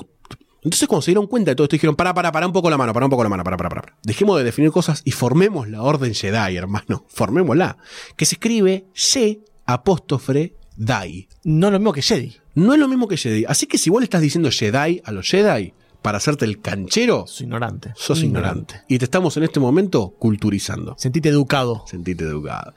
entonces 0.64 0.88
cuando 0.88 1.04
se 1.04 1.12
dieron 1.12 1.28
cuenta 1.28 1.52
de 1.52 1.56
todo 1.56 1.66
esto 1.66 1.76
dijeron, 1.76 1.96
para, 1.96 2.12
para, 2.16 2.32
para 2.32 2.48
un 2.48 2.52
poco 2.52 2.72
la 2.72 2.78
mano, 2.78 2.92
para 2.92 3.06
un 3.06 3.12
poco 3.12 3.22
la 3.22 3.30
mano, 3.30 3.44
para, 3.44 3.56
para, 3.56 3.70
para. 3.70 3.96
Dejemos 4.02 4.36
de 4.40 4.44
definir 4.44 4.72
cosas 4.72 5.04
y 5.06 5.12
formemos 5.12 5.70
la 5.70 5.84
orden 5.84 6.16
Jedi, 6.16 6.56
hermano. 6.58 7.06
Formémosla. 7.10 7.78
Que 8.18 8.26
se 8.26 8.34
escribe 8.36 8.88
Ye 9.14 9.42
apóstrofe 9.68 10.56
Dai. 10.76 11.28
No 11.44 11.70
lo 11.70 11.78
mismo 11.78 11.94
que 11.94 12.02
Jedi. 12.02 12.38
No 12.56 12.74
es 12.74 12.80
lo 12.80 12.88
mismo 12.88 13.08
que 13.08 13.16
Jedi. 13.16 13.46
Así 13.48 13.68
que 13.68 13.78
si 13.78 13.92
vos 13.92 14.00
le 14.02 14.06
estás 14.06 14.22
diciendo 14.22 14.50
Jedi 14.50 15.02
a 15.06 15.12
los 15.12 15.30
Jedi 15.30 15.72
para 16.06 16.20
hacerte 16.20 16.46
el 16.46 16.62
canchero, 16.62 17.26
Soy 17.28 17.46
ignorante. 17.46 17.92
sos 17.96 18.22
ignorante. 18.22 18.84
Y 18.88 19.00
te 19.00 19.06
estamos 19.06 19.36
en 19.38 19.44
este 19.44 19.60
momento 19.60 20.14
culturizando. 20.20 20.94
Sentite 21.00 21.30
educado. 21.30 21.84
Sentite 21.88 22.24
educado. 22.26 22.76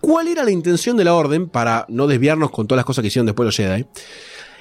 ¿Cuál 0.00 0.28
era 0.28 0.44
la 0.44 0.52
intención 0.52 0.96
de 0.96 1.02
la 1.02 1.14
orden 1.14 1.48
para 1.48 1.86
no 1.88 2.06
desviarnos 2.06 2.52
con 2.52 2.68
todas 2.68 2.78
las 2.78 2.84
cosas 2.84 3.02
que 3.02 3.08
hicieron 3.08 3.26
después 3.26 3.46
los 3.46 3.56
Jedi? 3.56 3.84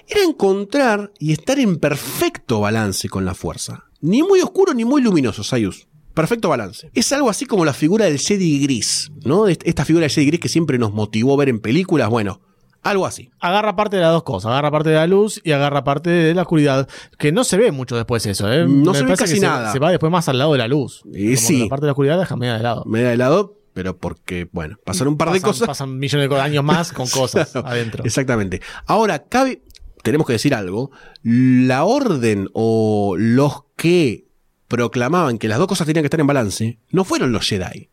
Era 0.08 0.24
encontrar 0.24 1.12
y 1.20 1.32
estar 1.32 1.60
en 1.60 1.78
perfecto 1.78 2.60
balance 2.62 3.08
con 3.08 3.24
la 3.24 3.36
fuerza. 3.36 3.84
Ni 4.02 4.24
muy 4.24 4.42
oscuro 4.42 4.74
ni 4.74 4.84
muy 4.84 5.04
luminoso, 5.04 5.44
Sayus. 5.44 5.88
Perfecto 6.16 6.50
balance. 6.50 6.90
Es 6.96 7.12
algo 7.14 7.30
así 7.30 7.46
como 7.46 7.66
la 7.66 7.74
figura 7.74 8.06
del 8.06 8.18
Jedi 8.18 8.60
gris, 8.64 9.12
¿no? 9.26 9.48
Est- 9.48 9.62
Esta 9.64 9.86
figura 9.86 10.06
del 10.06 10.12
Jedi 10.12 10.26
gris 10.26 10.40
que 10.40 10.50
siempre 10.50 10.80
nos 10.80 10.92
motivó 10.92 11.36
a 11.36 11.38
ver 11.38 11.50
en 11.50 11.60
películas. 11.60 12.10
Bueno, 12.10 12.42
algo 12.90 13.06
así. 13.06 13.30
Agarra 13.40 13.76
parte 13.76 13.98
de 13.98 14.02
las 14.02 14.12
dos 14.12 14.24
cosas. 14.24 14.52
Agarra 14.52 14.72
parte 14.72 14.90
de 14.90 14.96
la 14.96 15.08
luz 15.08 15.42
y 15.44 15.52
agarra 15.52 15.84
parte 15.84 16.10
de 16.10 16.34
la 16.34 16.44
oscuridad. 16.44 16.88
Que 17.18 17.32
no 17.32 17.44
se 17.44 17.58
ve 17.58 17.72
mucho 17.72 17.96
después 17.96 18.26
eso, 18.26 18.52
¿eh? 18.52 18.66
No 18.68 18.94
Me 18.94 18.98
se 18.98 19.04
ve 19.04 19.16
casi 19.16 19.36
que 19.36 19.42
nada. 19.42 19.72
Se, 19.72 19.80
va 19.80 19.92
después 19.92 20.12
más 20.12 20.28
al 20.30 20.38
lado 20.38 20.54
de 20.54 20.58
la 20.60 20.68
luz. 20.68 21.02
Y 21.14 21.36
Como 21.36 21.48
sí. 21.48 21.60
La 21.64 21.70
parte 21.70 21.86
de 21.86 21.88
la 21.88 21.92
oscuridad 21.92 22.20
deja 22.20 22.36
media 22.36 22.56
de 22.56 22.64
lado. 22.64 22.84
Media 22.86 23.10
de 23.10 23.18
lado, 23.18 23.58
pero 23.74 23.98
porque, 23.98 24.48
bueno, 24.52 24.78
pasaron 24.84 25.14
un 25.14 25.18
par 25.18 25.32
de 25.32 25.42
cosas. 25.42 25.68
Pasan 25.68 25.98
millones 26.00 26.30
de 26.30 26.40
años 26.40 26.64
más 26.64 26.92
con 26.92 27.08
cosas 27.08 27.52
Claro, 27.52 27.68
adentro. 27.70 28.04
Exactamente. 28.06 28.62
Ahora, 28.86 29.24
cabe, 29.26 29.62
tenemos 30.04 30.26
que 30.26 30.34
decir 30.34 30.56
algo. 30.56 30.92
La 31.24 31.84
orden 31.84 32.50
o 32.54 33.16
los 33.18 33.66
que 33.76 34.28
proclamaban 34.68 35.38
que 35.38 35.48
las 35.48 35.58
dos 35.60 35.68
cosas 35.68 35.88
tenían 35.88 36.04
que 36.04 36.08
estar 36.08 36.20
en 36.20 36.28
balance 36.28 36.80
no 36.92 37.04
fueron 37.04 37.32
los 37.32 37.48
Jedi. 37.48 37.90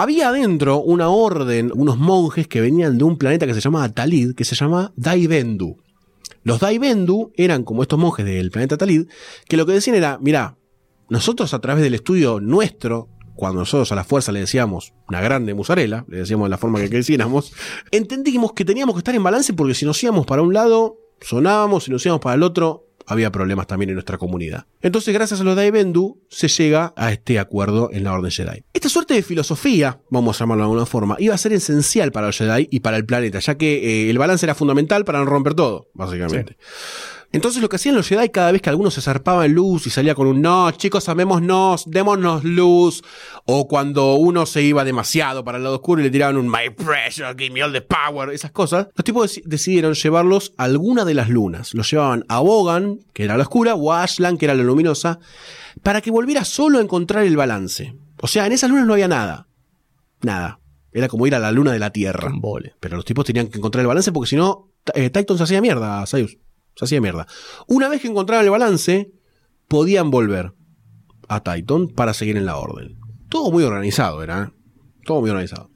Había 0.00 0.30
adentro 0.30 0.78
una 0.78 1.10
orden, 1.10 1.70
unos 1.74 1.98
monjes 1.98 2.48
que 2.48 2.62
venían 2.62 2.96
de 2.96 3.04
un 3.04 3.18
planeta 3.18 3.46
que 3.46 3.52
se 3.52 3.60
llamaba 3.60 3.90
Talid, 3.90 4.34
que 4.34 4.46
se 4.46 4.54
llama 4.54 4.94
Daibendu. 4.96 5.76
Los 6.42 6.58
Daibendu 6.58 7.32
eran 7.36 7.64
como 7.64 7.82
estos 7.82 7.98
monjes 7.98 8.24
del 8.24 8.50
planeta 8.50 8.78
Talid, 8.78 9.08
que 9.46 9.58
lo 9.58 9.66
que 9.66 9.72
decían 9.72 9.96
era, 9.96 10.16
mirá, 10.18 10.56
nosotros 11.10 11.52
a 11.52 11.58
través 11.58 11.84
del 11.84 11.92
estudio 11.92 12.40
nuestro, 12.40 13.10
cuando 13.34 13.60
nosotros 13.60 13.92
a 13.92 13.94
la 13.94 14.04
fuerza 14.04 14.32
le 14.32 14.40
decíamos 14.40 14.94
una 15.06 15.20
grande 15.20 15.52
musarela, 15.52 16.06
le 16.08 16.16
decíamos 16.16 16.46
de 16.46 16.50
la 16.50 16.56
forma 16.56 16.80
que 16.80 16.88
quisiéramos, 16.88 17.52
entendimos 17.90 18.54
que 18.54 18.64
teníamos 18.64 18.94
que 18.94 19.00
estar 19.00 19.14
en 19.14 19.22
balance 19.22 19.52
porque 19.52 19.74
si 19.74 19.84
nos 19.84 20.02
íbamos 20.02 20.24
para 20.24 20.40
un 20.40 20.54
lado, 20.54 20.96
sonábamos, 21.20 21.84
si 21.84 21.90
nos 21.90 22.06
íbamos 22.06 22.22
para 22.22 22.36
el 22.36 22.42
otro, 22.42 22.86
había 23.10 23.30
problemas 23.30 23.66
también 23.66 23.90
en 23.90 23.94
nuestra 23.94 24.18
comunidad. 24.18 24.66
Entonces, 24.80 25.12
gracias 25.12 25.40
a 25.40 25.44
los 25.44 25.56
Daibendu, 25.56 26.22
se 26.28 26.48
llega 26.48 26.92
a 26.96 27.12
este 27.12 27.38
acuerdo 27.38 27.90
en 27.92 28.04
la 28.04 28.12
Orden 28.12 28.30
Jedi. 28.30 28.64
Esta 28.72 28.88
suerte 28.88 29.14
de 29.14 29.22
filosofía, 29.22 30.00
vamos 30.10 30.36
a 30.36 30.44
llamarlo 30.44 30.62
de 30.62 30.66
alguna 30.66 30.86
forma, 30.86 31.16
iba 31.18 31.34
a 31.34 31.38
ser 31.38 31.52
esencial 31.52 32.12
para 32.12 32.28
los 32.28 32.38
Jedi 32.38 32.68
y 32.70 32.80
para 32.80 32.96
el 32.96 33.04
planeta, 33.04 33.38
ya 33.38 33.56
que 33.56 34.06
eh, 34.06 34.10
el 34.10 34.18
balance 34.18 34.46
era 34.46 34.54
fundamental 34.54 35.04
para 35.04 35.18
no 35.18 35.26
romper 35.26 35.54
todo, 35.54 35.90
básicamente. 35.94 36.56
Entonces 37.32 37.62
lo 37.62 37.68
que 37.68 37.76
hacían 37.76 37.94
los 37.94 38.08
Jedi 38.08 38.28
cada 38.30 38.50
vez 38.50 38.60
que 38.60 38.70
alguno 38.70 38.90
se 38.90 39.00
zarpaba 39.00 39.46
en 39.46 39.52
luz 39.52 39.86
y 39.86 39.90
salía 39.90 40.16
con 40.16 40.26
un 40.26 40.42
no, 40.42 40.68
chicos, 40.72 41.08
amémonos, 41.08 41.84
démonos 41.88 42.42
luz, 42.42 43.02
o 43.44 43.68
cuando 43.68 44.14
uno 44.14 44.46
se 44.46 44.62
iba 44.62 44.82
demasiado 44.84 45.44
para 45.44 45.58
el 45.58 45.62
lado 45.64 45.76
oscuro 45.76 46.00
y 46.00 46.04
le 46.04 46.10
tiraban 46.10 46.36
un 46.36 46.48
my 46.48 46.70
pressure, 46.76 47.32
give 47.38 47.50
me 47.50 47.62
all 47.62 47.72
the 47.72 47.82
power, 47.82 48.30
esas 48.30 48.50
cosas, 48.50 48.88
los 48.96 49.04
tipos 49.04 49.30
deci- 49.38 49.42
decidieron 49.44 49.94
llevarlos 49.94 50.54
a 50.56 50.64
alguna 50.64 51.04
de 51.04 51.14
las 51.14 51.28
lunas. 51.28 51.72
Los 51.72 51.88
llevaban 51.88 52.24
a 52.28 52.40
Bogan, 52.40 52.98
que 53.12 53.22
era 53.22 53.36
la 53.36 53.44
oscura, 53.44 53.76
o 53.76 53.92
a 53.92 54.02
Ashland, 54.02 54.36
que 54.36 54.46
era 54.46 54.54
la 54.56 54.64
luminosa, 54.64 55.20
para 55.84 56.00
que 56.00 56.10
volviera 56.10 56.44
solo 56.44 56.78
a 56.78 56.82
encontrar 56.82 57.24
el 57.24 57.36
balance. 57.36 57.94
O 58.20 58.26
sea, 58.26 58.44
en 58.46 58.52
esas 58.52 58.70
lunas 58.70 58.86
no 58.86 58.94
había 58.94 59.06
nada. 59.08 59.46
Nada. 60.22 60.58
Era 60.92 61.06
como 61.06 61.28
ir 61.28 61.36
a 61.36 61.38
la 61.38 61.52
luna 61.52 61.70
de 61.70 61.78
la 61.78 61.90
Tierra. 61.90 62.28
Pero 62.80 62.96
los 62.96 63.04
tipos 63.04 63.24
tenían 63.24 63.46
que 63.46 63.58
encontrar 63.58 63.82
el 63.82 63.86
balance 63.86 64.10
porque 64.10 64.30
si 64.30 64.34
no, 64.36 64.68
eh, 64.94 65.10
Titan 65.10 65.38
se 65.38 65.44
hacía 65.44 65.60
mierda, 65.60 66.04
Sayus. 66.06 66.36
Se 66.80 66.86
hacía 66.86 67.00
mierda. 67.02 67.26
Una 67.66 67.90
vez 67.90 68.00
que 68.00 68.08
encontraban 68.08 68.46
el 68.46 68.50
balance, 68.50 69.12
podían 69.68 70.10
volver 70.10 70.54
a 71.28 71.42
Titan 71.42 71.88
para 71.88 72.14
seguir 72.14 72.38
en 72.38 72.46
la 72.46 72.56
orden. 72.56 72.96
Todo 73.28 73.50
muy 73.50 73.64
organizado 73.64 74.22
era, 74.22 74.44
¿eh? 74.44 74.56
Todo 75.04 75.20
muy 75.20 75.28
organizado. 75.28 75.70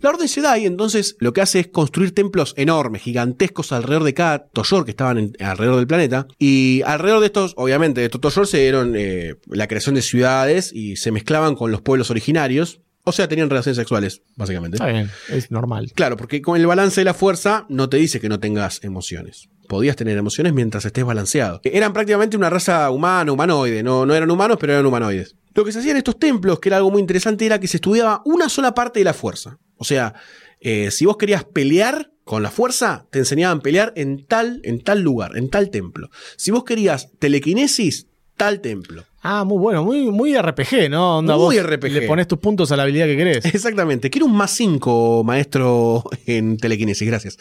La 0.00 0.10
Orden 0.10 0.26
Jedi, 0.28 0.66
entonces, 0.66 1.16
lo 1.20 1.32
que 1.32 1.42
hace 1.42 1.60
es 1.60 1.68
construir 1.68 2.12
templos 2.12 2.54
enormes, 2.56 3.02
gigantescos 3.02 3.70
alrededor 3.70 4.02
de 4.02 4.14
cada 4.14 4.48
Toyor 4.48 4.84
que 4.84 4.90
estaban 4.90 5.32
alrededor 5.38 5.76
del 5.76 5.86
planeta. 5.86 6.26
Y 6.40 6.82
alrededor 6.84 7.20
de 7.20 7.26
estos, 7.26 7.54
obviamente, 7.56 8.00
de 8.00 8.06
estos 8.06 8.20
Toyor 8.20 8.48
se 8.48 8.58
dieron 8.58 8.94
eh, 8.96 9.36
la 9.46 9.68
creación 9.68 9.94
de 9.94 10.02
ciudades 10.02 10.72
y 10.72 10.96
se 10.96 11.12
mezclaban 11.12 11.54
con 11.54 11.70
los 11.70 11.82
pueblos 11.82 12.10
originarios. 12.10 12.80
O 13.08 13.12
sea, 13.12 13.28
tenían 13.28 13.48
relaciones 13.48 13.76
sexuales, 13.76 14.22
básicamente. 14.34 14.78
Está 14.78 14.88
bien, 14.88 15.08
es 15.28 15.52
normal. 15.52 15.92
Claro, 15.94 16.16
porque 16.16 16.42
con 16.42 16.60
el 16.60 16.66
balance 16.66 17.00
de 17.00 17.04
la 17.04 17.14
fuerza 17.14 17.64
no 17.68 17.88
te 17.88 17.98
dice 17.98 18.18
que 18.18 18.28
no 18.28 18.40
tengas 18.40 18.82
emociones. 18.82 19.48
Podías 19.68 19.94
tener 19.94 20.18
emociones 20.18 20.52
mientras 20.52 20.84
estés 20.84 21.04
balanceado. 21.04 21.60
Eran 21.62 21.92
prácticamente 21.92 22.36
una 22.36 22.50
raza 22.50 22.90
humana, 22.90 23.30
humanoide. 23.30 23.84
No, 23.84 24.06
no 24.06 24.12
eran 24.12 24.28
humanos, 24.28 24.58
pero 24.60 24.72
eran 24.72 24.84
humanoides. 24.86 25.36
Lo 25.54 25.64
que 25.64 25.70
se 25.70 25.78
hacía 25.78 25.92
en 25.92 25.98
estos 25.98 26.18
templos, 26.18 26.58
que 26.58 26.68
era 26.68 26.78
algo 26.78 26.90
muy 26.90 27.00
interesante, 27.00 27.46
era 27.46 27.60
que 27.60 27.68
se 27.68 27.76
estudiaba 27.76 28.22
una 28.24 28.48
sola 28.48 28.74
parte 28.74 28.98
de 28.98 29.04
la 29.04 29.14
fuerza. 29.14 29.60
O 29.76 29.84
sea, 29.84 30.14
eh, 30.60 30.90
si 30.90 31.06
vos 31.06 31.16
querías 31.16 31.44
pelear 31.44 32.10
con 32.24 32.42
la 32.42 32.50
fuerza, 32.50 33.06
te 33.12 33.20
enseñaban 33.20 33.58
a 33.58 33.62
pelear 33.62 33.92
en 33.94 34.26
tal, 34.26 34.60
en 34.64 34.82
tal 34.82 35.02
lugar, 35.02 35.36
en 35.36 35.48
tal 35.48 35.70
templo. 35.70 36.10
Si 36.36 36.50
vos 36.50 36.64
querías 36.64 37.12
telequinesis, 37.20 38.08
tal 38.36 38.60
templo. 38.60 39.04
Ah, 39.22 39.44
muy 39.44 39.58
bueno, 39.58 39.84
muy, 39.84 40.10
muy 40.10 40.36
RPG, 40.36 40.88
¿no? 40.90 41.18
Onda, 41.18 41.36
Muy 41.36 41.56
vos 41.58 41.66
RPG. 41.66 41.90
Le 41.90 42.02
pones 42.02 42.28
tus 42.28 42.38
puntos 42.38 42.70
a 42.70 42.76
la 42.76 42.84
habilidad 42.84 43.06
que 43.06 43.16
querés. 43.16 43.44
Exactamente. 43.44 44.08
Quiero 44.10 44.26
un 44.26 44.36
más 44.36 44.52
5, 44.52 45.24
maestro 45.24 46.04
en 46.26 46.56
telequinesis, 46.56 47.06
gracias. 47.06 47.38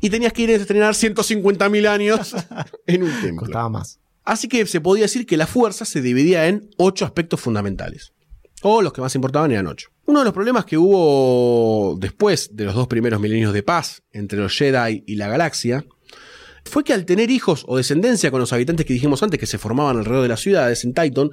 Y 0.00 0.10
tenías 0.10 0.32
que 0.32 0.42
ir 0.42 0.50
a 0.50 0.54
estrenar 0.54 0.94
150.000 0.94 1.88
años 1.88 2.34
en 2.86 3.02
un 3.02 3.10
templo. 3.20 3.46
Costaba 3.46 3.68
más. 3.68 3.98
Así 4.24 4.48
que 4.48 4.64
se 4.66 4.80
podía 4.80 5.02
decir 5.02 5.26
que 5.26 5.36
la 5.36 5.46
fuerza 5.46 5.84
se 5.84 6.00
dividía 6.00 6.46
en 6.46 6.70
ocho 6.76 7.04
aspectos 7.04 7.40
fundamentales. 7.40 8.12
O 8.62 8.82
los 8.82 8.92
que 8.92 9.00
más 9.00 9.14
importaban 9.14 9.50
eran 9.50 9.66
ocho. 9.66 9.88
Uno 10.04 10.18
de 10.20 10.26
los 10.26 10.34
problemas 10.34 10.64
que 10.66 10.76
hubo 10.76 11.96
después 11.98 12.54
de 12.54 12.64
los 12.66 12.74
dos 12.74 12.86
primeros 12.86 13.20
milenios 13.20 13.54
de 13.54 13.62
paz 13.62 14.02
entre 14.12 14.38
los 14.38 14.56
Jedi 14.56 15.02
y 15.06 15.16
la 15.16 15.28
galaxia 15.28 15.84
fue 16.70 16.84
que 16.84 16.92
al 16.92 17.04
tener 17.04 17.30
hijos 17.30 17.64
o 17.66 17.76
descendencia 17.76 18.30
con 18.30 18.40
los 18.40 18.52
habitantes 18.52 18.86
que 18.86 18.94
dijimos 18.94 19.22
antes 19.22 19.38
que 19.38 19.46
se 19.46 19.58
formaban 19.58 19.98
alrededor 19.98 20.22
de 20.22 20.28
las 20.28 20.40
ciudades 20.40 20.84
en 20.84 20.94
Titan, 20.94 21.30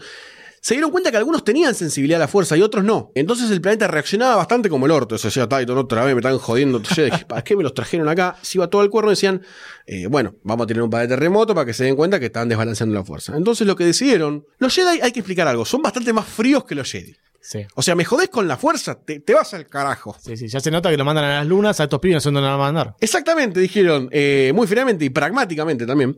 se 0.61 0.73
dieron 0.73 0.91
cuenta 0.91 1.11
que 1.11 1.17
algunos 1.17 1.43
tenían 1.43 1.75
sensibilidad 1.75 2.19
a 2.19 2.25
la 2.25 2.27
fuerza 2.27 2.57
y 2.57 2.61
otros 2.61 2.83
no. 2.83 3.11
Entonces 3.15 3.49
el 3.51 3.61
planeta 3.61 3.87
reaccionaba 3.87 4.35
bastante 4.35 4.69
como 4.69 4.85
el 4.85 4.91
orto. 4.91 5.15
Eso 5.15 5.27
decía, 5.29 5.47
Titan, 5.47 5.77
otra 5.77 6.03
vez 6.03 6.13
me 6.13 6.19
están 6.19 6.37
jodiendo. 6.39 6.81
¿Para 7.27 7.43
qué 7.43 7.55
me 7.55 7.63
los 7.63 7.73
trajeron 7.73 8.09
acá? 8.09 8.35
Se 8.41 8.57
iba 8.57 8.67
todo 8.67 8.83
el 8.83 8.89
cuerno 8.89 9.11
decían, 9.11 9.41
eh, 9.85 10.07
bueno, 10.07 10.35
vamos 10.43 10.65
a 10.65 10.67
tener 10.67 10.83
un 10.83 10.89
par 10.89 11.03
de 11.03 11.07
terremotos 11.07 11.55
para 11.55 11.65
que 11.65 11.73
se 11.73 11.85
den 11.85 11.95
cuenta 11.95 12.19
que 12.19 12.25
están 12.25 12.49
desbalanceando 12.49 12.95
la 12.95 13.05
fuerza. 13.05 13.37
Entonces 13.37 13.65
lo 13.65 13.75
que 13.75 13.85
decidieron, 13.85 14.45
los 14.57 14.73
Jedi, 14.73 14.99
hay 15.01 15.11
que 15.11 15.19
explicar 15.19 15.47
algo, 15.47 15.63
son 15.63 15.81
bastante 15.81 16.11
más 16.11 16.25
fríos 16.25 16.65
que 16.65 16.75
los 16.75 16.91
Jedi. 16.91 17.15
Sí. 17.47 17.65
O 17.75 17.81
sea, 17.81 17.95
me 17.95 18.03
jodés 18.03 18.27
con 18.27 18.45
la 18.45 18.57
fuerza, 18.57 18.99
te, 18.99 19.21
te 19.21 19.33
vas 19.33 19.53
al 19.53 19.67
carajo. 19.67 20.17
Sí, 20.19 20.35
sí, 20.35 20.49
ya 20.49 20.59
se 20.59 20.69
nota 20.69 20.89
que 20.89 20.97
lo 20.97 21.05
mandan 21.05 21.23
a 21.23 21.35
las 21.37 21.47
lunas, 21.47 21.79
a 21.79 21.85
estos 21.85 22.01
pibes 22.01 22.25
no 22.25 22.41
lo 22.41 22.41
van 22.41 22.51
a 22.51 22.57
mandar. 22.57 22.95
Exactamente, 22.99 23.61
dijeron, 23.61 24.09
eh, 24.11 24.51
muy 24.53 24.67
finamente 24.67 25.05
y 25.05 25.09
pragmáticamente 25.09 25.85
también. 25.85 26.17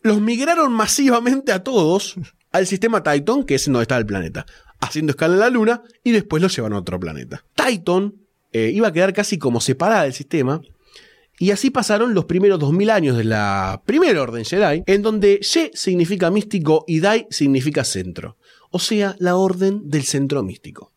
Los 0.00 0.22
migraron 0.22 0.72
masivamente 0.72 1.52
a 1.52 1.62
todos 1.62 2.14
al 2.52 2.66
sistema 2.66 3.02
Titan, 3.02 3.44
que 3.44 3.56
es 3.56 3.66
en 3.66 3.74
donde 3.74 3.82
está 3.82 3.98
el 3.98 4.06
planeta, 4.06 4.46
haciendo 4.80 5.10
escala 5.10 5.34
en 5.34 5.40
la 5.40 5.50
Luna 5.50 5.82
y 6.02 6.12
después 6.12 6.42
lo 6.42 6.48
llevan 6.48 6.72
a 6.72 6.78
otro 6.78 6.98
planeta. 6.98 7.44
Titan 7.54 8.14
eh, 8.50 8.70
iba 8.72 8.88
a 8.88 8.92
quedar 8.94 9.12
casi 9.12 9.36
como 9.36 9.60
separada 9.60 10.04
del 10.04 10.14
sistema. 10.14 10.62
Y 11.38 11.50
así 11.50 11.70
pasaron 11.70 12.14
los 12.14 12.24
primeros 12.24 12.58
2000 12.58 12.90
años 12.90 13.16
de 13.18 13.24
la 13.24 13.82
primera 13.84 14.20
orden 14.22 14.46
Jedi, 14.46 14.82
en 14.86 15.02
donde 15.02 15.40
Ye 15.40 15.70
significa 15.74 16.30
místico 16.30 16.84
y 16.86 17.00
Dai 17.00 17.26
significa 17.30 17.84
centro. 17.84 18.36
O 18.70 18.78
sea, 18.78 19.16
la 19.18 19.36
orden 19.36 19.88
del 19.90 20.04
centro 20.04 20.42
místico. 20.42 20.92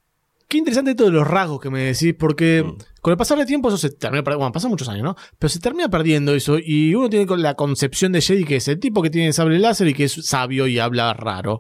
Qué 0.47 0.59
interesante 0.59 0.93
de 0.93 1.09
los 1.09 1.28
rasgos 1.28 1.59
que 1.59 1.71
me 1.71 1.82
decís, 1.82 2.13
porque 2.13 2.63
Mm. 2.63 2.78
con 3.01 3.11
el 3.11 3.17
pasar 3.17 3.39
del 3.39 3.47
tiempo 3.47 3.69
eso 3.69 3.78
se 3.78 3.89
termina 3.89 4.24
perdiendo. 4.24 4.39
Bueno, 4.39 4.51
pasan 4.51 4.69
muchos 4.69 4.88
años, 4.88 5.03
¿no? 5.03 5.15
Pero 5.39 5.49
se 5.49 5.59
termina 5.59 5.89
perdiendo 5.89 6.36
eso 6.36 6.57
y 6.63 6.93
uno 6.93 7.09
tiene 7.09 7.26
la 7.38 7.55
concepción 7.55 8.11
de 8.11 8.21
Jedi 8.21 8.43
que 8.43 8.57
es 8.57 8.67
el 8.67 8.80
tipo 8.80 9.01
que 9.01 9.09
tiene 9.09 9.34
sable 9.34 9.57
láser 9.57 9.88
y 9.88 9.95
que 9.95 10.03
es 10.03 10.13
sabio 10.13 10.67
y 10.67 10.78
habla 10.78 11.13
raro. 11.13 11.59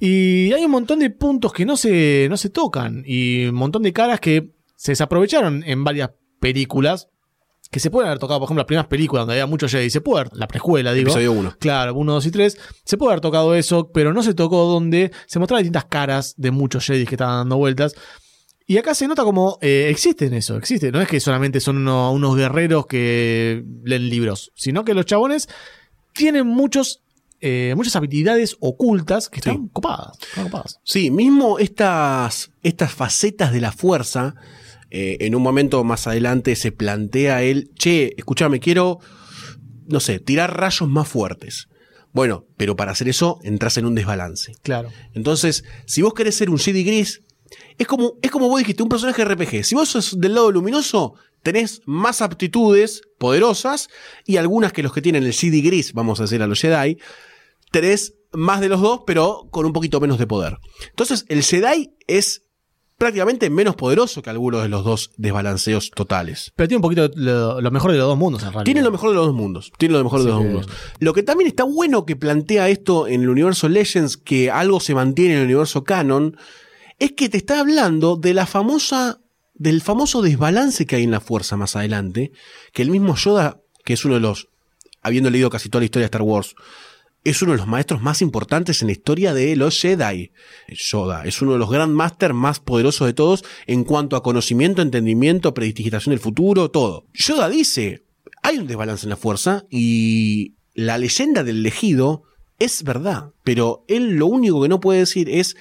Y 0.00 0.52
hay 0.54 0.64
un 0.64 0.70
montón 0.70 1.00
de 1.00 1.10
puntos 1.10 1.52
que 1.52 1.66
no 1.66 1.76
se, 1.76 2.26
no 2.30 2.38
se 2.38 2.48
tocan 2.48 3.02
y 3.06 3.46
un 3.46 3.56
montón 3.56 3.82
de 3.82 3.92
caras 3.92 4.20
que 4.20 4.54
se 4.76 4.92
desaprovecharon 4.92 5.62
en 5.66 5.84
varias 5.84 6.10
películas 6.40 7.08
que 7.74 7.80
se 7.80 7.90
pueden 7.90 8.06
haber 8.06 8.20
tocado, 8.20 8.38
por 8.38 8.46
ejemplo, 8.46 8.60
las 8.60 8.66
primeras 8.68 8.86
películas 8.86 9.22
donde 9.22 9.34
había 9.34 9.46
mucho 9.46 9.66
Jedi, 9.68 9.90
se 9.90 10.00
puede 10.00 10.20
haber, 10.20 10.36
la 10.36 10.46
prejuela, 10.46 10.92
digo. 10.92 11.08
Episodio 11.08 11.32
1. 11.32 11.56
Claro, 11.58 11.92
1, 11.94 12.12
2 12.12 12.26
y 12.26 12.30
3. 12.30 12.58
Se 12.84 12.96
puede 12.96 13.10
haber 13.10 13.20
tocado 13.20 13.54
eso, 13.56 13.90
pero 13.92 14.12
no 14.14 14.22
se 14.22 14.32
tocó 14.32 14.64
donde 14.66 15.10
se 15.26 15.40
mostraban 15.40 15.64
distintas 15.64 15.86
caras 15.86 16.34
de 16.36 16.52
muchos 16.52 16.86
Jedi 16.86 17.04
que 17.04 17.16
estaban 17.16 17.38
dando 17.40 17.56
vueltas. 17.56 17.94
Y 18.66 18.78
acá 18.78 18.94
se 18.94 19.08
nota 19.08 19.24
como 19.24 19.58
eh, 19.60 19.88
existen 19.90 20.32
eso, 20.34 20.56
existe. 20.56 20.92
No 20.92 21.00
es 21.00 21.08
que 21.08 21.18
solamente 21.18 21.58
son 21.60 21.78
uno- 21.78 22.12
unos 22.12 22.36
guerreros 22.36 22.86
que 22.86 23.64
leen 23.84 24.08
libros, 24.08 24.52
sino 24.54 24.84
que 24.84 24.94
los 24.94 25.04
chabones 25.04 25.48
tienen 26.12 26.46
muchos, 26.46 27.02
eh, 27.40 27.74
muchas 27.76 27.96
habilidades 27.96 28.56
ocultas 28.60 29.28
que 29.28 29.40
están 29.40 29.54
Sí. 29.64 29.70
copadas. 29.72 30.16
están 30.28 30.44
copadas. 30.44 30.78
Sí, 30.84 31.10
mismo 31.10 31.58
estas, 31.58 32.52
estas 32.62 32.92
facetas 32.92 33.52
de 33.52 33.60
la 33.60 33.72
fuerza, 33.72 34.36
eh, 34.96 35.26
en 35.26 35.34
un 35.34 35.42
momento 35.42 35.82
más 35.82 36.06
adelante 36.06 36.54
se 36.54 36.70
plantea 36.70 37.42
él, 37.42 37.72
che, 37.74 38.14
escúchame, 38.16 38.60
quiero, 38.60 39.00
no 39.88 39.98
sé, 39.98 40.20
tirar 40.20 40.56
rayos 40.56 40.88
más 40.88 41.08
fuertes. 41.08 41.66
Bueno, 42.12 42.46
pero 42.56 42.76
para 42.76 42.92
hacer 42.92 43.08
eso 43.08 43.40
entras 43.42 43.76
en 43.76 43.86
un 43.86 43.96
desbalance. 43.96 44.52
Claro. 44.62 44.90
Entonces, 45.12 45.64
si 45.84 46.02
vos 46.02 46.14
querés 46.14 46.36
ser 46.36 46.48
un 46.48 46.60
Jedi 46.60 46.84
gris, 46.84 47.22
es 47.76 47.88
como, 47.88 48.14
es 48.22 48.30
como 48.30 48.48
vos 48.48 48.60
dijiste, 48.60 48.84
un 48.84 48.88
personaje 48.88 49.24
RPG. 49.24 49.64
Si 49.64 49.74
vos 49.74 49.88
sos 49.88 50.20
del 50.20 50.34
lado 50.34 50.52
luminoso, 50.52 51.14
tenés 51.42 51.82
más 51.86 52.22
aptitudes 52.22 53.02
poderosas 53.18 53.88
y 54.24 54.36
algunas 54.36 54.72
que 54.72 54.84
los 54.84 54.92
que 54.92 55.02
tienen 55.02 55.24
el 55.24 55.32
Jedi 55.32 55.60
gris, 55.60 55.92
vamos 55.92 56.20
a 56.20 56.22
decir 56.22 56.40
a 56.40 56.46
los 56.46 56.60
Jedi, 56.60 56.98
tenés 57.72 58.14
más 58.30 58.60
de 58.60 58.68
los 58.68 58.80
dos, 58.80 59.00
pero 59.04 59.48
con 59.50 59.66
un 59.66 59.72
poquito 59.72 60.00
menos 60.00 60.20
de 60.20 60.28
poder. 60.28 60.58
Entonces, 60.90 61.24
el 61.28 61.42
Jedi 61.42 61.96
es 62.06 62.44
prácticamente 62.96 63.50
menos 63.50 63.74
poderoso 63.76 64.22
que 64.22 64.30
algunos 64.30 64.62
de 64.62 64.68
los 64.68 64.84
dos 64.84 65.10
desbalanceos 65.16 65.90
totales. 65.90 66.52
Pero 66.56 66.68
tiene 66.68 66.78
un 66.78 66.82
poquito 66.82 67.10
lo, 67.16 67.60
lo 67.60 67.70
mejor 67.70 67.92
de 67.92 67.98
los 67.98 68.06
dos 68.06 68.16
mundos, 68.18 68.42
en 68.42 68.48
realidad. 68.48 68.64
Tiene 68.64 68.82
lo 68.82 68.90
mejor 68.92 69.10
de 69.10 69.16
los 69.16 69.26
dos 69.26 69.34
mundos. 69.34 69.72
Tiene 69.78 69.94
lo 69.94 70.04
mejor 70.04 70.20
de 70.20 70.26
los 70.26 70.34
dos 70.36 70.42
que- 70.44 70.48
mundos. 70.50 70.68
Lo 71.00 71.12
que 71.12 71.22
también 71.22 71.48
está 71.48 71.64
bueno 71.64 72.06
que 72.06 72.16
plantea 72.16 72.68
esto 72.68 73.06
en 73.08 73.22
el 73.22 73.28
universo 73.28 73.68
Legends, 73.68 74.16
que 74.16 74.50
algo 74.50 74.80
se 74.80 74.94
mantiene 74.94 75.34
en 75.34 75.40
el 75.40 75.46
universo 75.46 75.84
canon, 75.84 76.36
es 76.98 77.12
que 77.12 77.28
te 77.28 77.36
está 77.36 77.60
hablando 77.60 78.16
de 78.16 78.32
la 78.34 78.46
famosa, 78.46 79.18
del 79.54 79.82
famoso 79.82 80.22
desbalance 80.22 80.86
que 80.86 80.96
hay 80.96 81.02
en 81.02 81.10
la 81.10 81.20
fuerza 81.20 81.56
más 81.56 81.74
adelante, 81.76 82.30
que 82.72 82.82
el 82.82 82.90
mismo 82.90 83.16
Yoda, 83.16 83.60
que 83.84 83.94
es 83.94 84.04
uno 84.04 84.14
de 84.14 84.20
los, 84.20 84.48
habiendo 85.02 85.28
leído 85.30 85.50
casi 85.50 85.68
toda 85.68 85.80
la 85.80 85.86
historia 85.86 86.04
de 86.04 86.06
Star 86.06 86.22
Wars, 86.22 86.54
es 87.24 87.40
uno 87.40 87.52
de 87.52 87.58
los 87.58 87.66
maestros 87.66 88.02
más 88.02 88.20
importantes 88.20 88.82
en 88.82 88.88
la 88.88 88.92
historia 88.92 89.32
de 89.32 89.56
los 89.56 89.80
Jedi. 89.80 90.30
Yoda 90.68 91.24
es 91.24 91.40
uno 91.40 91.54
de 91.54 91.58
los 91.58 91.70
Grandmasters 91.70 92.34
más 92.34 92.60
poderosos 92.60 93.06
de 93.06 93.14
todos 93.14 93.44
en 93.66 93.84
cuanto 93.84 94.16
a 94.16 94.22
conocimiento, 94.22 94.82
entendimiento, 94.82 95.54
predistigitación 95.54 96.12
del 96.12 96.20
futuro, 96.20 96.70
todo. 96.70 97.06
Yoda 97.14 97.48
dice, 97.48 98.04
hay 98.42 98.58
un 98.58 98.66
desbalance 98.66 99.06
en 99.06 99.10
la 99.10 99.16
fuerza 99.16 99.64
y 99.70 100.54
la 100.74 100.98
leyenda 100.98 101.42
del 101.44 101.60
elegido 101.60 102.24
es 102.58 102.82
verdad, 102.84 103.30
pero 103.42 103.84
él 103.88 104.16
lo 104.16 104.26
único 104.26 104.62
que 104.62 104.68
no 104.68 104.80
puede 104.80 105.00
decir 105.00 105.30
es 105.30 105.56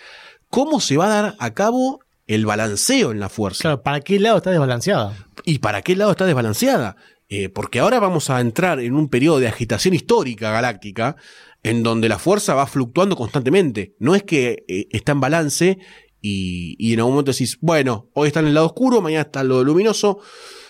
cómo 0.50 0.82
se 0.82 0.98
va 0.98 1.06
a 1.06 1.22
dar 1.22 1.36
a 1.40 1.54
cabo 1.54 2.02
el 2.28 2.46
balanceo 2.46 3.12
en 3.12 3.20
la 3.20 3.30
fuerza. 3.30 3.62
Claro, 3.62 3.84
¿para 3.84 4.02
qué 4.02 4.20
lado 4.20 4.38
está 4.38 4.52
desbalanceada? 4.52 5.28
¿Y 5.46 5.60
para 5.60 5.82
qué 5.82 5.96
lado 5.96 6.12
está 6.12 6.26
desbalanceada? 6.26 6.98
Eh, 7.30 7.50
porque 7.50 7.80
ahora 7.80 8.00
vamos 8.00 8.30
a 8.30 8.42
entrar 8.42 8.80
en 8.80 8.96
un 8.96 9.10
periodo 9.10 9.40
de 9.40 9.48
agitación 9.48 9.94
histórica 9.94 10.52
galáctica 10.52 11.16
en 11.64 11.82
donde 11.82 12.10
la 12.10 12.20
fuerza 12.20 12.54
va 12.54 12.68
fluctuando 12.68 13.16
constantemente. 13.16 13.96
No 14.00 14.16
es 14.16 14.24
que 14.24 14.66
eh, 14.68 14.88
está 14.92 15.14
en 15.14 15.22
balance 15.22 15.80
y, 16.22 16.76
y 16.78 16.94
en 16.94 17.00
algún 17.00 17.14
momento 17.14 17.32
decís, 17.32 17.58
bueno, 17.62 18.10
hoy 18.14 18.28
está 18.28 18.42
en 18.42 18.48
el 18.48 18.54
lado 18.54 18.68
oscuro, 18.68 19.02
mañana 19.02 19.24
está 19.24 19.42
en 19.42 19.48
lo 19.48 19.64
luminoso, 19.64 20.20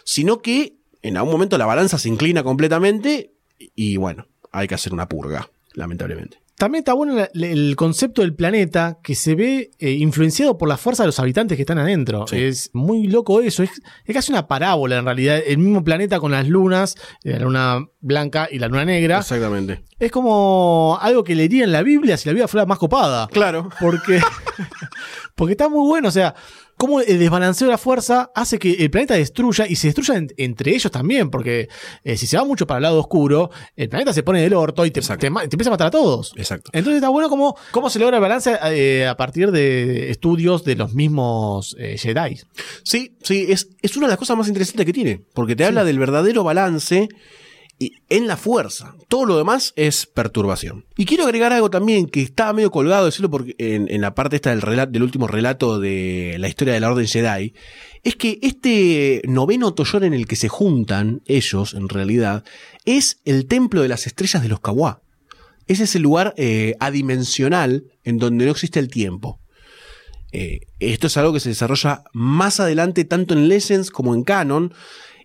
sino 0.03 0.41
que 0.41 0.77
en 1.01 1.17
algún 1.17 1.33
momento 1.33 1.57
la 1.57 1.65
balanza 1.65 1.97
se 1.97 2.09
inclina 2.09 2.43
completamente 2.43 3.33
y 3.75 3.97
bueno, 3.97 4.27
hay 4.51 4.67
que 4.67 4.75
hacer 4.75 4.93
una 4.93 5.09
purga, 5.09 5.49
lamentablemente. 5.73 6.42
También 6.58 6.82
está 6.82 6.93
bueno 6.93 7.16
el 7.34 7.76
concepto 7.76 8.22
del 8.22 8.36
planeta 8.36 8.99
que 9.04 9.16
se 9.16 9.36
ve 9.36 9.72
eh, 9.80 9.91
influenciado 9.91 10.58
por 10.58 10.70
la 10.70 10.78
fuerza 10.78 11.04
de 11.04 11.08
los 11.08 11.20
habitantes 11.20 11.56
que 11.56 11.64
están 11.64 11.80
adentro. 11.80 12.26
Sí. 12.28 12.41
Es 12.41 12.70
muy 12.74 13.08
loco 13.08 13.41
eso. 13.41 13.64
Es, 13.64 13.72
es 14.06 14.14
casi 14.14 14.32
una 14.32 14.47
parábola 14.47 14.97
en 14.97 15.06
realidad. 15.06 15.41
El 15.45 15.58
mismo 15.58 15.84
planeta 15.84 16.20
con 16.20 16.32
las 16.32 16.47
lunas, 16.47 16.95
eh, 17.24 17.32
la 17.32 17.39
luna 17.39 17.86
blanca 18.01 18.47
y 18.51 18.60
la 18.60 18.68
luna 18.68 18.86
negra. 18.86 19.20
Exactamente. 19.20 19.84
Es 19.99 20.12
como 20.12 20.97
algo 21.01 21.24
que 21.24 21.36
leería 21.36 21.64
en 21.64 21.72
la 21.72 21.82
Biblia 21.82 22.18
si 22.18 22.30
la 22.30 22.34
Biblia 22.34 22.47
fuera 22.47 22.66
más 22.66 22.78
copada. 22.78 23.28
Claro. 23.28 23.70
Porque, 23.80 24.22
porque 25.36 25.54
está 25.54 25.70
muy 25.70 25.88
bueno. 25.88 26.10
O 26.10 26.12
sea, 26.12 26.36
cómo 26.86 26.99
el 26.99 27.17
desbalanceo 27.19 27.67
de 27.67 27.71
la 27.71 27.77
fuerza 27.77 28.29
hace 28.36 28.59
que 28.59 28.71
el 28.73 28.91
planeta 28.91 29.13
destruya 29.13 29.65
y 29.67 29.75
se 29.77 29.88
destruya 29.88 30.15
en- 30.15 30.27
entre 30.38 30.75
ellos 30.75 30.91
también. 30.91 31.29
Porque 31.29 31.69
eh, 32.03 32.17
si 32.17 32.27
se 32.27 32.36
va 32.38 32.43
mucho 32.43 32.67
para 32.67 32.79
el 32.79 32.84
lado 32.84 32.99
oscuro, 32.99 33.51
el 33.75 33.88
planeta 33.88 34.11
se 34.11 34.21
pone 34.23 34.41
del 34.41 34.53
orto 34.53 34.86
y 34.86 34.91
te, 34.91 34.99
te 35.01 35.15
te 35.17 35.27
empieza 35.27 35.69
a 35.69 35.71
matar 35.71 35.88
a 35.88 35.91
todos. 35.91 36.34
Exacto. 36.36 36.71
Entonces 36.73 36.97
está 36.97 37.09
bueno 37.09 37.29
cómo, 37.29 37.55
cómo 37.71 37.89
se 37.89 37.99
logra 37.99 38.17
el 38.17 38.21
balance 38.21 38.57
eh, 38.65 39.07
a 39.07 39.15
partir 39.15 39.51
de 39.51 40.09
estudios 40.11 40.63
de 40.65 40.75
los 40.75 40.93
mismos 40.93 41.75
eh, 41.79 41.97
Jedi. 41.97 42.39
Sí, 42.84 43.15
sí, 43.23 43.45
es, 43.49 43.69
es 43.81 43.95
una 43.95 44.07
de 44.07 44.11
las 44.11 44.19
cosas 44.19 44.36
más 44.38 44.47
interesantes 44.47 44.86
que 44.86 44.93
tiene, 44.93 45.21
porque 45.34 45.55
te 45.55 45.63
habla 45.65 45.84
del 45.84 45.99
verdadero 45.99 46.43
balance 46.43 47.07
en 47.80 48.28
la 48.28 48.38
fuerza. 48.38 48.95
Todo 49.07 49.26
lo 49.26 49.38
demás 49.38 49.74
es 49.76 50.05
perturbación. 50.05 50.86
Y 50.97 51.05
quiero 51.05 51.26
agregar 51.26 51.51
algo 51.53 51.69
también 51.69 52.07
que 52.07 52.21
estaba 52.21 52.53
medio 52.53 52.71
colgado, 52.71 53.05
decirlo 53.05 53.30
porque 53.30 53.55
en, 53.57 54.01
la 54.01 54.15
parte 54.15 54.38
esta 54.38 54.51
del, 54.51 54.61
relato, 54.61 54.91
del 54.91 55.03
último 55.03 55.28
relato 55.28 55.80
de 55.80 56.38
la 56.39 56.47
historia 56.47 56.74
de 56.74 56.80
la 56.80 56.91
Orden 56.91 57.07
Jedi, 57.07 57.53
es 58.03 58.15
que 58.15 58.39
este 58.41 59.21
noveno 59.26 59.74
tollón 59.74 60.03
en 60.03 60.13
el 60.13 60.28
que 60.28 60.36
se 60.36 60.49
juntan 60.49 61.21
ellos, 61.26 61.74
en 61.74 61.89
realidad, 61.89 62.43
es 62.86 63.19
el 63.26 63.47
templo 63.47 63.82
de 63.82 63.88
las 63.88 64.07
estrellas 64.07 64.43
de 64.43 64.49
los 64.49 64.59
Kawa. 64.59 65.01
Es 65.67 65.80
ese 65.80 65.99
lugar 65.99 66.34
eh, 66.38 66.76
adimensional 66.80 67.86
en 68.03 68.17
donde 68.17 68.45
no 68.45 68.51
existe 68.51 68.80
el 68.80 68.89
tiempo. 68.89 69.39
Eh, 70.32 70.61
esto 70.80 71.07
es 71.07 71.15
algo 71.17 71.32
que 71.32 71.39
se 71.39 71.49
desarrolla 71.49 72.03
más 72.11 72.59
adelante 72.59 73.05
tanto 73.05 73.34
en 73.34 73.47
Legends 73.47 73.91
como 73.91 74.15
en 74.15 74.24
Canon. 74.24 74.74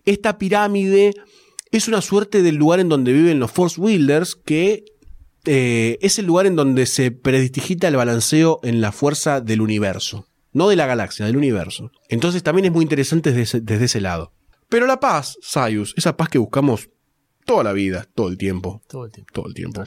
Esta 0.05 0.37
pirámide 0.37 1.13
es 1.71 1.87
una 1.87 2.01
suerte 2.01 2.41
del 2.41 2.55
lugar 2.55 2.79
en 2.79 2.89
donde 2.89 3.13
viven 3.13 3.39
los 3.39 3.51
Force 3.51 3.79
Wielders, 3.79 4.35
que 4.35 4.85
eh, 5.45 5.97
es 6.01 6.19
el 6.19 6.25
lugar 6.25 6.45
en 6.45 6.55
donde 6.55 6.85
se 6.85 7.11
predistigita 7.11 7.87
el 7.87 7.95
balanceo 7.95 8.59
en 8.63 8.81
la 8.81 8.91
fuerza 8.91 9.41
del 9.41 9.61
universo. 9.61 10.25
No 10.51 10.67
de 10.67 10.75
la 10.75 10.87
galaxia, 10.87 11.25
del 11.25 11.37
universo. 11.37 11.91
Entonces 12.09 12.41
también 12.43 12.65
es 12.65 12.71
muy 12.71 12.83
interesante 12.83 13.29
desde 13.29 13.41
ese, 13.43 13.61
desde 13.61 13.85
ese 13.85 14.01
lado. 14.01 14.33
Pero 14.67 14.87
la 14.87 14.99
paz, 14.99 15.37
Sayus, 15.41 15.93
esa 15.97 16.17
paz 16.17 16.29
que 16.29 16.37
buscamos 16.39 16.89
toda 17.45 17.63
la 17.63 17.73
vida, 17.73 18.07
todo 18.15 18.29
el 18.29 18.37
tiempo, 18.37 18.81
Todo 18.87 19.05
el 19.05 19.11
tiempo. 19.11 19.31
todo 19.33 19.47
el 19.47 19.53
tiempo, 19.53 19.83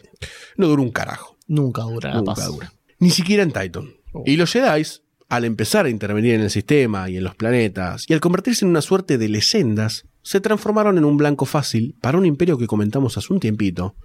no 0.57 0.67
dura 0.69 0.83
un 0.83 0.91
carajo. 0.91 1.37
Nunca 1.49 1.83
dura 1.83 2.11
la 2.11 2.17
Nunca 2.19 2.35
paz. 2.35 2.47
dura. 2.47 2.73
Ni 2.99 3.11
siquiera 3.11 3.43
en 3.43 3.53
Titan. 3.53 3.91
Oh. 4.13 4.23
Y 4.27 4.37
los 4.37 4.53
Jedi, 4.53 4.83
al 5.29 5.45
empezar 5.45 5.87
a 5.87 5.91
intervenir 5.91 6.35
en 6.35 6.41
el 6.43 6.51
sistema 6.51 7.09
y 7.11 7.17
en 7.17 7.25
los 7.25 7.35
planetas, 7.35 8.05
y 8.09 8.13
al 8.13 8.21
convertirse 8.21 8.65
en 8.65 8.71
una 8.71 8.83
suerte 8.83 9.19
de 9.19 9.29
leyendas, 9.29 10.05
se 10.23 10.41
transformaron 10.41 10.99
en 10.99 11.05
un 11.05 11.17
blanco 11.17 11.45
fácil 11.45 11.97
para 12.01 12.19
un 12.19 12.27
imperio 12.27 12.57
que 12.59 12.67
comentamos 12.67 13.19
hace 13.19 13.33
un 13.33 13.41
tiempito, 13.41 13.97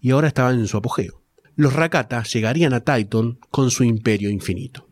y 0.00 0.10
ahora 0.10 0.28
estaban 0.28 0.58
en 0.58 0.68
su 0.68 0.76
apogeo. 0.76 1.22
Los 1.56 1.72
Rakata 1.72 2.22
llegarían 2.24 2.72
a 2.74 2.80
Titan 2.80 3.38
con 3.50 3.70
su 3.70 3.84
imperio 3.84 4.30
infinito. 4.30 4.88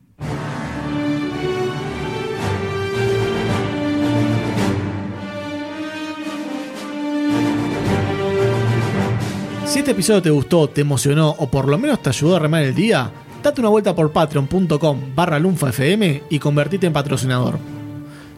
Si 9.67 9.79
este 9.79 9.93
episodio 9.93 10.21
te 10.21 10.31
gustó, 10.31 10.69
te 10.69 10.83
emocionó 10.83 11.31
o 11.31 11.51
por 11.51 11.67
lo 11.67 11.79
menos 11.79 12.03
te 12.03 12.11
ayudó 12.11 12.37
a 12.37 12.39
remar 12.39 12.63
el 12.63 12.75
día, 12.75 13.11
date 13.43 13.61
una 13.61 13.71
vuelta 13.71 13.95
por 13.95 14.13
patreon.com 14.13 15.15
barra 15.15 15.39
lunfafm 15.39 16.21
y 16.29 16.39
convertite 16.39 16.87
en 16.87 16.93
patrocinador. 16.93 17.82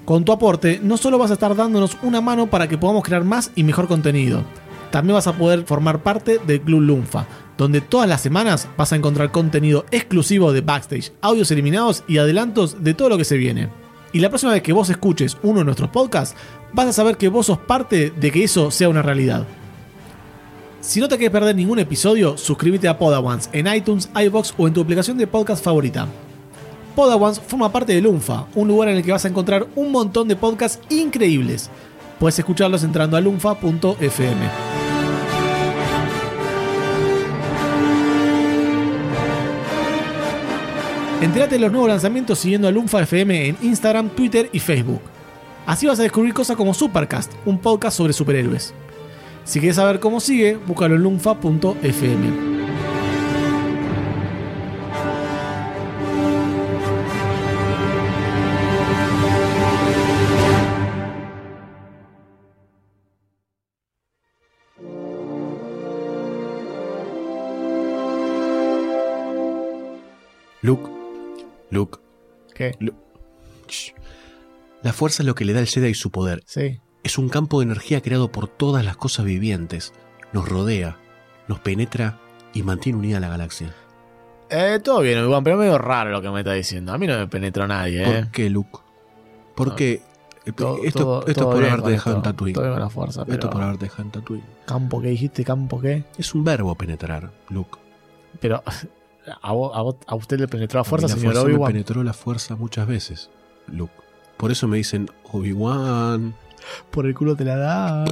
Con 0.05 0.25
tu 0.25 0.33
aporte 0.33 0.81
no 0.83 0.99
solo 0.99 1.17
vas 1.17 1.31
a 1.31 1.35
estar 1.35 1.57
dándonos 1.57 1.97
una 2.03 2.21
mano 2.21 2.49
para 2.49 2.69
que 2.69 2.77
podamos 2.77 3.05
crear 3.05 3.25
más 3.25 3.51
y 3.55 3.65
mejor 3.65 3.89
contenido, 3.89 4.43
también 4.91 5.15
vas 5.15 5.27
a 5.27 5.33
poder 5.33 5.65
formar 5.65 6.03
parte 6.03 6.39
del 6.47 6.61
Club 6.61 6.83
Lunfa, 6.83 7.27
donde 7.57 7.81
todas 7.81 8.07
las 8.07 8.21
semanas 8.21 8.69
vas 8.77 8.93
a 8.93 8.97
encontrar 8.97 9.33
contenido 9.33 9.87
exclusivo 9.91 10.53
de 10.53 10.61
backstage, 10.61 11.11
audios 11.23 11.51
eliminados 11.51 12.05
y 12.07 12.19
adelantos 12.19 12.85
de 12.85 12.93
todo 12.93 13.09
lo 13.09 13.17
que 13.17 13.25
se 13.25 13.39
viene. 13.39 13.71
Y 14.13 14.21
la 14.21 14.29
próxima 14.29 14.53
vez 14.53 14.63
que 14.63 14.75
vos 14.75 14.91
escuches 14.91 15.39
uno 15.43 15.61
de 15.61 15.65
nuestros 15.65 15.89
podcasts, 15.89 16.37
vas 16.75 16.87
a 16.87 16.93
saber 16.93 17.17
que 17.17 17.29
vos 17.29 17.47
sos 17.47 17.59
parte 17.59 18.11
de 18.11 18.31
que 18.31 18.45
eso 18.45 18.71
sea 18.71 18.91
una 18.91 19.03
realidad. 19.03 19.47
Si 20.83 21.01
no 21.01 21.09
te 21.09 21.17
quieres 21.17 21.33
perder 21.33 21.57
ningún 21.57 21.79
episodio, 21.79 22.37
suscríbete 22.37 22.89
a 22.89 22.99
Podawans 22.99 23.49
en 23.55 23.75
iTunes, 23.75 24.11
iBox 24.15 24.53
o 24.59 24.69
en 24.69 24.75
tu 24.75 24.83
aplicación 24.83 25.17
de 25.17 25.27
podcast 25.27 25.65
favorita. 25.65 26.07
Podawans 26.95 27.41
forma 27.41 27.73
parte 27.73 27.93
de 27.93 28.01
Lunfa, 28.01 28.47
un 28.55 28.69
lugar 28.69 28.89
en 28.89 28.97
el 28.97 29.03
que 29.03 29.13
vas 29.13 29.25
a 29.25 29.29
encontrar 29.29 29.67
un 29.75 29.91
montón 29.91 30.29
de 30.29 30.37
podcasts 30.37 30.81
increíbles. 30.91 31.71
Puedes 32.19 32.39
escucharlos 32.39 32.85
entrando 32.85 33.17
a 33.17 33.21
lunfa.fm. 33.21 34.75
Entérate 41.21 41.55
de 41.55 41.61
los 41.61 41.73
nuevos 41.73 41.89
lanzamientos 41.89 42.39
siguiendo 42.39 42.69
a 42.69 42.71
Lunfa 42.71 43.03
FM 43.03 43.49
en 43.49 43.57
Instagram, 43.63 44.11
Twitter 44.11 44.51
y 44.53 44.59
Facebook. 44.59 45.01
Así 45.67 45.87
vas 45.87 45.99
a 45.99 46.03
descubrir 46.03 46.35
cosas 46.35 46.57
como 46.57 46.75
Supercast, 46.75 47.33
un 47.47 47.59
podcast 47.59 47.97
sobre 47.97 48.13
superhéroes. 48.13 48.75
Si 49.45 49.59
quieres 49.59 49.77
saber 49.77 50.01
cómo 50.01 50.21
sigue, 50.21 50.57
búscalo 50.67 50.97
en 50.97 51.03
lunfa.fm. 51.03 52.54
Luke, 71.75 71.99
¿Qué? 72.55 72.75
Lu- 72.79 72.95
Shh. 73.69 73.93
La 74.83 74.93
fuerza 74.93 75.23
es 75.23 75.27
lo 75.27 75.35
que 75.35 75.45
le 75.45 75.53
da 75.53 75.61
al 75.61 75.67
Jedi 75.67 75.93
su 75.95 76.11
poder. 76.11 76.43
Sí. 76.47 76.81
Es 77.03 77.19
un 77.19 77.29
campo 77.29 77.59
de 77.61 77.65
energía 77.67 78.01
creado 78.01 78.31
por 78.31 78.49
todas 78.49 78.85
las 78.85 78.97
cosas 78.97 79.25
vivientes. 79.27 79.93
Nos 80.33 80.49
rodea, 80.49 80.97
nos 81.49 81.59
penetra 81.61 82.19
y 82.53 82.63
mantiene 82.63 82.99
unida 82.99 83.21
la 83.21 83.29
galaxia. 83.29 83.75
Eh, 84.51 84.79
todo 84.83 85.01
bien, 85.01 85.19
Obi-Wan, 85.19 85.43
pero 85.43 85.57
medio 85.57 85.79
raro 85.79 86.11
lo 86.11 86.23
que 86.23 86.31
me 86.31 86.41
está 86.41 86.53
diciendo. 86.53 86.93
A 86.93 86.99
mí 86.99 87.07
no 87.07 87.17
me 87.19 87.27
penetró 87.27 87.67
nadie, 87.67 88.03
¿eh? 88.03 88.23
¿Por 88.23 88.31
qué, 88.31 88.51
Luke? 88.51 88.79
¿Por 89.57 89.75
qué? 89.75 90.03
Eh, 90.47 90.53
Todo- 90.53 90.85
esto 90.85 90.99
todo- 91.01 91.19
esto 91.21 91.31
es 91.31 91.37
todo 91.39 91.51
por 91.53 91.65
haberte 91.65 91.91
dejado 91.91 92.17
en 92.17 92.23
Tatooine. 92.23 92.79
la 92.79 92.91
fuerza, 92.91 93.23
Esto 93.23 93.31
pero- 93.37 93.51
por 93.51 93.63
haberte 93.63 93.87
dejado 93.87 94.03
en 94.03 94.11
Tatooine. 94.11 94.45
¿Campo 94.67 95.01
qué 95.01 95.09
dijiste? 95.09 95.43
¿Campo 95.45 95.81
qué? 95.81 96.05
Es 96.19 96.35
un 96.35 96.45
verbo 96.45 96.75
penetrar, 96.75 97.31
Luke. 97.49 97.79
Pero 98.41 98.63
a, 99.43 99.53
vos- 99.53 99.97
usted 100.13 100.39
le 100.41 100.49
penetró 100.49 100.81
la 100.81 100.85
fuerza, 100.85 101.07
A 101.07 101.09
mí 101.09 101.15
la 101.15 101.19
señor 101.21 101.33
fuerza 101.35 101.49
me 101.49 101.55
Obi-Wan. 101.55 101.73
penetró 101.73 102.03
la 102.05 102.13
fuerza 102.13 102.57
muchas 102.57 102.87
veces, 102.87 103.31
Luke. 103.69 103.93
Por 104.37 104.51
eso 104.51 104.67
me 104.69 104.77
dicen, 104.79 105.09
Obi-Wan, 105.33 106.35
Por 106.91 107.07
el 107.07 107.15
culo 107.15 107.37
te 107.37 107.45
la 107.45 107.57
dan. 107.57 108.07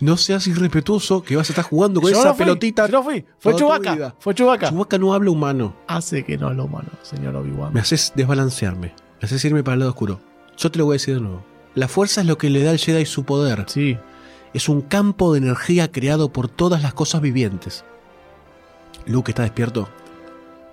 no 0.00 0.16
seas 0.16 0.46
irrespetuoso 0.46 1.22
que 1.22 1.36
vas 1.36 1.48
a 1.50 1.52
estar 1.52 1.64
jugando 1.64 2.00
con 2.00 2.10
Yo 2.10 2.18
esa 2.18 2.28
no 2.28 2.34
fui, 2.34 2.44
pelotita. 2.44 2.86
yo 2.86 2.92
no 2.98 3.02
fui. 3.04 3.24
Fue 3.38 3.54
Chubaca. 3.54 4.14
Fue 4.18 4.34
Chubaca. 4.34 4.70
Chewbacca 4.70 4.98
no 4.98 5.14
habla 5.14 5.30
humano. 5.30 5.74
Hace 5.86 6.24
que 6.24 6.36
no 6.38 6.52
lo 6.52 6.64
humano, 6.64 6.88
señor 7.02 7.36
Obi-Wan. 7.36 7.72
Me 7.72 7.80
haces 7.80 8.12
desbalancearme. 8.16 8.94
Me 9.20 9.26
haces 9.26 9.44
irme 9.44 9.62
para 9.62 9.74
el 9.74 9.80
lado 9.80 9.90
oscuro. 9.90 10.20
Yo 10.56 10.70
te 10.70 10.78
lo 10.78 10.86
voy 10.86 10.94
a 10.94 10.96
decir 10.96 11.14
de 11.14 11.20
nuevo. 11.20 11.44
La 11.74 11.86
fuerza 11.86 12.22
es 12.22 12.26
lo 12.26 12.38
que 12.38 12.50
le 12.50 12.62
da 12.62 12.70
al 12.70 12.78
Jedi 12.78 13.04
su 13.06 13.24
poder. 13.24 13.64
Sí. 13.68 13.96
Es 14.54 14.68
un 14.68 14.80
campo 14.80 15.32
de 15.32 15.38
energía 15.38 15.92
creado 15.92 16.32
por 16.32 16.48
todas 16.48 16.82
las 16.82 16.94
cosas 16.94 17.20
vivientes. 17.20 17.84
Luke 19.06 19.30
está 19.30 19.42
despierto. 19.42 19.88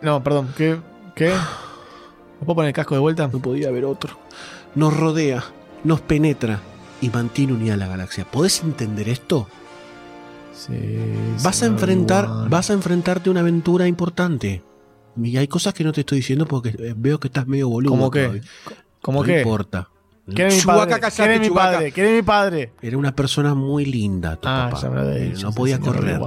No, 0.02 0.24
perdón. 0.24 0.54
¿Qué? 0.58 0.80
¿Qué? 1.16 1.30
¿Me 1.30 2.46
puedo 2.46 2.56
poner 2.56 2.70
el 2.70 2.74
casco 2.76 2.96
de 2.96 3.02
vuelta? 3.02 3.30
No 3.32 3.40
podía 3.40 3.70
haber 3.70 3.86
otro. 3.86 4.18
Nos 4.76 4.96
rodea, 4.96 5.44
nos 5.84 6.02
penetra 6.02 6.60
y 7.02 7.10
mantiene 7.10 7.54
unida 7.54 7.78
la 7.78 7.88
galaxia. 7.88 8.26
¿Podés 8.30 8.62
entender 8.62 9.08
esto? 9.10 9.48
Sí. 10.54 10.98
Vas 11.44 11.64
a 11.64 11.66
enfrentar, 11.66 12.28
vas 12.50 12.70
a 12.70 12.74
enfrentarte 12.74 13.30
a 13.30 13.32
una 13.32 13.42
aventura 13.42 13.88
importante. 13.88 14.64
Y 15.22 15.38
hay 15.38 15.48
cosas 15.48 15.74
que 15.74 15.84
no 15.84 15.92
te 15.94 16.02
estoy 16.02 16.18
diciendo 16.20 16.46
porque 16.46 16.70
eh, 16.78 16.94
veo 16.96 17.20
que 17.20 17.28
estás 17.28 17.48
medio 17.48 17.70
boludo. 17.70 17.92
¿Cómo 17.92 18.12
qué? 18.12 18.22
todavía. 18.24 18.42
¿Cómo 19.02 19.20
no 19.22 19.26
qué? 19.26 19.38
importa. 19.40 19.90
¿Quién 20.34 20.48
es 20.48 20.56
mi 20.66 20.72
padre? 20.74 21.00
¿Quién 21.12 21.32
es 21.32 21.40
mi 21.40 21.50
padre? 21.56 21.92
¿Quién 21.92 22.08
es 22.08 22.14
mi 22.16 22.22
padre? 22.24 22.74
Era 22.82 22.98
una 22.98 23.16
persona 23.16 23.54
muy 23.54 23.86
linda, 23.86 24.36
tu 24.38 24.48
Ah, 24.48 24.68
papá. 24.72 24.82
ya 24.82 24.90
me 24.90 24.96
lo 24.96 25.02
había 25.04 25.16
dicho, 25.24 25.48
no 25.48 25.54
podía 25.54 25.80
correr. 25.80 26.20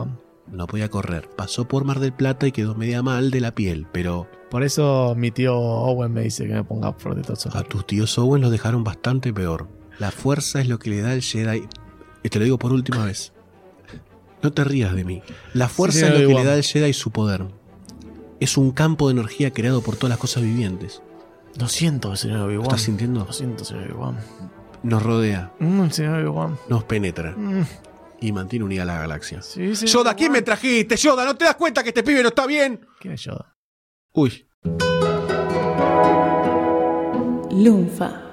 No 0.53 0.67
podía 0.67 0.89
correr. 0.89 1.29
Pasó 1.37 1.69
por 1.69 1.85
Mar 1.85 2.01
del 2.01 2.13
Plata 2.13 2.47
y 2.47 2.53
quedó 2.53 2.75
media 2.75 3.03
mal 3.03 3.31
de 3.31 3.41
la 3.41 3.55
piel, 3.55 3.87
pero 3.93 4.27
Por 4.51 4.63
eso 4.63 5.15
mi 5.17 5.31
tío 5.31 5.55
Owen 5.57 6.13
me 6.13 6.23
dice 6.23 6.47
que 6.47 6.55
me 6.55 6.65
ponga 6.65 6.97
protector 6.97 7.37
solar. 7.37 7.65
a 7.65 7.69
tus 7.69 7.87
tíos 7.87 8.17
Owen 8.19 8.41
los 8.41 8.51
dejaron 8.51 8.83
bastante 8.85 9.33
peor. 9.33 9.69
La 9.99 10.11
fuerza 10.11 10.61
es 10.61 10.69
lo 10.69 10.79
que 10.79 10.91
le 10.91 11.03
da 11.03 11.11
al 11.13 11.23
Jedi. 11.23 11.65
Y 12.23 12.29
te 12.31 12.39
lo 12.39 12.45
digo 12.45 12.59
por 12.59 12.73
última 12.73 13.05
vez. 13.05 13.33
No 14.43 14.53
te 14.53 14.65
rías 14.65 14.95
de 14.95 15.05
mí. 15.05 15.23
La 15.53 15.69
fuerza 15.69 16.07
es 16.09 16.21
lo 16.21 16.29
que 16.29 16.35
le 16.35 16.45
da 16.45 16.55
al 16.55 16.63
Jedi 16.63 16.93
su 16.93 17.11
poder. 17.11 17.47
Es 18.41 18.57
un 18.57 18.71
campo 18.71 19.09
de 19.09 19.13
energía 19.15 19.53
creado 19.53 19.83
por 19.83 19.97
todas 19.97 20.11
las 20.11 20.19
cosas 20.19 20.45
vivientes. 20.45 21.03
Lo 21.59 21.67
siento, 21.69 22.15
señor 22.17 22.43
Obi-Wan. 22.43 22.67
¿Estás 22.67 22.83
sintiendo? 22.83 23.25
Lo 23.25 23.33
siento, 23.33 23.65
señor 23.65 23.85
Obi-Wan. 23.91 24.17
Nos 24.85 25.03
rodea, 25.03 25.53
Mm, 25.59 25.89
señor 25.91 26.21
Obi-Wan. 26.21 26.57
nos 26.69 26.85
penetra 26.85 27.33
Mm, 27.37 27.65
y 28.21 28.33
mantiene 28.33 28.65
unida 28.65 28.85
la 28.85 28.99
galaxia. 28.99 29.43
sí, 29.43 29.75
señor 29.75 29.93
Yoda, 29.93 30.15
¿quién 30.15 30.33
me 30.33 30.43
trajiste? 30.43 30.97
Yoda, 30.97 31.25
¿no 31.25 31.37
te 31.37 31.45
das 31.45 31.57
cuenta 31.57 31.83
que 31.83 31.91
este 31.91 32.03
pibe 32.03 32.23
no 32.23 32.29
está 32.29 32.47
bien? 32.47 32.87
¿Quién 33.01 33.15
es 33.15 33.23
Yoda? 33.23 33.55
Uy, 34.13 34.47
Lunfa. 37.51 38.28